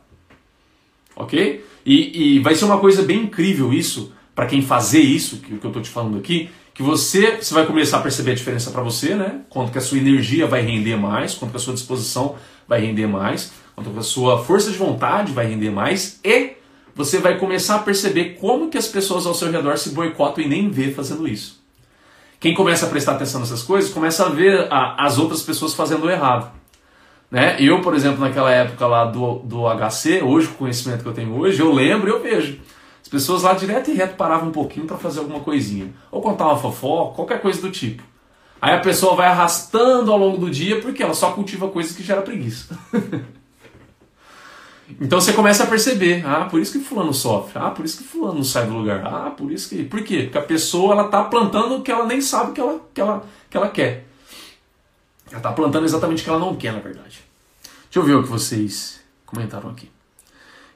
Ok? 1.16 1.64
E, 1.84 2.36
e 2.36 2.38
vai 2.38 2.54
ser 2.54 2.66
uma 2.66 2.78
coisa 2.78 3.02
bem 3.02 3.24
incrível 3.24 3.72
isso, 3.72 4.12
para 4.40 4.46
quem 4.46 4.62
fazer 4.62 5.00
isso, 5.00 5.36
que, 5.36 5.58
que 5.58 5.66
eu 5.66 5.68
estou 5.68 5.82
te 5.82 5.90
falando 5.90 6.16
aqui, 6.16 6.48
que 6.72 6.82
você, 6.82 7.36
você 7.36 7.52
vai 7.52 7.66
começar 7.66 7.98
a 7.98 8.00
perceber 8.00 8.30
a 8.30 8.34
diferença 8.34 8.70
para 8.70 8.82
você, 8.82 9.14
né? 9.14 9.42
Quanto 9.50 9.70
que 9.70 9.76
a 9.76 9.82
sua 9.82 9.98
energia 9.98 10.46
vai 10.46 10.62
render 10.62 10.96
mais, 10.96 11.34
quanto 11.34 11.50
que 11.50 11.58
a 11.58 11.60
sua 11.60 11.74
disposição 11.74 12.36
vai 12.66 12.80
render 12.80 13.06
mais. 13.06 13.52
Quanto 13.76 13.98
a 13.98 14.02
sua 14.02 14.42
força 14.42 14.70
de 14.70 14.78
vontade 14.78 15.30
vai 15.30 15.46
render 15.46 15.68
mais 15.68 16.18
e 16.24 16.52
você 16.94 17.18
vai 17.18 17.36
começar 17.36 17.74
a 17.74 17.78
perceber 17.80 18.38
como 18.40 18.70
que 18.70 18.78
as 18.78 18.88
pessoas 18.88 19.26
ao 19.26 19.34
seu 19.34 19.52
redor 19.52 19.76
se 19.76 19.90
boicotam 19.90 20.42
e 20.42 20.48
nem 20.48 20.70
vê 20.70 20.90
fazendo 20.90 21.28
isso. 21.28 21.62
Quem 22.40 22.54
começa 22.54 22.86
a 22.86 22.88
prestar 22.88 23.16
atenção 23.16 23.40
nessas 23.40 23.62
coisas 23.62 23.92
começa 23.92 24.24
a 24.24 24.30
ver 24.30 24.72
a, 24.72 25.04
as 25.04 25.18
outras 25.18 25.42
pessoas 25.42 25.74
fazendo 25.74 26.10
errado. 26.10 26.50
Né? 27.30 27.58
Eu, 27.60 27.82
por 27.82 27.94
exemplo, 27.94 28.20
naquela 28.20 28.50
época 28.50 28.86
lá 28.86 29.04
do, 29.04 29.40
do 29.40 29.64
HC, 29.68 30.22
hoje 30.22 30.46
com 30.46 30.54
o 30.54 30.58
conhecimento 30.60 31.02
que 31.02 31.08
eu 31.10 31.12
tenho 31.12 31.38
hoje, 31.38 31.60
eu 31.60 31.70
lembro 31.74 32.08
e 32.08 32.12
eu 32.12 32.22
vejo. 32.22 32.58
As 33.02 33.08
pessoas 33.08 33.42
lá 33.42 33.54
direto 33.54 33.90
e 33.90 33.94
reto 33.94 34.16
paravam 34.16 34.48
um 34.48 34.52
pouquinho 34.52 34.86
para 34.86 34.98
fazer 34.98 35.20
alguma 35.20 35.40
coisinha. 35.40 35.92
Ou 36.10 36.20
contar 36.20 36.46
uma 36.46 36.56
fofoca, 36.56 37.14
qualquer 37.14 37.40
coisa 37.40 37.60
do 37.60 37.70
tipo. 37.70 38.02
Aí 38.60 38.74
a 38.74 38.80
pessoa 38.80 39.16
vai 39.16 39.26
arrastando 39.26 40.12
ao 40.12 40.18
longo 40.18 40.36
do 40.36 40.50
dia 40.50 40.80
porque 40.80 41.02
ela 41.02 41.14
só 41.14 41.32
cultiva 41.32 41.68
coisas 41.68 41.96
que 41.96 42.02
geram 42.02 42.22
preguiça. 42.22 42.78
então 45.00 45.18
você 45.18 45.32
começa 45.32 45.64
a 45.64 45.66
perceber, 45.66 46.22
ah, 46.26 46.44
por 46.44 46.60
isso 46.60 46.72
que 46.72 46.84
fulano 46.84 47.14
sofre, 47.14 47.58
ah, 47.58 47.70
por 47.70 47.84
isso 47.84 47.96
que 47.96 48.04
fulano 48.04 48.34
não 48.34 48.44
sai 48.44 48.66
do 48.66 48.74
lugar, 48.74 49.02
ah, 49.06 49.30
por 49.30 49.50
isso 49.50 49.70
que. 49.70 49.82
Por 49.82 50.02
quê? 50.02 50.24
Porque 50.24 50.38
a 50.38 50.42
pessoa 50.42 50.92
ela 50.92 51.08
tá 51.08 51.24
plantando 51.24 51.76
o 51.76 51.82
que 51.82 51.90
ela 51.90 52.04
nem 52.04 52.20
sabe 52.20 52.52
que 52.52 52.60
ela, 52.60 52.80
que 52.92 53.00
ela, 53.00 53.24
que 53.48 53.56
ela 53.56 53.68
quer. 53.68 54.06
Ela 55.32 55.40
tá 55.40 55.52
plantando 55.52 55.84
exatamente 55.84 56.20
o 56.20 56.24
que 56.24 56.30
ela 56.30 56.38
não 56.38 56.54
quer, 56.54 56.72
na 56.72 56.80
verdade. 56.80 57.24
Deixa 57.84 57.98
eu 57.98 58.02
ver 58.02 58.14
o 58.14 58.22
que 58.22 58.28
vocês 58.28 59.00
comentaram 59.24 59.70
aqui. 59.70 59.88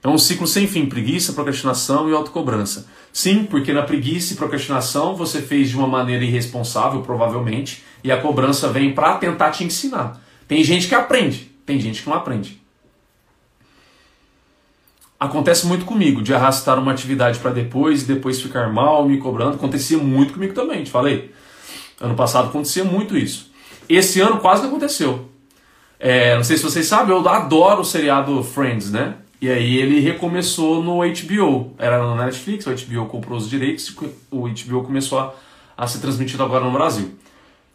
É 0.05 0.09
um 0.09 0.18
ciclo 0.18 0.46
sem 0.46 0.66
fim, 0.66 0.84
preguiça, 0.84 1.32
procrastinação 1.32 2.11
e 2.11 2.12
autocobrança. 2.12 2.86
Sim, 3.11 3.44
porque 3.44 3.72
na 3.72 3.82
preguiça 3.82 4.34
e 4.34 4.36
procrastinação 4.36 5.16
você 5.16 5.40
fez 5.40 5.70
de 5.70 5.78
uma 5.78 5.86
maneira 5.86 6.22
irresponsável, 6.22 7.00
provavelmente, 7.00 7.82
e 8.05 8.12
a 8.12 8.20
cobrança 8.20 8.68
vem 8.68 8.92
para 8.92 9.16
tentar 9.16 9.50
te 9.50 9.64
ensinar. 9.64 10.20
Tem 10.46 10.62
gente 10.62 10.88
que 10.88 10.94
aprende, 10.94 11.50
tem 11.64 11.80
gente 11.80 12.02
que 12.02 12.09
não 12.11 12.18
aprende. 12.18 12.61
Acontece 15.18 15.66
muito 15.66 15.86
comigo, 15.86 16.20
de 16.20 16.34
arrastar 16.34 16.78
uma 16.78 16.92
atividade 16.92 17.38
para 17.38 17.52
depois 17.52 18.02
e 18.02 18.05
depois 18.05 18.42
ficar 18.42 18.70
mal, 18.70 19.09
me 19.09 19.16
cobrando. 19.16 19.55
Acontecia 19.55 19.96
muito 19.96 20.34
comigo 20.34 20.52
também, 20.52 20.84
te 20.84 20.90
falei. 20.90 21.32
Ano 21.98 22.14
passado 22.14 22.48
acontecia 22.48 22.84
muito 22.84 23.16
isso. 23.16 23.50
Esse 23.88 24.20
ano 24.20 24.38
quase 24.38 24.61
não 24.61 24.68
aconteceu. 24.68 25.30
É, 25.98 26.36
não 26.36 26.44
sei 26.44 26.59
se 26.59 26.62
vocês 26.62 26.84
sabem, 26.84 27.16
eu 27.16 27.26
adoro 27.26 27.80
o 27.80 27.84
seriado 27.86 28.42
Friends, 28.44 28.90
né? 28.90 29.24
E 29.45 29.51
aí 29.51 29.76
ele 29.76 30.01
recomeçou 30.01 30.82
no 30.82 31.01
HBO. 31.01 31.74
Era 31.76 32.03
no 32.03 32.16
Netflix, 32.16 32.66
o 32.66 32.70
HBO 32.70 33.05
comprou 33.05 33.36
os 33.36 33.47
direitos 33.47 33.95
o 34.30 34.49
HBO 34.49 34.82
começou 34.82 35.18
a, 35.18 35.34
a 35.76 35.86
ser 35.86 35.99
transmitido 35.99 36.42
agora 36.42 36.64
no 36.64 36.72
Brasil. 36.72 37.11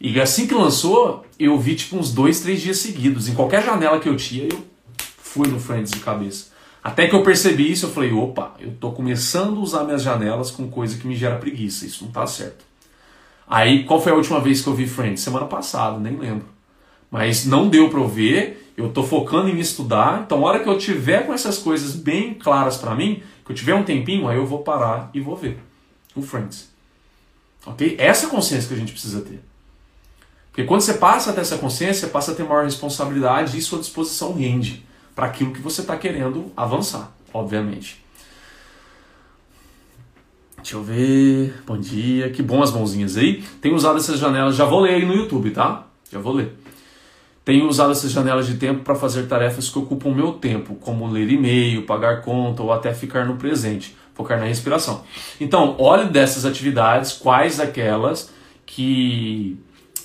E 0.00 0.20
assim 0.20 0.48
que 0.48 0.54
lançou, 0.54 1.24
eu 1.38 1.56
vi 1.56 1.76
tipo 1.76 1.96
uns 1.96 2.12
dois, 2.12 2.40
três 2.40 2.60
dias 2.60 2.78
seguidos. 2.78 3.28
Em 3.28 3.34
qualquer 3.34 3.64
janela 3.64 4.00
que 4.00 4.08
eu 4.08 4.16
tinha, 4.16 4.48
eu 4.50 4.60
fui 4.98 5.46
no 5.46 5.60
Friends 5.60 5.92
de 5.92 6.00
cabeça. 6.00 6.46
Até 6.82 7.06
que 7.06 7.14
eu 7.14 7.22
percebi 7.22 7.70
isso, 7.70 7.86
eu 7.86 7.90
falei, 7.90 8.12
opa, 8.12 8.52
eu 8.58 8.72
tô 8.72 8.90
começando 8.90 9.56
a 9.58 9.60
usar 9.60 9.84
minhas 9.84 10.02
janelas 10.02 10.50
com 10.50 10.68
coisa 10.68 10.98
que 10.98 11.06
me 11.06 11.14
gera 11.14 11.36
preguiça. 11.36 11.86
Isso 11.86 12.04
não 12.04 12.10
tá 12.10 12.26
certo. 12.26 12.64
Aí, 13.46 13.84
qual 13.84 14.02
foi 14.02 14.10
a 14.10 14.16
última 14.16 14.40
vez 14.40 14.60
que 14.60 14.66
eu 14.66 14.74
vi 14.74 14.88
Friends? 14.88 15.20
Semana 15.20 15.46
passada, 15.46 16.00
nem 16.00 16.16
lembro. 16.16 16.46
Mas 17.08 17.46
não 17.46 17.68
deu 17.68 17.88
para 17.88 18.00
eu 18.00 18.08
ver 18.08 18.69
eu 18.80 18.88
estou 18.88 19.04
focando 19.06 19.48
em 19.48 19.58
estudar, 19.58 20.22
então 20.24 20.38
a 20.38 20.48
hora 20.48 20.60
que 20.60 20.68
eu 20.68 20.78
tiver 20.78 21.26
com 21.26 21.32
essas 21.32 21.58
coisas 21.58 21.94
bem 21.94 22.34
claras 22.34 22.76
para 22.76 22.94
mim, 22.94 23.22
que 23.44 23.52
eu 23.52 23.56
tiver 23.56 23.74
um 23.74 23.84
tempinho, 23.84 24.28
aí 24.28 24.36
eu 24.36 24.46
vou 24.46 24.60
parar 24.60 25.10
e 25.12 25.20
vou 25.20 25.36
ver 25.36 25.58
o 26.14 26.22
Friends. 26.22 26.70
Ok? 27.66 27.96
Essa 27.98 28.26
é 28.26 28.30
consciência 28.30 28.68
que 28.68 28.74
a 28.74 28.78
gente 28.78 28.92
precisa 28.92 29.20
ter. 29.20 29.40
Porque 30.50 30.64
quando 30.64 30.80
você 30.80 30.94
passa 30.94 31.30
a 31.30 31.32
ter 31.32 31.42
essa 31.42 31.58
consciência, 31.58 32.06
você 32.06 32.12
passa 32.12 32.32
a 32.32 32.34
ter 32.34 32.42
maior 32.42 32.64
responsabilidade 32.64 33.56
e 33.56 33.62
sua 33.62 33.78
disposição 33.78 34.32
rende 34.32 34.84
para 35.14 35.26
aquilo 35.26 35.52
que 35.52 35.60
você 35.60 35.82
está 35.82 35.96
querendo 35.96 36.50
avançar, 36.56 37.12
obviamente. 37.32 38.02
Deixa 40.56 40.76
eu 40.76 40.82
ver. 40.82 41.62
Bom 41.66 41.78
dia. 41.78 42.30
Que 42.30 42.42
bom 42.42 42.62
as 42.62 42.70
mãozinhas 42.70 43.16
aí. 43.16 43.42
Tenho 43.60 43.74
usado 43.74 43.98
essas 43.98 44.18
janelas. 44.18 44.56
Já 44.56 44.64
vou 44.64 44.80
ler 44.80 44.94
aí 44.94 45.06
no 45.06 45.14
YouTube, 45.14 45.50
tá? 45.50 45.86
Já 46.12 46.18
vou 46.18 46.34
ler. 46.34 46.59
Tenho 47.50 47.66
usado 47.66 47.90
essas 47.90 48.12
janelas 48.12 48.46
de 48.46 48.54
tempo 48.54 48.84
para 48.84 48.94
fazer 48.94 49.26
tarefas 49.26 49.68
que 49.68 49.76
ocupam 49.76 50.14
meu 50.14 50.34
tempo, 50.34 50.76
como 50.76 51.08
ler 51.08 51.28
e-mail, 51.28 51.82
pagar 51.82 52.22
conta 52.22 52.62
ou 52.62 52.72
até 52.72 52.94
ficar 52.94 53.26
no 53.26 53.34
presente, 53.34 53.96
focar 54.14 54.38
na 54.38 54.44
respiração. 54.44 55.02
Então, 55.40 55.74
olhe 55.76 56.08
dessas 56.10 56.46
atividades 56.46 57.12
quais 57.12 57.58
aquelas 57.58 58.32
que, 58.64 59.58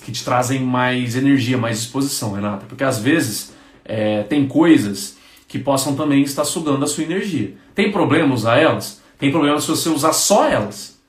que 0.04 0.10
te 0.10 0.24
trazem 0.24 0.58
mais 0.58 1.14
energia, 1.14 1.56
mais 1.56 1.78
disposição, 1.78 2.32
Renata. 2.32 2.66
Porque 2.66 2.82
às 2.82 2.98
vezes 2.98 3.54
é, 3.84 4.24
tem 4.24 4.48
coisas 4.48 5.16
que 5.46 5.60
possam 5.60 5.94
também 5.94 6.22
estar 6.22 6.44
sugando 6.44 6.84
a 6.84 6.88
sua 6.88 7.04
energia. 7.04 7.54
Tem 7.76 7.92
problema 7.92 8.34
usar 8.34 8.58
elas? 8.58 9.00
Tem 9.20 9.30
problema 9.30 9.60
se 9.60 9.68
você 9.68 9.88
usar 9.88 10.12
só 10.12 10.48
elas. 10.48 11.00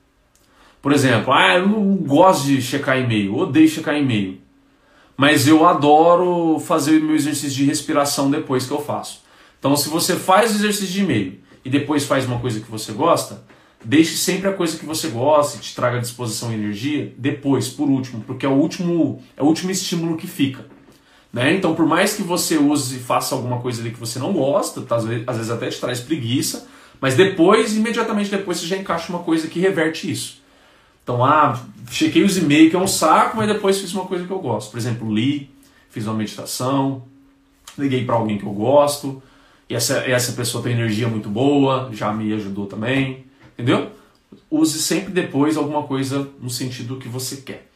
Por 0.80 0.92
exemplo, 0.92 1.32
ah, 1.32 1.56
eu 1.56 1.66
não 1.66 1.96
gosto 1.96 2.46
de 2.46 2.62
checar 2.62 2.96
e-mail, 2.96 3.34
odeio 3.34 3.66
checar 3.66 3.96
e-mail 3.96 4.46
mas 5.18 5.48
eu 5.48 5.66
adoro 5.66 6.60
fazer 6.60 7.02
o 7.02 7.04
meu 7.04 7.16
exercício 7.16 7.50
de 7.50 7.64
respiração 7.64 8.30
depois 8.30 8.66
que 8.66 8.70
eu 8.70 8.80
faço. 8.80 9.24
Então, 9.58 9.76
se 9.76 9.88
você 9.88 10.14
faz 10.14 10.52
o 10.52 10.54
exercício 10.54 10.86
de 10.86 11.00
e-mail 11.00 11.40
e 11.64 11.68
depois 11.68 12.04
faz 12.04 12.24
uma 12.24 12.38
coisa 12.38 12.60
que 12.60 12.70
você 12.70 12.92
gosta, 12.92 13.44
deixe 13.84 14.16
sempre 14.16 14.48
a 14.48 14.52
coisa 14.52 14.78
que 14.78 14.86
você 14.86 15.08
gosta 15.08 15.58
te 15.58 15.74
traga 15.74 15.98
disposição 15.98 16.52
e 16.52 16.54
energia 16.54 17.12
depois, 17.18 17.68
por 17.68 17.88
último, 17.88 18.22
porque 18.24 18.46
é 18.46 18.48
o 18.48 18.52
último, 18.52 19.20
é 19.36 19.42
o 19.42 19.46
último 19.46 19.72
estímulo 19.72 20.16
que 20.16 20.28
fica. 20.28 20.64
Né? 21.32 21.52
Então, 21.52 21.74
por 21.74 21.84
mais 21.84 22.14
que 22.14 22.22
você 22.22 22.56
use 22.56 22.98
e 22.98 23.00
faça 23.00 23.34
alguma 23.34 23.58
coisa 23.58 23.80
ali 23.80 23.90
que 23.90 23.98
você 23.98 24.20
não 24.20 24.32
gosta, 24.32 24.82
tá, 24.82 24.94
às, 24.94 25.04
vezes, 25.04 25.24
às 25.26 25.36
vezes 25.36 25.50
até 25.50 25.68
te 25.68 25.80
traz 25.80 25.98
preguiça, 25.98 26.68
mas 27.00 27.16
depois, 27.16 27.76
imediatamente 27.76 28.30
depois, 28.30 28.58
você 28.58 28.66
já 28.66 28.76
encaixa 28.76 29.12
uma 29.12 29.24
coisa 29.24 29.48
que 29.48 29.58
reverte 29.58 30.08
isso. 30.08 30.40
Então, 31.08 31.24
ah, 31.24 31.58
chequei 31.90 32.22
os 32.22 32.36
e-mails, 32.36 32.68
que 32.68 32.76
é 32.76 32.78
um 32.78 32.86
saco, 32.86 33.38
mas 33.38 33.48
depois 33.48 33.80
fiz 33.80 33.94
uma 33.94 34.04
coisa 34.04 34.26
que 34.26 34.30
eu 34.30 34.40
gosto. 34.40 34.70
Por 34.70 34.76
exemplo, 34.76 35.10
li, 35.10 35.48
fiz 35.88 36.04
uma 36.04 36.12
meditação, 36.12 37.02
liguei 37.78 38.04
para 38.04 38.16
alguém 38.16 38.36
que 38.36 38.44
eu 38.44 38.52
gosto, 38.52 39.22
e 39.70 39.74
essa, 39.74 40.00
essa 40.00 40.32
pessoa 40.32 40.62
tem 40.62 40.74
energia 40.74 41.08
muito 41.08 41.30
boa, 41.30 41.88
já 41.94 42.12
me 42.12 42.30
ajudou 42.34 42.66
também, 42.66 43.24
entendeu? 43.54 43.90
Use 44.50 44.82
sempre 44.82 45.10
depois 45.10 45.56
alguma 45.56 45.84
coisa 45.84 46.28
no 46.42 46.50
sentido 46.50 46.98
que 46.98 47.08
você 47.08 47.38
quer. 47.38 47.70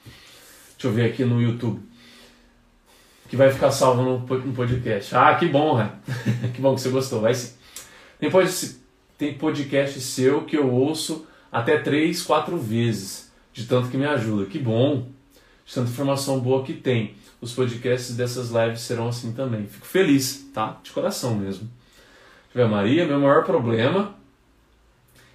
Deixa 0.75 0.89
eu 0.89 0.93
ver 0.93 1.07
aqui 1.07 1.25
no 1.25 1.41
YouTube. 1.41 1.81
Que 3.31 3.35
vai 3.35 3.51
ficar 3.51 3.71
salvo 3.71 4.03
no, 4.03 4.53
podcast. 4.53 5.17
Ah, 5.17 5.35
que 5.37 5.47
bom, 5.47 5.73
Ré. 5.73 5.91
que 6.53 6.61
bom 6.61 6.75
que 6.75 6.83
você 6.83 6.91
gostou. 6.91 7.23
Vai 7.23 7.35
sim. 7.35 7.55
Tem 9.17 9.33
podcast 9.33 9.99
seu 10.03 10.43
que 10.43 10.55
eu 10.55 10.71
ouço 10.71 11.27
até 11.53 11.77
três, 11.77 12.23
quatro 12.23 12.57
vezes, 12.57 13.31
de 13.53 13.67
tanto 13.67 13.91
que 13.91 13.97
me 13.99 14.07
ajuda. 14.07 14.47
Que 14.47 14.59
bom, 14.59 15.09
de 15.67 15.75
tanta 15.75 15.91
informação 15.91 16.41
boa 16.41 16.65
que 16.65 16.73
tem. 16.73 17.15
Os 17.41 17.53
podcasts 17.53 18.17
dessas 18.17 18.51
lives 18.51 18.81
serão 18.81 19.09
assim 19.09 19.33
também. 19.33 19.67
Fico 19.67 19.87
feliz, 19.87 20.49
tá? 20.55 20.79
De 20.83 20.91
coração 20.91 21.35
mesmo. 21.35 21.69
Ver, 22.55 22.69
Maria, 22.69 23.07
meu 23.07 23.21
maior 23.21 23.45
problema 23.45 24.15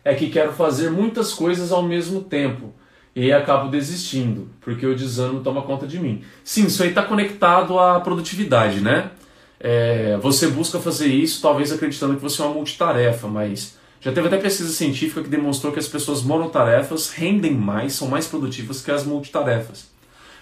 é 0.04 0.16
que 0.16 0.30
quero 0.30 0.54
fazer 0.54 0.90
muitas 0.90 1.34
coisas 1.34 1.72
ao 1.72 1.84
mesmo 1.84 2.22
tempo 2.22 2.74
e 3.16 3.34
acabo 3.34 3.70
desistindo, 3.70 4.50
porque 4.62 4.86
o 4.86 4.96
desânimo 4.96 5.42
toma 5.42 5.64
conta 5.64 5.86
de 5.86 6.00
mim. 6.00 6.24
Sim, 6.44 6.68
isso 6.68 6.82
aí 6.84 6.90
está 6.90 7.04
conectado 7.04 7.78
à 7.80 8.00
produtividade, 8.00 8.80
né? 8.80 9.12
É, 9.60 10.18
você 10.22 10.48
busca 10.48 10.80
fazer 10.80 11.08
isso, 11.08 11.42
talvez 11.42 11.72
acreditando 11.72 12.16
que 12.16 12.22
você 12.22 12.42
é 12.42 12.46
uma 12.46 12.54
multitarefa, 12.54 13.28
mas 13.28 13.77
já 14.00 14.12
teve 14.12 14.28
até 14.28 14.38
pesquisa 14.38 14.72
científica 14.72 15.24
que 15.24 15.30
demonstrou 15.30 15.74
que 15.74 15.80
as 15.80 15.88
pessoas 15.88 16.22
monotarefas 16.22 17.10
rendem 17.10 17.54
mais, 17.54 17.94
são 17.94 18.08
mais 18.08 18.28
produtivas 18.28 18.82
que 18.82 18.92
as 18.92 19.04
multitarefas. 19.04 19.88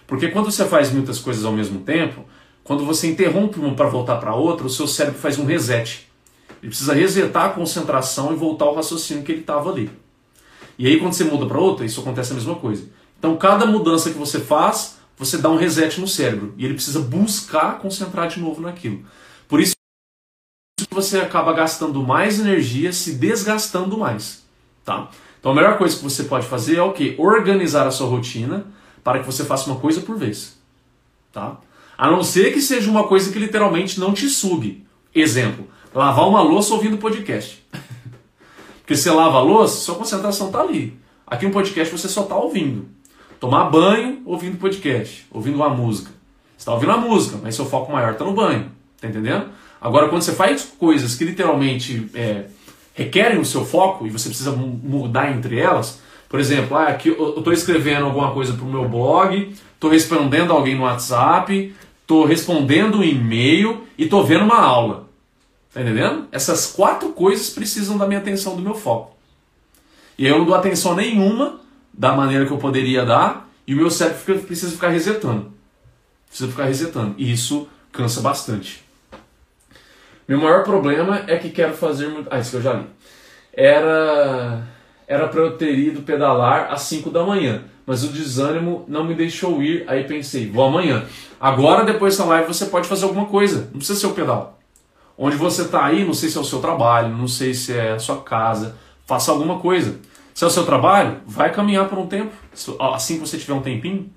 Porque 0.05 0.27
quando 0.27 0.51
você 0.51 0.65
faz 0.65 0.91
muitas 0.91 1.19
coisas 1.19 1.45
ao 1.45 1.53
mesmo 1.53 1.79
tempo, 1.79 2.25
quando 2.63 2.85
você 2.85 3.07
interrompe 3.07 3.59
uma 3.59 3.73
para 3.73 3.87
voltar 3.87 4.17
para 4.17 4.35
outra, 4.35 4.67
o 4.67 4.69
seu 4.69 4.87
cérebro 4.87 5.19
faz 5.19 5.39
um 5.39 5.45
reset. 5.45 6.07
Ele 6.61 6.69
precisa 6.69 6.93
resetar 6.93 7.45
a 7.45 7.49
concentração 7.49 8.33
e 8.33 8.35
voltar 8.35 8.65
ao 8.65 8.75
raciocínio 8.75 9.23
que 9.23 9.31
ele 9.31 9.41
estava 9.41 9.71
ali. 9.71 9.89
E 10.77 10.87
aí 10.87 10.99
quando 10.99 11.13
você 11.13 11.23
muda 11.23 11.45
para 11.45 11.59
outra, 11.59 11.85
isso 11.85 12.01
acontece 12.01 12.33
a 12.33 12.35
mesma 12.35 12.55
coisa. 12.55 12.83
Então 13.17 13.37
cada 13.37 13.65
mudança 13.65 14.09
que 14.09 14.17
você 14.17 14.39
faz, 14.39 14.97
você 15.17 15.37
dá 15.37 15.49
um 15.49 15.57
reset 15.57 15.99
no 16.01 16.07
cérebro 16.07 16.53
e 16.57 16.65
ele 16.65 16.73
precisa 16.73 16.99
buscar 16.99 17.79
concentrar 17.79 18.27
de 18.27 18.39
novo 18.39 18.61
naquilo. 18.61 19.05
Você 20.95 21.19
acaba 21.19 21.51
gastando 21.51 22.01
mais 22.01 22.39
energia, 22.39 22.93
se 22.93 23.15
desgastando 23.15 23.97
mais, 23.97 24.45
tá? 24.85 25.09
Então 25.37 25.51
a 25.51 25.55
melhor 25.55 25.77
coisa 25.77 25.93
que 25.93 26.01
você 26.01 26.23
pode 26.23 26.47
fazer 26.47 26.77
é 26.77 26.81
o 26.81 26.93
que? 26.93 27.15
Organizar 27.17 27.85
a 27.85 27.91
sua 27.91 28.07
rotina 28.07 28.65
para 29.03 29.19
que 29.19 29.25
você 29.25 29.43
faça 29.43 29.69
uma 29.69 29.77
coisa 29.77 29.99
por 29.99 30.15
vez, 30.17 30.57
tá? 31.33 31.57
A 31.97 32.09
não 32.09 32.23
ser 32.23 32.53
que 32.53 32.61
seja 32.61 32.89
uma 32.89 33.03
coisa 33.09 33.29
que 33.29 33.37
literalmente 33.37 33.99
não 33.99 34.13
te 34.13 34.29
sugue. 34.29 34.87
Exemplo, 35.13 35.67
lavar 35.93 36.29
uma 36.29 36.41
louça 36.41 36.73
ouvindo 36.73 36.97
podcast. 36.97 37.61
Porque 38.79 38.95
você 38.95 39.11
lava 39.11 39.39
a 39.39 39.41
louça, 39.41 39.75
sua 39.75 39.95
concentração 39.95 40.47
está 40.47 40.61
ali. 40.61 40.97
Aqui 41.27 41.45
no 41.45 41.51
podcast 41.51 41.93
você 41.93 42.07
só 42.07 42.23
está 42.23 42.37
ouvindo. 42.37 42.87
Tomar 43.37 43.69
banho 43.69 44.21
ouvindo 44.25 44.57
podcast, 44.57 45.27
ouvindo 45.29 45.55
uma 45.55 45.69
música. 45.69 46.09
Você 46.55 46.61
está 46.61 46.73
ouvindo 46.73 46.93
a 46.93 46.97
música, 46.97 47.37
mas 47.43 47.53
seu 47.53 47.65
foco 47.65 47.91
maior 47.91 48.13
está 48.13 48.23
no 48.23 48.33
banho. 48.33 48.71
Tá 49.01 49.09
entendendo? 49.09 49.49
Agora, 49.85 50.09
quando 50.09 50.23
você 50.23 50.33
faz 50.33 50.63
coisas 50.79 51.13
que 51.13 51.23
literalmente 51.23 52.09
é, 52.15 52.45
requerem 52.95 53.37
o 53.37 53.45
seu 53.45 53.63
foco 53.63 54.07
e 54.07 54.09
você 54.09 54.29
precisa 54.29 54.51
mudar 54.51 55.31
entre 55.31 55.59
elas, 55.59 55.99
por 56.27 56.39
exemplo, 56.39 56.75
ah, 56.75 56.87
aqui 56.87 57.09
eu 57.09 57.37
estou 57.37 57.53
escrevendo 57.53 58.05
alguma 58.05 58.31
coisa 58.31 58.53
para 58.53 58.65
o 58.65 58.67
meu 58.67 58.89
blog, 58.89 59.53
estou 59.75 59.91
respondendo 59.91 60.51
alguém 60.51 60.73
no 60.73 60.85
WhatsApp, 60.85 61.71
estou 62.01 62.25
respondendo 62.25 62.97
um 62.97 63.03
e-mail 63.03 63.85
e 63.95 64.05
estou 64.05 64.25
vendo 64.25 64.45
uma 64.45 64.59
aula. 64.59 65.07
Tá 65.71 65.81
entendendo? 65.81 66.27
Essas 66.31 66.65
quatro 66.65 67.09
coisas 67.09 67.51
precisam 67.51 67.95
da 67.95 68.07
minha 68.07 68.19
atenção, 68.19 68.55
do 68.55 68.63
meu 68.63 68.73
foco. 68.73 69.15
E 70.17 70.25
eu 70.25 70.39
não 70.39 70.45
dou 70.45 70.55
atenção 70.55 70.95
nenhuma 70.95 71.59
da 71.93 72.11
maneira 72.15 72.47
que 72.47 72.51
eu 72.51 72.57
poderia 72.57 73.05
dar, 73.05 73.47
E 73.67 73.75
o 73.75 73.77
meu 73.77 73.91
cérebro 73.91 74.19
fica, 74.19 74.39
precisa 74.39 74.71
ficar 74.71 74.89
resetando. 74.89 75.51
Precisa 76.27 76.49
ficar 76.49 76.65
resetando. 76.65 77.13
E 77.19 77.31
isso 77.31 77.67
cansa 77.91 78.19
bastante. 78.19 78.84
Meu 80.27 80.39
maior 80.39 80.63
problema 80.63 81.23
é 81.27 81.37
que 81.37 81.49
quero 81.49 81.73
fazer 81.73 82.07
muito. 82.07 82.27
Ah, 82.31 82.39
isso 82.39 82.51
que 82.51 82.57
eu 82.57 82.61
já 82.61 82.73
li. 82.73 82.87
Era 83.53 84.63
era 85.07 85.27
para 85.27 85.39
eu 85.39 85.57
ter 85.57 85.77
ido 85.77 86.01
pedalar 86.01 86.71
às 86.71 86.81
5 86.81 87.09
da 87.11 87.23
manhã, 87.23 87.63
mas 87.85 88.03
o 88.03 88.07
desânimo 88.07 88.85
não 88.87 89.03
me 89.03 89.13
deixou 89.13 89.61
ir, 89.61 89.83
aí 89.87 90.03
pensei, 90.03 90.49
vou 90.49 90.65
amanhã. 90.65 91.05
Agora, 91.39 91.85
depois 91.85 92.17
dessa 92.17 92.27
live, 92.27 92.47
você 92.47 92.65
pode 92.65 92.87
fazer 92.87 93.05
alguma 93.05 93.25
coisa, 93.25 93.69
não 93.71 93.77
precisa 93.77 93.99
ser 93.99 94.07
o 94.07 94.13
pedal. 94.13 94.59
Onde 95.17 95.35
você 95.35 95.61
está 95.61 95.85
aí, 95.85 96.03
não 96.03 96.13
sei 96.13 96.29
se 96.29 96.37
é 96.37 96.41
o 96.41 96.45
seu 96.45 96.59
trabalho, 96.59 97.15
não 97.15 97.27
sei 97.27 97.53
se 97.53 97.71
é 97.73 97.93
a 97.93 97.99
sua 97.99 98.21
casa, 98.21 98.75
faça 99.05 99.31
alguma 99.31 99.59
coisa. 99.59 99.99
Se 100.33 100.43
é 100.43 100.47
o 100.47 100.49
seu 100.49 100.65
trabalho, 100.65 101.21
vai 101.25 101.53
caminhar 101.53 101.87
por 101.87 101.97
um 101.97 102.07
tempo, 102.07 102.33
assim 102.93 103.15
que 103.15 103.21
você 103.21 103.37
tiver 103.37 103.53
um 103.53 103.61
tempinho. 103.61 104.09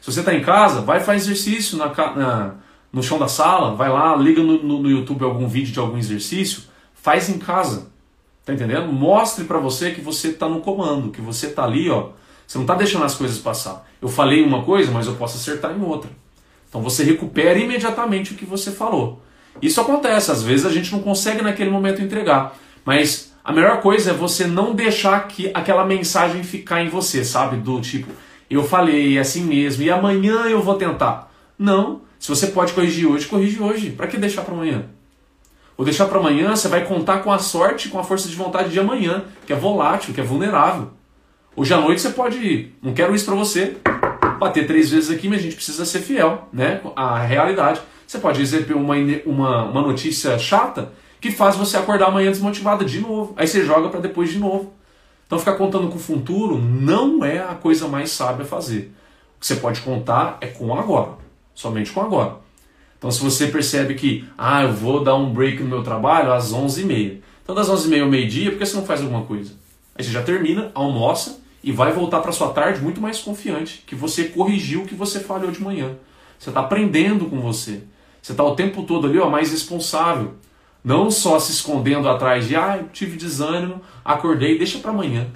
Se 0.00 0.12
você 0.12 0.20
está 0.20 0.32
em 0.32 0.42
casa, 0.42 0.82
vai 0.82 1.00
fazer 1.00 1.32
exercício 1.32 1.76
na, 1.76 1.86
na, 2.14 2.54
no 2.92 3.02
chão 3.02 3.18
da 3.18 3.28
sala, 3.28 3.74
vai 3.74 3.90
lá, 3.90 4.16
liga 4.16 4.42
no, 4.42 4.62
no, 4.62 4.82
no 4.82 4.90
YouTube 4.90 5.24
algum 5.24 5.46
vídeo 5.46 5.72
de 5.72 5.78
algum 5.78 5.98
exercício, 5.98 6.62
faz 6.94 7.28
em 7.28 7.38
casa. 7.38 7.88
Tá 8.44 8.54
entendendo? 8.54 8.90
Mostre 8.92 9.44
para 9.44 9.58
você 9.58 9.90
que 9.90 10.00
você 10.00 10.28
está 10.28 10.48
no 10.48 10.60
comando, 10.60 11.10
que 11.10 11.20
você 11.20 11.48
está 11.48 11.64
ali, 11.64 11.90
ó. 11.90 12.10
Você 12.46 12.56
não 12.56 12.64
está 12.64 12.74
deixando 12.74 13.04
as 13.04 13.14
coisas 13.14 13.38
passar. 13.38 13.86
Eu 14.00 14.08
falei 14.08 14.42
uma 14.42 14.62
coisa, 14.62 14.90
mas 14.90 15.06
eu 15.06 15.14
posso 15.16 15.36
acertar 15.36 15.76
em 15.76 15.82
outra. 15.82 16.10
Então 16.66 16.80
você 16.80 17.04
recupera 17.04 17.58
imediatamente 17.58 18.32
o 18.32 18.36
que 18.36 18.46
você 18.46 18.70
falou. 18.70 19.20
Isso 19.60 19.80
acontece, 19.80 20.30
às 20.30 20.42
vezes 20.42 20.64
a 20.64 20.70
gente 20.70 20.92
não 20.92 21.00
consegue 21.00 21.42
naquele 21.42 21.70
momento 21.70 22.00
entregar. 22.00 22.56
Mas 22.84 23.34
a 23.44 23.52
melhor 23.52 23.80
coisa 23.80 24.10
é 24.10 24.14
você 24.14 24.46
não 24.46 24.74
deixar 24.74 25.28
que 25.28 25.50
aquela 25.52 25.84
mensagem 25.84 26.42
ficar 26.42 26.82
em 26.82 26.88
você, 26.88 27.24
sabe? 27.24 27.56
Do 27.56 27.80
tipo, 27.80 28.10
eu 28.48 28.64
falei 28.64 29.18
é 29.18 29.20
assim 29.20 29.42
mesmo, 29.42 29.82
e 29.82 29.90
amanhã 29.90 30.46
eu 30.46 30.62
vou 30.62 30.74
tentar. 30.76 31.30
Não. 31.58 32.07
Se 32.18 32.28
você 32.28 32.48
pode 32.48 32.72
corrigir 32.72 33.06
hoje, 33.06 33.26
corrige 33.26 33.62
hoje. 33.62 33.90
Para 33.90 34.06
que 34.06 34.16
deixar 34.16 34.42
para 34.42 34.54
amanhã? 34.54 34.86
Ou 35.76 35.84
deixar 35.84 36.06
para 36.06 36.18
amanhã, 36.18 36.56
você 36.56 36.66
vai 36.66 36.84
contar 36.84 37.18
com 37.18 37.30
a 37.30 37.38
sorte, 37.38 37.88
com 37.88 37.98
a 37.98 38.04
força 38.04 38.28
de 38.28 38.34
vontade 38.34 38.70
de 38.70 38.80
amanhã, 38.80 39.24
que 39.46 39.52
é 39.52 39.56
volátil, 39.56 40.12
que 40.12 40.20
é 40.20 40.24
vulnerável. 40.24 40.90
Hoje 41.54 41.72
à 41.72 41.80
noite 41.80 42.00
você 42.00 42.10
pode 42.10 42.38
ir. 42.38 42.76
Não 42.82 42.92
quero 42.92 43.14
isso 43.14 43.24
para 43.24 43.34
você. 43.34 43.76
Bater 44.40 44.66
três 44.66 44.90
vezes 44.90 45.10
aqui, 45.10 45.28
mas 45.28 45.38
a 45.38 45.42
gente 45.42 45.54
precisa 45.54 45.84
ser 45.84 46.00
fiel, 46.00 46.48
né? 46.52 46.80
À 46.96 47.18
realidade. 47.18 47.80
Você 48.06 48.18
pode 48.18 48.40
receber 48.40 48.74
uma, 48.74 48.94
uma, 49.24 49.64
uma 49.64 49.82
notícia 49.82 50.38
chata 50.38 50.92
que 51.20 51.30
faz 51.30 51.56
você 51.56 51.76
acordar 51.76 52.08
amanhã 52.08 52.30
desmotivada 52.30 52.84
de 52.84 53.00
novo. 53.00 53.34
Aí 53.36 53.46
você 53.46 53.64
joga 53.64 53.88
para 53.88 54.00
depois 54.00 54.30
de 54.30 54.38
novo. 54.38 54.72
Então 55.26 55.38
ficar 55.38 55.54
contando 55.54 55.88
com 55.88 55.96
o 55.96 56.00
futuro 56.00 56.58
não 56.58 57.24
é 57.24 57.38
a 57.38 57.54
coisa 57.54 57.86
mais 57.86 58.10
sábia 58.10 58.44
a 58.44 58.48
fazer. 58.48 58.92
O 59.36 59.40
que 59.40 59.46
você 59.46 59.56
pode 59.56 59.80
contar 59.82 60.38
é 60.40 60.46
com 60.46 60.74
agora. 60.74 61.27
Somente 61.58 61.90
com 61.90 62.00
agora. 62.00 62.36
Então, 62.96 63.10
se 63.10 63.20
você 63.20 63.48
percebe 63.48 63.96
que, 63.96 64.24
ah, 64.38 64.62
eu 64.62 64.72
vou 64.72 65.02
dar 65.02 65.16
um 65.16 65.32
break 65.32 65.60
no 65.60 65.68
meu 65.68 65.82
trabalho 65.82 66.32
às 66.32 66.52
11h30. 66.52 67.18
Então, 67.42 67.52
das 67.52 67.68
11h30 67.68 68.02
ao 68.02 68.08
meio-dia, 68.08 68.52
por 68.52 68.60
que 68.60 68.66
você 68.66 68.76
não 68.76 68.86
faz 68.86 69.00
alguma 69.00 69.22
coisa? 69.24 69.54
Aí 69.96 70.04
você 70.04 70.12
já 70.12 70.22
termina, 70.22 70.70
almoça 70.72 71.40
e 71.60 71.72
vai 71.72 71.90
voltar 71.90 72.20
para 72.20 72.30
sua 72.30 72.50
tarde 72.50 72.80
muito 72.80 73.00
mais 73.00 73.18
confiante, 73.18 73.82
que 73.84 73.96
você 73.96 74.26
corrigiu 74.26 74.82
o 74.82 74.86
que 74.86 74.94
você 74.94 75.18
falhou 75.18 75.50
de 75.50 75.60
manhã. 75.60 75.96
Você 76.38 76.50
está 76.50 76.60
aprendendo 76.60 77.26
com 77.26 77.40
você. 77.40 77.82
Você 78.22 78.30
está 78.30 78.44
o 78.44 78.54
tempo 78.54 78.84
todo 78.84 79.08
ali, 79.08 79.18
ó, 79.18 79.28
mais 79.28 79.50
responsável. 79.50 80.34
Não 80.84 81.10
só 81.10 81.40
se 81.40 81.50
escondendo 81.50 82.08
atrás 82.08 82.46
de, 82.46 82.54
ah, 82.54 82.78
eu 82.80 82.88
tive 82.90 83.16
desânimo, 83.16 83.82
acordei, 84.04 84.56
deixa 84.56 84.78
para 84.78 84.92
amanhã. 84.92 85.26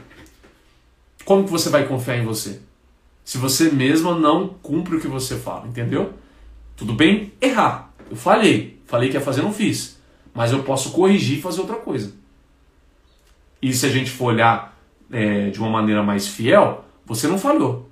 Como 1.24 1.42
que 1.42 1.50
você 1.50 1.68
vai 1.68 1.84
confiar 1.84 2.18
em 2.18 2.24
você? 2.24 2.60
Se 3.24 3.38
você 3.38 3.70
mesma 3.70 4.18
não 4.18 4.48
cumpre 4.48 4.96
o 4.96 5.00
que 5.00 5.06
você 5.06 5.36
fala, 5.36 5.66
entendeu? 5.66 6.14
Tudo 6.76 6.92
bem 6.92 7.32
errar. 7.40 7.92
Eu 8.10 8.16
falhei. 8.16 8.80
Falei 8.86 9.08
que 9.08 9.16
ia 9.16 9.20
fazer, 9.20 9.42
não 9.42 9.52
fiz. 9.52 10.00
Mas 10.34 10.52
eu 10.52 10.62
posso 10.62 10.90
corrigir 10.90 11.38
e 11.38 11.42
fazer 11.42 11.60
outra 11.60 11.76
coisa. 11.76 12.12
E 13.60 13.72
se 13.72 13.86
a 13.86 13.88
gente 13.88 14.10
for 14.10 14.26
olhar 14.26 14.76
é, 15.10 15.50
de 15.50 15.58
uma 15.60 15.70
maneira 15.70 16.02
mais 16.02 16.26
fiel, 16.26 16.84
você 17.06 17.28
não 17.28 17.38
falhou. 17.38 17.88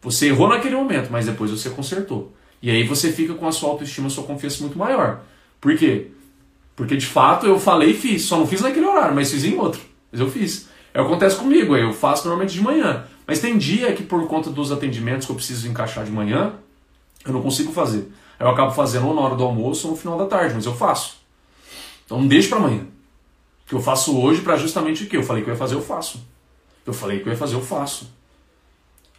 Você 0.00 0.26
errou 0.26 0.48
naquele 0.48 0.74
momento, 0.74 1.10
mas 1.10 1.26
depois 1.26 1.50
você 1.50 1.70
consertou. 1.70 2.34
E 2.60 2.70
aí 2.70 2.82
você 2.82 3.12
fica 3.12 3.34
com 3.34 3.46
a 3.46 3.52
sua 3.52 3.70
autoestima, 3.70 4.08
a 4.08 4.10
sua 4.10 4.24
confiança 4.24 4.60
muito 4.60 4.76
maior. 4.76 5.22
Por 5.60 5.76
quê? 5.76 6.08
Porque 6.74 6.96
de 6.96 7.06
fato 7.06 7.46
eu 7.46 7.58
falei 7.58 7.90
e 7.90 7.94
fiz. 7.94 8.22
Só 8.22 8.36
não 8.38 8.46
fiz 8.46 8.60
naquele 8.60 8.86
horário, 8.86 9.14
mas 9.14 9.30
fiz 9.30 9.44
em 9.44 9.56
outro. 9.56 9.80
Mas 10.10 10.20
eu 10.20 10.28
fiz. 10.28 10.68
É 10.92 11.00
o 11.00 11.04
que 11.04 11.10
acontece 11.10 11.36
comigo. 11.36 11.76
Eu 11.76 11.92
faço 11.92 12.26
normalmente 12.26 12.54
de 12.54 12.60
manhã. 12.60 13.04
Mas 13.26 13.40
tem 13.40 13.56
dia 13.56 13.92
que 13.92 14.02
por 14.02 14.26
conta 14.26 14.50
dos 14.50 14.72
atendimentos 14.72 15.26
que 15.26 15.32
eu 15.32 15.36
preciso 15.36 15.68
encaixar 15.68 16.04
de 16.04 16.10
manhã, 16.10 16.54
eu 17.24 17.32
não 17.32 17.42
consigo 17.42 17.72
fazer. 17.72 18.10
Eu 18.38 18.48
acabo 18.48 18.72
fazendo 18.72 19.06
ou 19.06 19.14
na 19.14 19.20
hora 19.20 19.36
do 19.36 19.44
almoço 19.44 19.86
ou 19.86 19.92
no 19.92 19.98
final 19.98 20.18
da 20.18 20.26
tarde, 20.26 20.54
mas 20.54 20.66
eu 20.66 20.74
faço. 20.74 21.18
Então 22.04 22.20
não 22.20 22.26
deixe 22.26 22.48
para 22.48 22.58
amanhã. 22.58 22.82
O 23.64 23.68
que 23.68 23.74
eu 23.74 23.80
faço 23.80 24.18
hoje 24.18 24.40
para 24.40 24.56
justamente 24.56 25.04
o 25.04 25.06
que 25.06 25.16
eu 25.16 25.22
falei 25.22 25.42
que 25.42 25.48
eu 25.48 25.54
ia 25.54 25.58
fazer, 25.58 25.74
eu 25.74 25.82
faço. 25.82 26.20
Eu 26.84 26.92
falei 26.92 27.20
que 27.20 27.28
eu 27.28 27.32
ia 27.32 27.38
fazer, 27.38 27.54
eu 27.54 27.62
faço. 27.62 28.10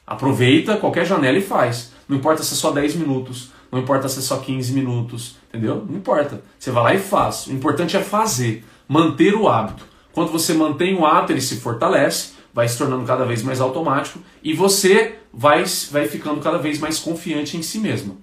Aproveita 0.06 0.76
qualquer 0.78 1.06
janela 1.06 1.38
e 1.38 1.42
faz. 1.42 1.94
Não 2.08 2.18
importa 2.18 2.44
se 2.44 2.54
é 2.54 2.58
só 2.58 2.72
10 2.72 2.96
minutos, 2.96 3.52
não 3.72 3.80
importa 3.80 4.10
se 4.10 4.20
é 4.20 4.22
só 4.22 4.38
15 4.38 4.74
minutos, 4.74 5.38
entendeu? 5.50 5.86
Não 5.90 5.98
importa. 5.98 6.44
Você 6.60 6.70
vai 6.70 6.84
lá 6.84 6.94
e 6.94 7.00
faz. 7.00 7.48
O 7.48 7.54
importante 7.54 7.96
é 7.96 8.04
fazer, 8.04 8.66
manter 8.88 9.34
o 9.34 9.48
hábito. 9.48 9.86
Quando 10.12 10.32
você 10.32 10.54
mantém 10.54 10.96
o 10.96 11.06
hábito, 11.06 11.32
ele 11.32 11.42
se 11.42 11.60
fortalece, 11.60 12.34
vai 12.54 12.68
se 12.68 12.78
tornando 12.78 13.06
cada 13.06 13.26
vez 13.26 13.42
mais 13.42 13.60
automático 13.60 14.20
e 14.44 14.54
você 14.54 15.16
vai, 15.34 15.64
vai 15.90 16.08
ficando 16.08 16.40
cada 16.40 16.60
vez 16.60 16.80
mais 16.80 17.00
confiante 17.00 17.58
em 17.58 17.64
si 17.64 17.80
mesmo. 17.80 18.22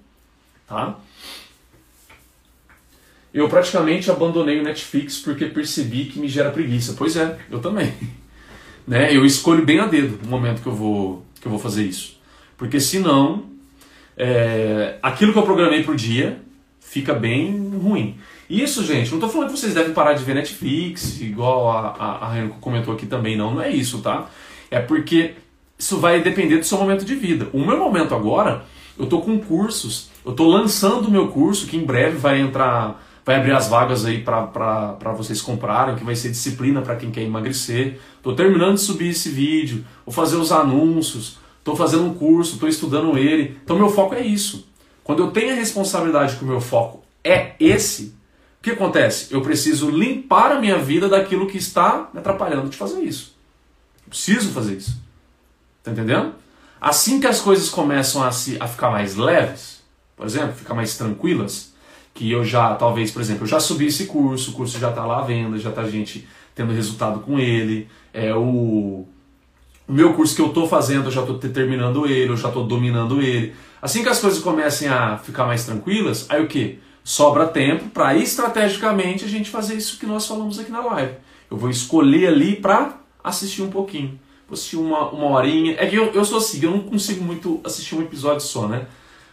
Tá? 0.67 0.97
Eu 3.33 3.47
praticamente 3.49 4.09
abandonei 4.09 4.59
o 4.59 4.63
Netflix 4.63 5.19
porque 5.19 5.45
percebi 5.45 6.05
que 6.05 6.19
me 6.19 6.27
gera 6.27 6.49
preguiça. 6.49 6.95
Pois 6.97 7.15
é, 7.15 7.37
eu 7.49 7.59
também. 7.59 7.93
né? 8.87 9.15
Eu 9.15 9.25
escolho 9.25 9.65
bem 9.65 9.79
a 9.79 9.85
dedo 9.85 10.19
no 10.23 10.29
momento 10.29 10.61
que 10.61 10.67
eu 10.67 10.75
vou, 10.75 11.25
que 11.39 11.47
eu 11.47 11.51
vou 11.51 11.59
fazer 11.59 11.83
isso. 11.83 12.19
Porque 12.57 12.79
senão, 12.79 13.45
é, 14.17 14.97
aquilo 15.01 15.33
que 15.33 15.39
eu 15.39 15.43
programei 15.43 15.83
para 15.83 15.93
o 15.93 15.95
dia 15.95 16.39
fica 16.79 17.13
bem 17.13 17.71
ruim. 17.81 18.17
Isso, 18.51 18.83
gente, 18.83 19.09
não 19.11 19.17
estou 19.17 19.29
falando 19.29 19.53
que 19.53 19.57
vocês 19.57 19.73
devem 19.73 19.93
parar 19.93 20.11
de 20.11 20.25
ver 20.25 20.35
Netflix, 20.35 21.21
igual 21.21 21.71
a, 21.71 21.95
a, 21.97 22.25
a 22.25 22.33
Renko 22.33 22.59
comentou 22.59 22.93
aqui 22.93 23.05
também, 23.05 23.37
não, 23.37 23.55
não 23.55 23.61
é 23.61 23.71
isso, 23.71 23.99
tá? 23.99 24.29
É 24.69 24.77
porque 24.77 25.35
isso 25.79 25.97
vai 25.99 26.21
depender 26.21 26.57
do 26.57 26.65
seu 26.65 26.77
momento 26.77 27.05
de 27.05 27.15
vida. 27.15 27.47
O 27.53 27.65
meu 27.65 27.77
momento 27.77 28.13
agora, 28.13 28.65
eu 28.99 29.05
estou 29.05 29.21
com 29.21 29.39
cursos, 29.39 30.09
eu 30.25 30.31
estou 30.31 30.49
lançando 30.49 31.07
o 31.07 31.11
meu 31.11 31.29
curso, 31.29 31.65
que 31.65 31.77
em 31.77 31.85
breve 31.85 32.17
vai 32.17 32.41
entrar, 32.41 33.01
vai 33.25 33.37
abrir 33.37 33.53
as 33.53 33.69
vagas 33.69 34.03
aí 34.03 34.21
para 34.21 35.13
vocês 35.15 35.41
comprarem, 35.41 35.95
que 35.95 36.03
vai 36.03 36.17
ser 36.17 36.27
disciplina 36.29 36.81
para 36.81 36.97
quem 36.97 37.09
quer 37.09 37.21
emagrecer. 37.21 38.01
Estou 38.17 38.35
terminando 38.35 38.75
de 38.75 38.81
subir 38.81 39.11
esse 39.11 39.29
vídeo, 39.29 39.85
vou 40.05 40.13
fazer 40.13 40.35
os 40.35 40.51
anúncios, 40.51 41.37
estou 41.57 41.73
fazendo 41.73 42.03
um 42.03 42.13
curso, 42.13 42.55
estou 42.55 42.67
estudando 42.67 43.17
ele. 43.17 43.57
Então 43.63 43.77
meu 43.77 43.89
foco 43.89 44.13
é 44.13 44.21
isso. 44.21 44.67
Quando 45.05 45.23
eu 45.23 45.31
tenho 45.31 45.53
a 45.53 45.55
responsabilidade 45.55 46.35
que 46.35 46.43
o 46.43 46.47
meu 46.47 46.59
foco 46.59 47.01
é 47.23 47.53
esse, 47.57 48.19
o 48.61 48.63
que 48.63 48.69
acontece? 48.69 49.33
Eu 49.33 49.41
preciso 49.41 49.89
limpar 49.89 50.51
a 50.51 50.61
minha 50.61 50.77
vida 50.77 51.09
daquilo 51.09 51.47
que 51.47 51.57
está 51.57 52.11
me 52.13 52.19
atrapalhando 52.19 52.69
de 52.69 52.77
fazer 52.77 53.01
isso. 53.01 53.35
Eu 54.05 54.09
preciso 54.09 54.51
fazer 54.51 54.75
isso. 54.75 55.01
Tá 55.83 55.91
entendendo? 55.91 56.35
Assim 56.79 57.19
que 57.19 57.25
as 57.25 57.41
coisas 57.41 57.69
começam 57.69 58.23
a, 58.23 58.31
se, 58.31 58.57
a 58.59 58.67
ficar 58.67 58.91
mais 58.91 59.15
leves, 59.15 59.81
por 60.15 60.27
exemplo, 60.27 60.53
ficar 60.53 60.75
mais 60.75 60.95
tranquilas, 60.95 61.73
que 62.13 62.29
eu 62.31 62.45
já, 62.45 62.75
talvez, 62.75 63.09
por 63.09 63.19
exemplo, 63.19 63.45
eu 63.45 63.47
já 63.47 63.59
subi 63.59 63.87
esse 63.87 64.05
curso, 64.05 64.51
o 64.51 64.53
curso 64.53 64.77
já 64.77 64.89
está 64.89 65.07
lá 65.07 65.21
à 65.21 65.23
venda, 65.23 65.57
já 65.57 65.71
está 65.71 65.83
gente 65.87 66.27
tendo 66.53 66.71
resultado 66.71 67.21
com 67.21 67.39
ele, 67.39 67.87
é 68.13 68.31
o, 68.35 69.07
o 69.87 69.91
meu 69.91 70.13
curso 70.13 70.35
que 70.35 70.41
eu 70.41 70.47
estou 70.47 70.67
fazendo, 70.67 71.05
eu 71.05 71.11
já 71.11 71.21
estou 71.21 71.39
terminando 71.39 72.05
ele, 72.05 72.31
eu 72.31 72.37
já 72.37 72.49
estou 72.49 72.67
dominando 72.67 73.23
ele. 73.23 73.55
Assim 73.81 74.03
que 74.03 74.09
as 74.09 74.19
coisas 74.19 74.39
comecem 74.39 74.87
a 74.87 75.17
ficar 75.17 75.45
mais 75.45 75.65
tranquilas, 75.65 76.27
aí 76.29 76.43
o 76.43 76.47
que? 76.47 76.77
Sobra 77.03 77.47
tempo 77.47 77.89
para 77.89 78.15
estrategicamente 78.15 79.25
a 79.25 79.27
gente 79.27 79.49
fazer 79.49 79.75
isso 79.75 79.99
que 79.99 80.05
nós 80.05 80.25
falamos 80.25 80.59
aqui 80.59 80.71
na 80.71 80.81
live. 80.81 81.13
Eu 81.49 81.57
vou 81.57 81.69
escolher 81.69 82.27
ali 82.27 82.55
para 82.55 82.97
assistir 83.23 83.61
um 83.61 83.69
pouquinho. 83.69 84.19
Vou 84.47 84.53
assistir 84.53 84.77
uma, 84.77 85.09
uma 85.09 85.27
horinha. 85.27 85.75
É 85.77 85.85
que 85.87 85.95
eu, 85.95 86.11
eu 86.13 86.25
sou 86.25 86.37
assim, 86.37 86.63
eu 86.63 86.71
não 86.71 86.81
consigo 86.81 87.23
muito 87.23 87.59
assistir 87.63 87.95
um 87.95 88.01
episódio 88.01 88.41
só, 88.41 88.67
né? 88.67 88.87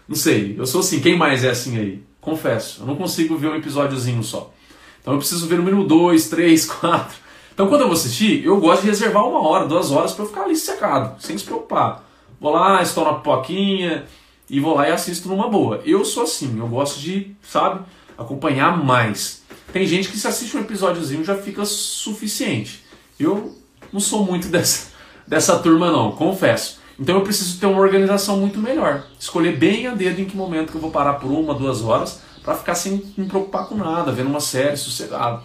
Não 0.06 0.16
sei, 0.16 0.54
eu 0.58 0.66
sou 0.66 0.80
assim. 0.80 1.00
Quem 1.00 1.16
mais 1.16 1.44
é 1.44 1.50
assim 1.50 1.78
aí? 1.78 2.02
Confesso, 2.20 2.82
eu 2.82 2.86
não 2.86 2.96
consigo 2.96 3.36
ver 3.36 3.48
um 3.48 3.56
episódiozinho 3.56 4.22
só. 4.22 4.52
Então 5.00 5.14
eu 5.14 5.18
preciso 5.18 5.46
ver 5.46 5.54
o 5.54 5.58
número 5.58 5.84
2, 5.84 6.28
3, 6.28 6.66
4. 6.66 7.16
Então 7.52 7.68
quando 7.68 7.82
eu 7.82 7.86
vou 7.88 7.96
assistir, 7.96 8.44
eu 8.44 8.58
gosto 8.58 8.82
de 8.82 8.88
reservar 8.88 9.26
uma 9.26 9.46
hora, 9.46 9.66
duas 9.66 9.90
horas 9.90 10.12
para 10.12 10.24
eu 10.24 10.28
ficar 10.28 10.42
ali 10.42 10.56
secado, 10.56 11.20
sem 11.20 11.36
se 11.36 11.44
preocupar. 11.44 12.04
Vou 12.40 12.52
lá, 12.52 12.82
estouro 12.82 13.10
uma 13.10 13.18
pipoquinha, 13.18 14.04
e 14.48 14.60
vou 14.60 14.74
lá 14.74 14.88
e 14.88 14.92
assisto 14.92 15.28
numa 15.28 15.48
boa. 15.48 15.82
Eu 15.84 16.04
sou 16.04 16.22
assim, 16.22 16.58
eu 16.58 16.66
gosto 16.68 17.00
de, 17.00 17.34
sabe, 17.42 17.84
acompanhar 18.16 18.82
mais. 18.82 19.42
Tem 19.72 19.86
gente 19.86 20.08
que 20.08 20.18
se 20.18 20.26
assiste 20.26 20.56
um 20.56 20.60
episódiozinho 20.60 21.24
já 21.24 21.36
fica 21.36 21.64
suficiente. 21.64 22.84
Eu 23.18 23.56
não 23.92 24.00
sou 24.00 24.24
muito 24.24 24.48
dessa, 24.52 24.88
dessa 25.26 25.58
turma 25.58 25.90
não, 25.90 26.12
confesso. 26.12 26.78
Então 26.98 27.16
eu 27.16 27.22
preciso 27.22 27.60
ter 27.60 27.66
uma 27.66 27.80
organização 27.80 28.38
muito 28.38 28.58
melhor. 28.58 29.06
Escolher 29.20 29.56
bem 29.56 29.86
a 29.86 29.94
dedo 29.94 30.20
em 30.20 30.24
que 30.24 30.36
momento 30.36 30.70
que 30.70 30.76
eu 30.76 30.80
vou 30.80 30.90
parar 30.90 31.14
por 31.14 31.30
uma, 31.30 31.54
duas 31.54 31.82
horas, 31.82 32.20
para 32.42 32.56
ficar 32.56 32.74
sem 32.74 33.12
me 33.16 33.26
preocupar 33.26 33.66
com 33.66 33.76
nada, 33.76 34.10
vendo 34.10 34.28
uma 34.28 34.40
série 34.40 34.76
sossegado. 34.76 35.42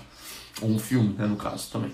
Ou 0.62 0.70
um 0.70 0.80
filme, 0.80 1.16
né, 1.18 1.28
no 1.28 1.36
caso 1.36 1.70
também. 1.72 1.92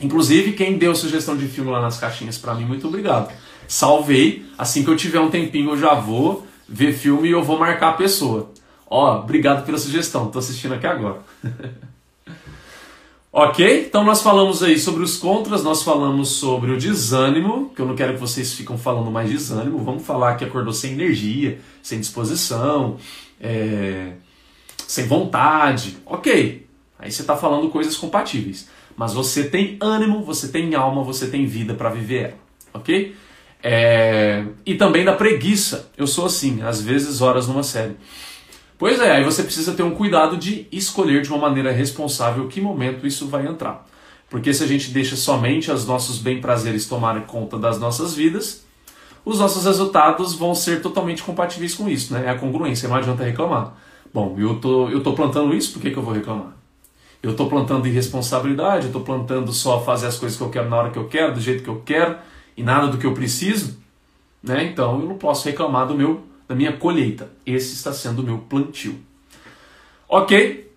Inclusive, 0.00 0.52
quem 0.52 0.78
deu 0.78 0.94
sugestão 0.94 1.36
de 1.36 1.46
filme 1.46 1.70
lá 1.70 1.80
nas 1.80 1.98
caixinhas 1.98 2.38
para 2.38 2.54
mim, 2.54 2.64
muito 2.64 2.86
obrigado. 2.86 3.30
Salvei. 3.70 4.44
Assim 4.58 4.82
que 4.82 4.90
eu 4.90 4.96
tiver 4.96 5.20
um 5.20 5.30
tempinho, 5.30 5.70
eu 5.70 5.78
já 5.78 5.94
vou 5.94 6.44
ver 6.68 6.92
filme 6.92 7.28
e 7.28 7.30
eu 7.30 7.40
vou 7.40 7.56
marcar 7.56 7.90
a 7.90 7.92
pessoa. 7.92 8.50
Ó, 8.84 9.20
obrigado 9.20 9.64
pela 9.64 9.78
sugestão. 9.78 10.28
Tô 10.28 10.40
assistindo 10.40 10.74
aqui 10.74 10.88
agora. 10.88 11.22
ok? 13.32 13.86
Então 13.86 14.02
nós 14.02 14.22
falamos 14.22 14.60
aí 14.64 14.76
sobre 14.76 15.04
os 15.04 15.16
contras, 15.16 15.62
nós 15.62 15.84
falamos 15.84 16.30
sobre 16.30 16.72
o 16.72 16.76
desânimo, 16.76 17.70
que 17.72 17.80
eu 17.80 17.86
não 17.86 17.94
quero 17.94 18.14
que 18.14 18.18
vocês 18.18 18.52
fiquem 18.52 18.76
falando 18.76 19.08
mais 19.08 19.30
desânimo. 19.30 19.78
Vamos 19.84 20.04
falar 20.04 20.34
que 20.34 20.44
acordou 20.44 20.72
sem 20.72 20.94
energia, 20.94 21.60
sem 21.80 22.00
disposição, 22.00 22.96
é... 23.40 24.14
sem 24.84 25.06
vontade. 25.06 25.96
Ok. 26.04 26.66
Aí 26.98 27.12
você 27.12 27.20
está 27.20 27.36
falando 27.36 27.70
coisas 27.70 27.96
compatíveis. 27.96 28.68
Mas 28.96 29.14
você 29.14 29.44
tem 29.44 29.78
ânimo, 29.80 30.24
você 30.24 30.48
tem 30.48 30.74
alma, 30.74 31.04
você 31.04 31.28
tem 31.28 31.46
vida 31.46 31.72
para 31.74 31.88
viver 31.88 32.24
ela. 32.24 32.38
Ok? 32.74 33.14
É... 33.62 34.44
E 34.64 34.74
também 34.74 35.04
da 35.04 35.12
preguiça. 35.12 35.90
Eu 35.96 36.06
sou 36.06 36.26
assim, 36.26 36.62
às 36.62 36.80
vezes 36.80 37.20
horas 37.20 37.46
numa 37.46 37.62
série. 37.62 37.96
Pois 38.78 38.98
é, 38.98 39.12
aí 39.12 39.24
você 39.24 39.42
precisa 39.42 39.74
ter 39.74 39.82
um 39.82 39.90
cuidado 39.90 40.38
de 40.38 40.66
escolher 40.72 41.20
de 41.20 41.28
uma 41.28 41.38
maneira 41.38 41.70
responsável 41.70 42.48
que 42.48 42.60
momento 42.60 43.06
isso 43.06 43.28
vai 43.28 43.46
entrar. 43.46 43.86
Porque 44.30 44.54
se 44.54 44.64
a 44.64 44.66
gente 44.66 44.90
deixa 44.90 45.16
somente 45.16 45.70
os 45.70 45.86
nossos 45.86 46.18
bem-prazeres 46.18 46.86
tomarem 46.86 47.22
conta 47.24 47.58
das 47.58 47.78
nossas 47.78 48.14
vidas, 48.14 48.64
os 49.24 49.38
nossos 49.38 49.64
resultados 49.64 50.34
vão 50.34 50.54
ser 50.54 50.80
totalmente 50.80 51.22
compatíveis 51.22 51.74
com 51.74 51.88
isso, 51.88 52.14
né? 52.14 52.24
É 52.26 52.30
a 52.30 52.38
congruência, 52.38 52.88
não 52.88 52.96
adianta 52.96 53.22
reclamar. 53.24 53.74
Bom, 54.14 54.34
eu 54.38 54.54
tô, 54.56 54.88
eu 54.88 55.02
tô 55.02 55.12
plantando 55.12 55.54
isso, 55.54 55.72
por 55.72 55.82
que, 55.82 55.90
que 55.90 55.96
eu 55.96 56.02
vou 56.02 56.14
reclamar? 56.14 56.56
Eu 57.22 57.36
tô 57.36 57.46
plantando 57.46 57.86
irresponsabilidade, 57.86 58.86
eu 58.86 58.92
tô 58.92 59.00
plantando 59.00 59.52
só 59.52 59.80
fazer 59.82 60.06
as 60.06 60.16
coisas 60.16 60.38
que 60.38 60.42
eu 60.42 60.48
quero 60.48 60.70
na 60.70 60.76
hora 60.76 60.90
que 60.90 60.98
eu 60.98 61.06
quero, 61.06 61.34
do 61.34 61.40
jeito 61.40 61.62
que 61.62 61.68
eu 61.68 61.82
quero, 61.84 62.16
e 62.60 62.62
nada 62.62 62.88
do 62.88 62.98
que 62.98 63.06
eu 63.06 63.14
preciso, 63.14 63.78
né? 64.42 64.64
Então 64.64 65.00
eu 65.00 65.08
não 65.08 65.16
posso 65.16 65.46
reclamar 65.48 65.86
do 65.86 65.94
meu 65.94 66.22
da 66.46 66.54
minha 66.54 66.76
colheita. 66.76 67.30
Esse 67.46 67.74
está 67.74 67.92
sendo 67.92 68.20
o 68.20 68.24
meu 68.24 68.38
plantio. 68.38 69.00
OK? 70.08 70.70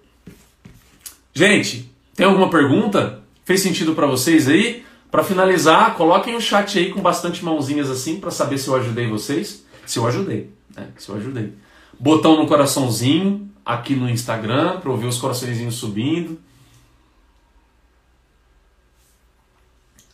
Gente, 1.33 1.91
tem 2.15 2.25
alguma 2.25 2.49
pergunta? 2.49 3.21
Fez 3.43 3.61
sentido 3.61 3.93
para 3.93 4.07
vocês 4.07 4.47
aí? 4.47 4.85
Para 5.11 5.23
finalizar, 5.23 5.95
coloquem 5.95 6.35
o 6.35 6.41
chat 6.41 6.77
aí 6.79 6.89
com 6.91 7.01
bastante 7.01 7.43
mãozinhas 7.43 7.89
assim 7.89 8.19
para 8.19 8.31
saber 8.31 8.59
se 8.59 8.67
eu 8.67 8.75
ajudei 8.75 9.07
vocês. 9.07 9.65
Se 9.85 9.99
eu 9.99 10.07
ajudei, 10.07 10.51
né? 10.75 10.89
Se 10.97 11.09
eu 11.09 11.15
ajudei. 11.15 11.53
Botão 11.99 12.37
no 12.37 12.47
coraçãozinho 12.47 13.51
aqui 13.65 13.95
no 13.95 14.09
Instagram 14.09 14.79
para 14.79 14.91
ouvir 14.91 15.07
os 15.07 15.17
coraçõezinhos 15.17 15.75
subindo. 15.75 16.39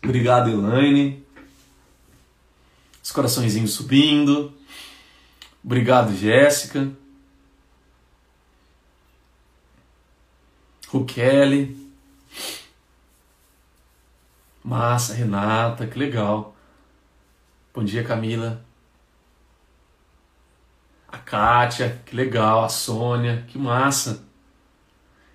Obrigado, 0.03 0.49
Elaine. 0.49 1.23
Os 3.09 3.13
coraçõezinhos 3.13 3.73
subindo. 3.73 4.53
Obrigado, 5.63 6.15
Jéssica. 6.15 6.91
Kelly. 11.07 11.75
Massa, 14.63 15.15
Renata, 15.15 15.87
que 15.87 15.97
legal. 15.97 16.55
Bom 17.73 17.83
dia, 17.83 18.03
Camila. 18.03 18.63
A 21.07 21.17
Kátia, 21.17 22.03
que 22.05 22.15
legal. 22.15 22.63
A 22.63 22.69
Sônia, 22.69 23.43
que 23.47 23.57
massa. 23.57 24.23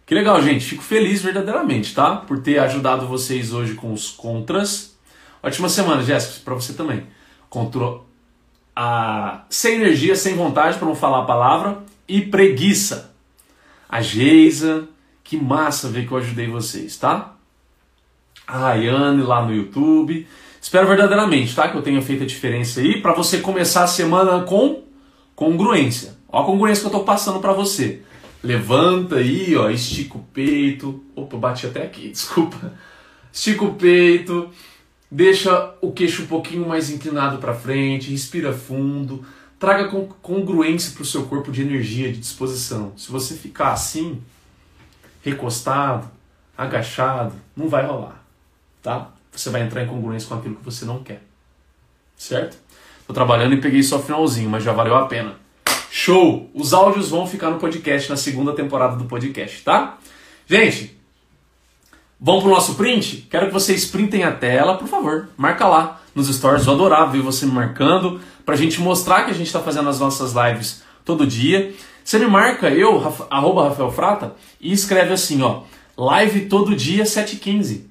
Que 0.06 0.14
legal, 0.14 0.40
gente. 0.40 0.64
Fico 0.64 0.82
feliz 0.84 1.22
verdadeiramente, 1.22 1.92
tá? 1.92 2.18
Por 2.18 2.40
ter 2.40 2.60
ajudado 2.60 3.08
vocês 3.08 3.52
hoje 3.52 3.74
com 3.74 3.92
os 3.92 4.12
contras. 4.12 4.96
Ótima 5.42 5.68
semana, 5.68 6.04
Jéssica, 6.04 6.44
para 6.44 6.54
você 6.54 6.72
também. 6.72 7.12
Contra 7.54 8.00
a 8.74 9.44
sem 9.48 9.76
energia, 9.76 10.16
sem 10.16 10.34
vontade 10.34 10.76
para 10.76 10.88
não 10.88 10.96
falar 10.96 11.20
a 11.20 11.24
palavra 11.24 11.84
e 12.08 12.20
preguiça. 12.20 13.14
A 13.88 14.02
Geisa, 14.02 14.88
que 15.22 15.36
massa 15.36 15.88
ver 15.88 16.04
que 16.04 16.10
eu 16.10 16.18
ajudei 16.18 16.48
vocês, 16.48 16.96
tá? 16.96 17.36
A 18.44 18.58
Rayane 18.58 19.22
lá 19.22 19.46
no 19.46 19.54
YouTube. 19.54 20.26
Espero 20.60 20.88
verdadeiramente, 20.88 21.54
tá? 21.54 21.68
Que 21.68 21.76
eu 21.76 21.82
tenha 21.82 22.02
feito 22.02 22.24
a 22.24 22.26
diferença 22.26 22.80
aí 22.80 23.00
para 23.00 23.14
você 23.14 23.38
começar 23.38 23.84
a 23.84 23.86
semana 23.86 24.42
com 24.42 24.82
congruência. 25.36 26.16
Ó 26.28 26.42
a 26.42 26.44
congruência 26.44 26.82
que 26.82 26.88
eu 26.88 26.98
tô 26.98 27.04
passando 27.04 27.38
para 27.38 27.52
você. 27.52 28.02
Levanta 28.42 29.18
aí, 29.18 29.54
ó, 29.54 29.70
estica 29.70 30.18
o 30.18 30.24
peito. 30.32 31.04
Opa, 31.14 31.36
bati 31.36 31.68
até 31.68 31.84
aqui, 31.84 32.08
desculpa. 32.10 32.72
Estica 33.32 33.64
o 33.64 33.74
peito 33.74 34.50
Deixa 35.14 35.72
o 35.80 35.92
queixo 35.92 36.24
um 36.24 36.26
pouquinho 36.26 36.66
mais 36.66 36.90
inclinado 36.90 37.38
para 37.38 37.54
frente, 37.54 38.10
respira 38.10 38.52
fundo, 38.52 39.24
traga 39.60 39.88
congruência 40.20 40.92
para 40.92 41.02
o 41.02 41.06
seu 41.06 41.24
corpo 41.26 41.52
de 41.52 41.62
energia, 41.62 42.12
de 42.12 42.18
disposição. 42.18 42.92
Se 42.96 43.12
você 43.12 43.34
ficar 43.34 43.70
assim, 43.70 44.20
recostado, 45.22 46.10
agachado, 46.58 47.32
não 47.56 47.68
vai 47.68 47.86
rolar, 47.86 48.24
tá? 48.82 49.12
Você 49.30 49.50
vai 49.50 49.62
entrar 49.62 49.84
em 49.84 49.86
congruência 49.86 50.28
com 50.28 50.34
aquilo 50.34 50.56
que 50.56 50.64
você 50.64 50.84
não 50.84 51.00
quer, 51.00 51.22
certo? 52.16 52.58
Tô 53.06 53.14
trabalhando 53.14 53.54
e 53.54 53.60
peguei 53.60 53.84
só 53.84 53.98
o 53.98 54.02
finalzinho, 54.02 54.50
mas 54.50 54.64
já 54.64 54.72
valeu 54.72 54.96
a 54.96 55.06
pena. 55.06 55.36
Show! 55.92 56.50
Os 56.52 56.74
áudios 56.74 57.10
vão 57.10 57.24
ficar 57.24 57.50
no 57.50 57.60
podcast 57.60 58.10
na 58.10 58.16
segunda 58.16 58.52
temporada 58.52 58.96
do 58.96 59.04
podcast, 59.04 59.62
tá? 59.62 59.96
Gente, 60.44 60.98
Vamos 62.20 62.42
pro 62.42 62.52
nosso 62.52 62.74
print? 62.74 63.26
Quero 63.30 63.46
que 63.46 63.52
vocês 63.52 63.84
printem 63.84 64.24
a 64.24 64.32
tela, 64.32 64.78
por 64.78 64.88
favor. 64.88 65.28
Marca 65.36 65.66
lá 65.66 66.00
nos 66.14 66.28
stories. 66.28 66.64
Vou 66.64 66.74
adorar 66.74 67.10
ver 67.10 67.20
você 67.20 67.44
me 67.44 67.52
marcando 67.52 68.20
pra 68.44 68.56
gente 68.56 68.80
mostrar 68.80 69.24
que 69.24 69.30
a 69.30 69.34
gente 69.34 69.46
está 69.46 69.60
fazendo 69.60 69.88
as 69.88 70.00
nossas 70.00 70.32
lives 70.32 70.82
todo 71.04 71.26
dia. 71.26 71.74
Você 72.04 72.18
me 72.18 72.26
marca, 72.26 72.68
eu, 72.68 73.02
arroba 73.30 73.68
Rafael 73.68 73.90
Frata, 73.90 74.34
e 74.60 74.72
escreve 74.72 75.12
assim, 75.12 75.42
ó. 75.42 75.62
Live 75.96 76.46
todo 76.46 76.76
dia, 76.76 77.04
7h15. 77.04 77.84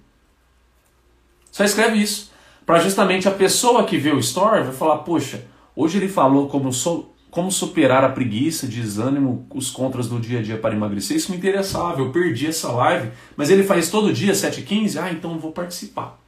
Só 1.52 1.64
escreve 1.64 2.02
isso. 2.02 2.32
Para 2.66 2.80
justamente 2.80 3.28
a 3.28 3.32
pessoa 3.32 3.84
que 3.84 3.98
vê 3.98 4.12
o 4.12 4.20
story 4.20 4.64
vai 4.64 4.74
falar, 4.74 5.00
poxa, 5.00 5.46
hoje 5.76 5.98
ele 5.98 6.08
falou 6.08 6.48
como 6.48 6.72
sou 6.72 7.13
como 7.34 7.52
superar 7.52 8.04
a 8.04 8.10
preguiça, 8.10 8.68
desânimo, 8.68 9.48
os 9.50 9.72
contras 9.72 10.08
do 10.08 10.20
dia 10.20 10.38
a 10.38 10.42
dia 10.44 10.56
para 10.56 10.76
emagrecer. 10.76 11.18
Isso 11.18 11.32
me 11.32 11.38
interessava, 11.38 12.00
eu 12.00 12.12
perdi 12.12 12.46
essa 12.46 12.72
live, 12.72 13.10
mas 13.36 13.50
ele 13.50 13.64
faz 13.64 13.90
todo 13.90 14.14
dia 14.14 14.34
7h15, 14.34 15.02
ah, 15.02 15.12
então 15.12 15.34
eu 15.34 15.40
vou 15.40 15.52
participar. 15.52 16.20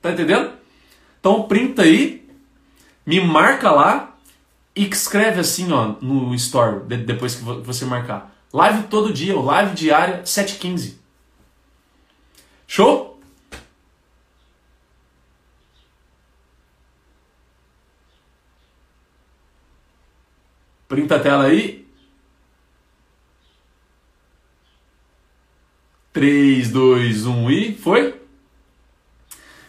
Tá 0.00 0.10
entendendo? 0.10 0.52
Então 1.20 1.42
printa 1.42 1.82
aí, 1.82 2.26
me 3.04 3.20
marca 3.20 3.70
lá 3.70 4.16
e 4.74 4.88
escreve 4.88 5.38
assim 5.38 5.70
ó, 5.70 5.96
no 6.00 6.34
story, 6.34 6.96
depois 6.96 7.34
que 7.34 7.44
você 7.44 7.84
marcar. 7.84 8.34
Live 8.50 8.84
todo 8.84 9.12
dia, 9.12 9.38
live 9.38 9.74
diária, 9.74 10.22
7h15. 10.24 10.94
Show? 12.66 13.17
Printa 20.88 21.16
a 21.16 21.20
tela 21.20 21.44
aí. 21.44 21.86
3, 26.12 26.70
2, 26.70 27.26
1 27.26 27.50
e 27.50 27.74
foi. 27.74 28.14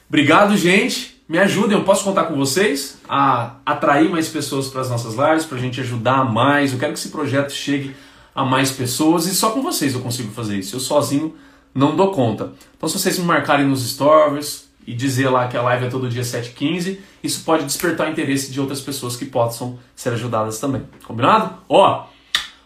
Obrigado, 0.08 0.58
gente. 0.58 1.22
Me 1.28 1.38
ajudem, 1.38 1.78
eu 1.78 1.84
posso 1.84 2.04
contar 2.04 2.24
com 2.24 2.36
vocês 2.36 2.98
a 3.08 3.58
atrair 3.64 4.10
mais 4.10 4.28
pessoas 4.30 4.68
para 4.68 4.82
as 4.82 4.90
nossas 4.90 5.14
lives, 5.14 5.46
para 5.46 5.60
a 5.60 5.62
gente 5.62 5.80
ajudar 5.80 6.26
mais. 6.26 6.74
Eu 6.74 6.80
quero 6.80 6.94
que 6.94 6.98
esse 6.98 7.10
projeto 7.10 7.52
chegue 7.52 7.96
a 8.34 8.44
mais 8.44 8.72
pessoas 8.72 9.28
e 9.28 9.36
só 9.36 9.52
com 9.52 9.62
vocês 9.62 9.94
eu 9.94 10.02
consigo 10.02 10.32
fazer 10.32 10.58
isso. 10.58 10.76
Eu 10.76 10.80
sozinho 10.80 11.36
não 11.76 11.96
dou 11.96 12.12
conta. 12.12 12.54
Então, 12.76 12.90
se 12.90 12.98
vocês 12.98 13.20
me 13.20 13.26
marcarem 13.26 13.68
nos 13.68 13.88
stories, 13.88 14.69
e 14.90 14.94
dizer 14.96 15.30
lá 15.30 15.48
que 15.48 15.56
a 15.56 15.62
live 15.62 15.86
é 15.86 15.88
todo 15.88 16.10
dia 16.10 16.24
7h15, 16.24 16.98
isso 17.24 17.44
pode 17.46 17.64
despertar 17.64 18.08
o 18.08 18.12
interesse 18.12 18.52
de 18.52 18.60
outras 18.60 18.82
pessoas 18.82 19.16
que 19.16 19.24
possam 19.24 19.78
ser 19.96 20.14
ajudadas 20.14 20.60
também. 20.60 20.82
Combinado? 21.06 21.60
Ó, 21.70 22.08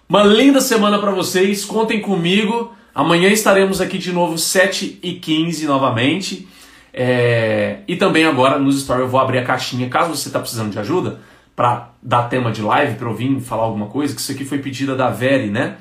uma 0.07 0.23
linda 0.23 0.61
semana 0.61 0.99
para 0.99 1.11
vocês, 1.11 1.65
contem 1.65 1.99
comigo. 1.99 2.71
Amanhã 2.95 3.27
estaremos 3.27 3.81
aqui 3.81 3.97
de 3.97 4.13
novo 4.13 4.35
7h15 4.35 5.65
novamente. 5.65 6.47
É... 6.93 7.79
E 7.89 7.97
também 7.97 8.23
agora 8.23 8.57
nos 8.57 8.81
stories 8.81 9.03
eu 9.03 9.09
vou 9.09 9.19
abrir 9.19 9.39
a 9.39 9.43
caixinha, 9.43 9.89
caso 9.89 10.15
você 10.15 10.29
está 10.29 10.39
precisando 10.39 10.71
de 10.71 10.79
ajuda, 10.79 11.19
para 11.53 11.89
dar 12.01 12.29
tema 12.29 12.53
de 12.53 12.61
live, 12.61 12.95
para 12.95 13.09
eu 13.09 13.13
vir 13.13 13.37
falar 13.41 13.63
alguma 13.63 13.87
coisa, 13.87 14.15
que 14.15 14.21
isso 14.21 14.31
aqui 14.31 14.45
foi 14.45 14.59
pedida 14.59 14.95
da 14.95 15.09
Veri, 15.09 15.49
né? 15.49 15.75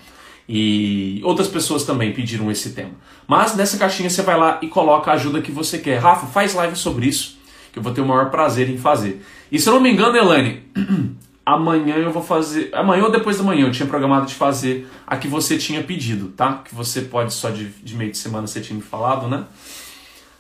E 0.55 1.19
outras 1.25 1.49
pessoas 1.49 1.83
também 1.83 2.13
pediram 2.13 2.51
esse 2.51 2.75
tema. 2.75 2.91
Mas 3.27 3.57
nessa 3.57 3.79
caixinha 3.79 4.11
você 4.11 4.21
vai 4.21 4.39
lá 4.39 4.59
e 4.61 4.69
coloca 4.69 5.11
a 5.11 5.15
ajuda 5.15 5.41
que 5.41 5.51
você 5.51 5.79
quer. 5.79 5.97
Rafa, 5.97 6.27
faz 6.27 6.53
live 6.53 6.77
sobre 6.77 7.07
isso, 7.07 7.39
que 7.73 7.79
eu 7.79 7.83
vou 7.83 7.91
ter 7.91 8.03
o 8.03 8.07
maior 8.07 8.31
prazer 8.31 8.69
em 8.69 8.77
fazer. 8.77 9.25
E 9.51 9.59
se 9.59 9.67
eu 9.67 9.73
não 9.73 9.81
me 9.81 9.91
engano, 9.91 10.15
Elaine, 10.15 10.63
amanhã 11.47 11.95
eu 11.95 12.13
vou 12.13 12.23
fazer. 12.23 12.69
Amanhã 12.75 13.05
ou 13.05 13.11
depois 13.11 13.39
da 13.39 13.43
manhã 13.43 13.65
eu 13.65 13.73
tinha 13.73 13.89
programado 13.89 14.27
de 14.27 14.35
fazer 14.35 14.87
a 15.07 15.17
que 15.17 15.27
você 15.27 15.57
tinha 15.57 15.83
pedido, 15.83 16.29
tá? 16.37 16.61
Que 16.63 16.75
você 16.75 17.01
pode 17.01 17.33
só 17.33 17.49
de, 17.49 17.71
de 17.83 17.97
meio 17.97 18.11
de 18.11 18.19
semana 18.19 18.47
você 18.47 18.61
tinha 18.61 18.77
me 18.77 18.83
falado, 18.83 19.29
né? 19.29 19.45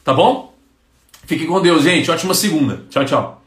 Tá 0.04 0.12
bom? 0.12 0.54
Fique 1.24 1.46
com 1.46 1.58
Deus, 1.62 1.84
gente. 1.84 2.10
Ótima 2.10 2.34
segunda. 2.34 2.84
Tchau, 2.90 3.06
tchau. 3.06 3.41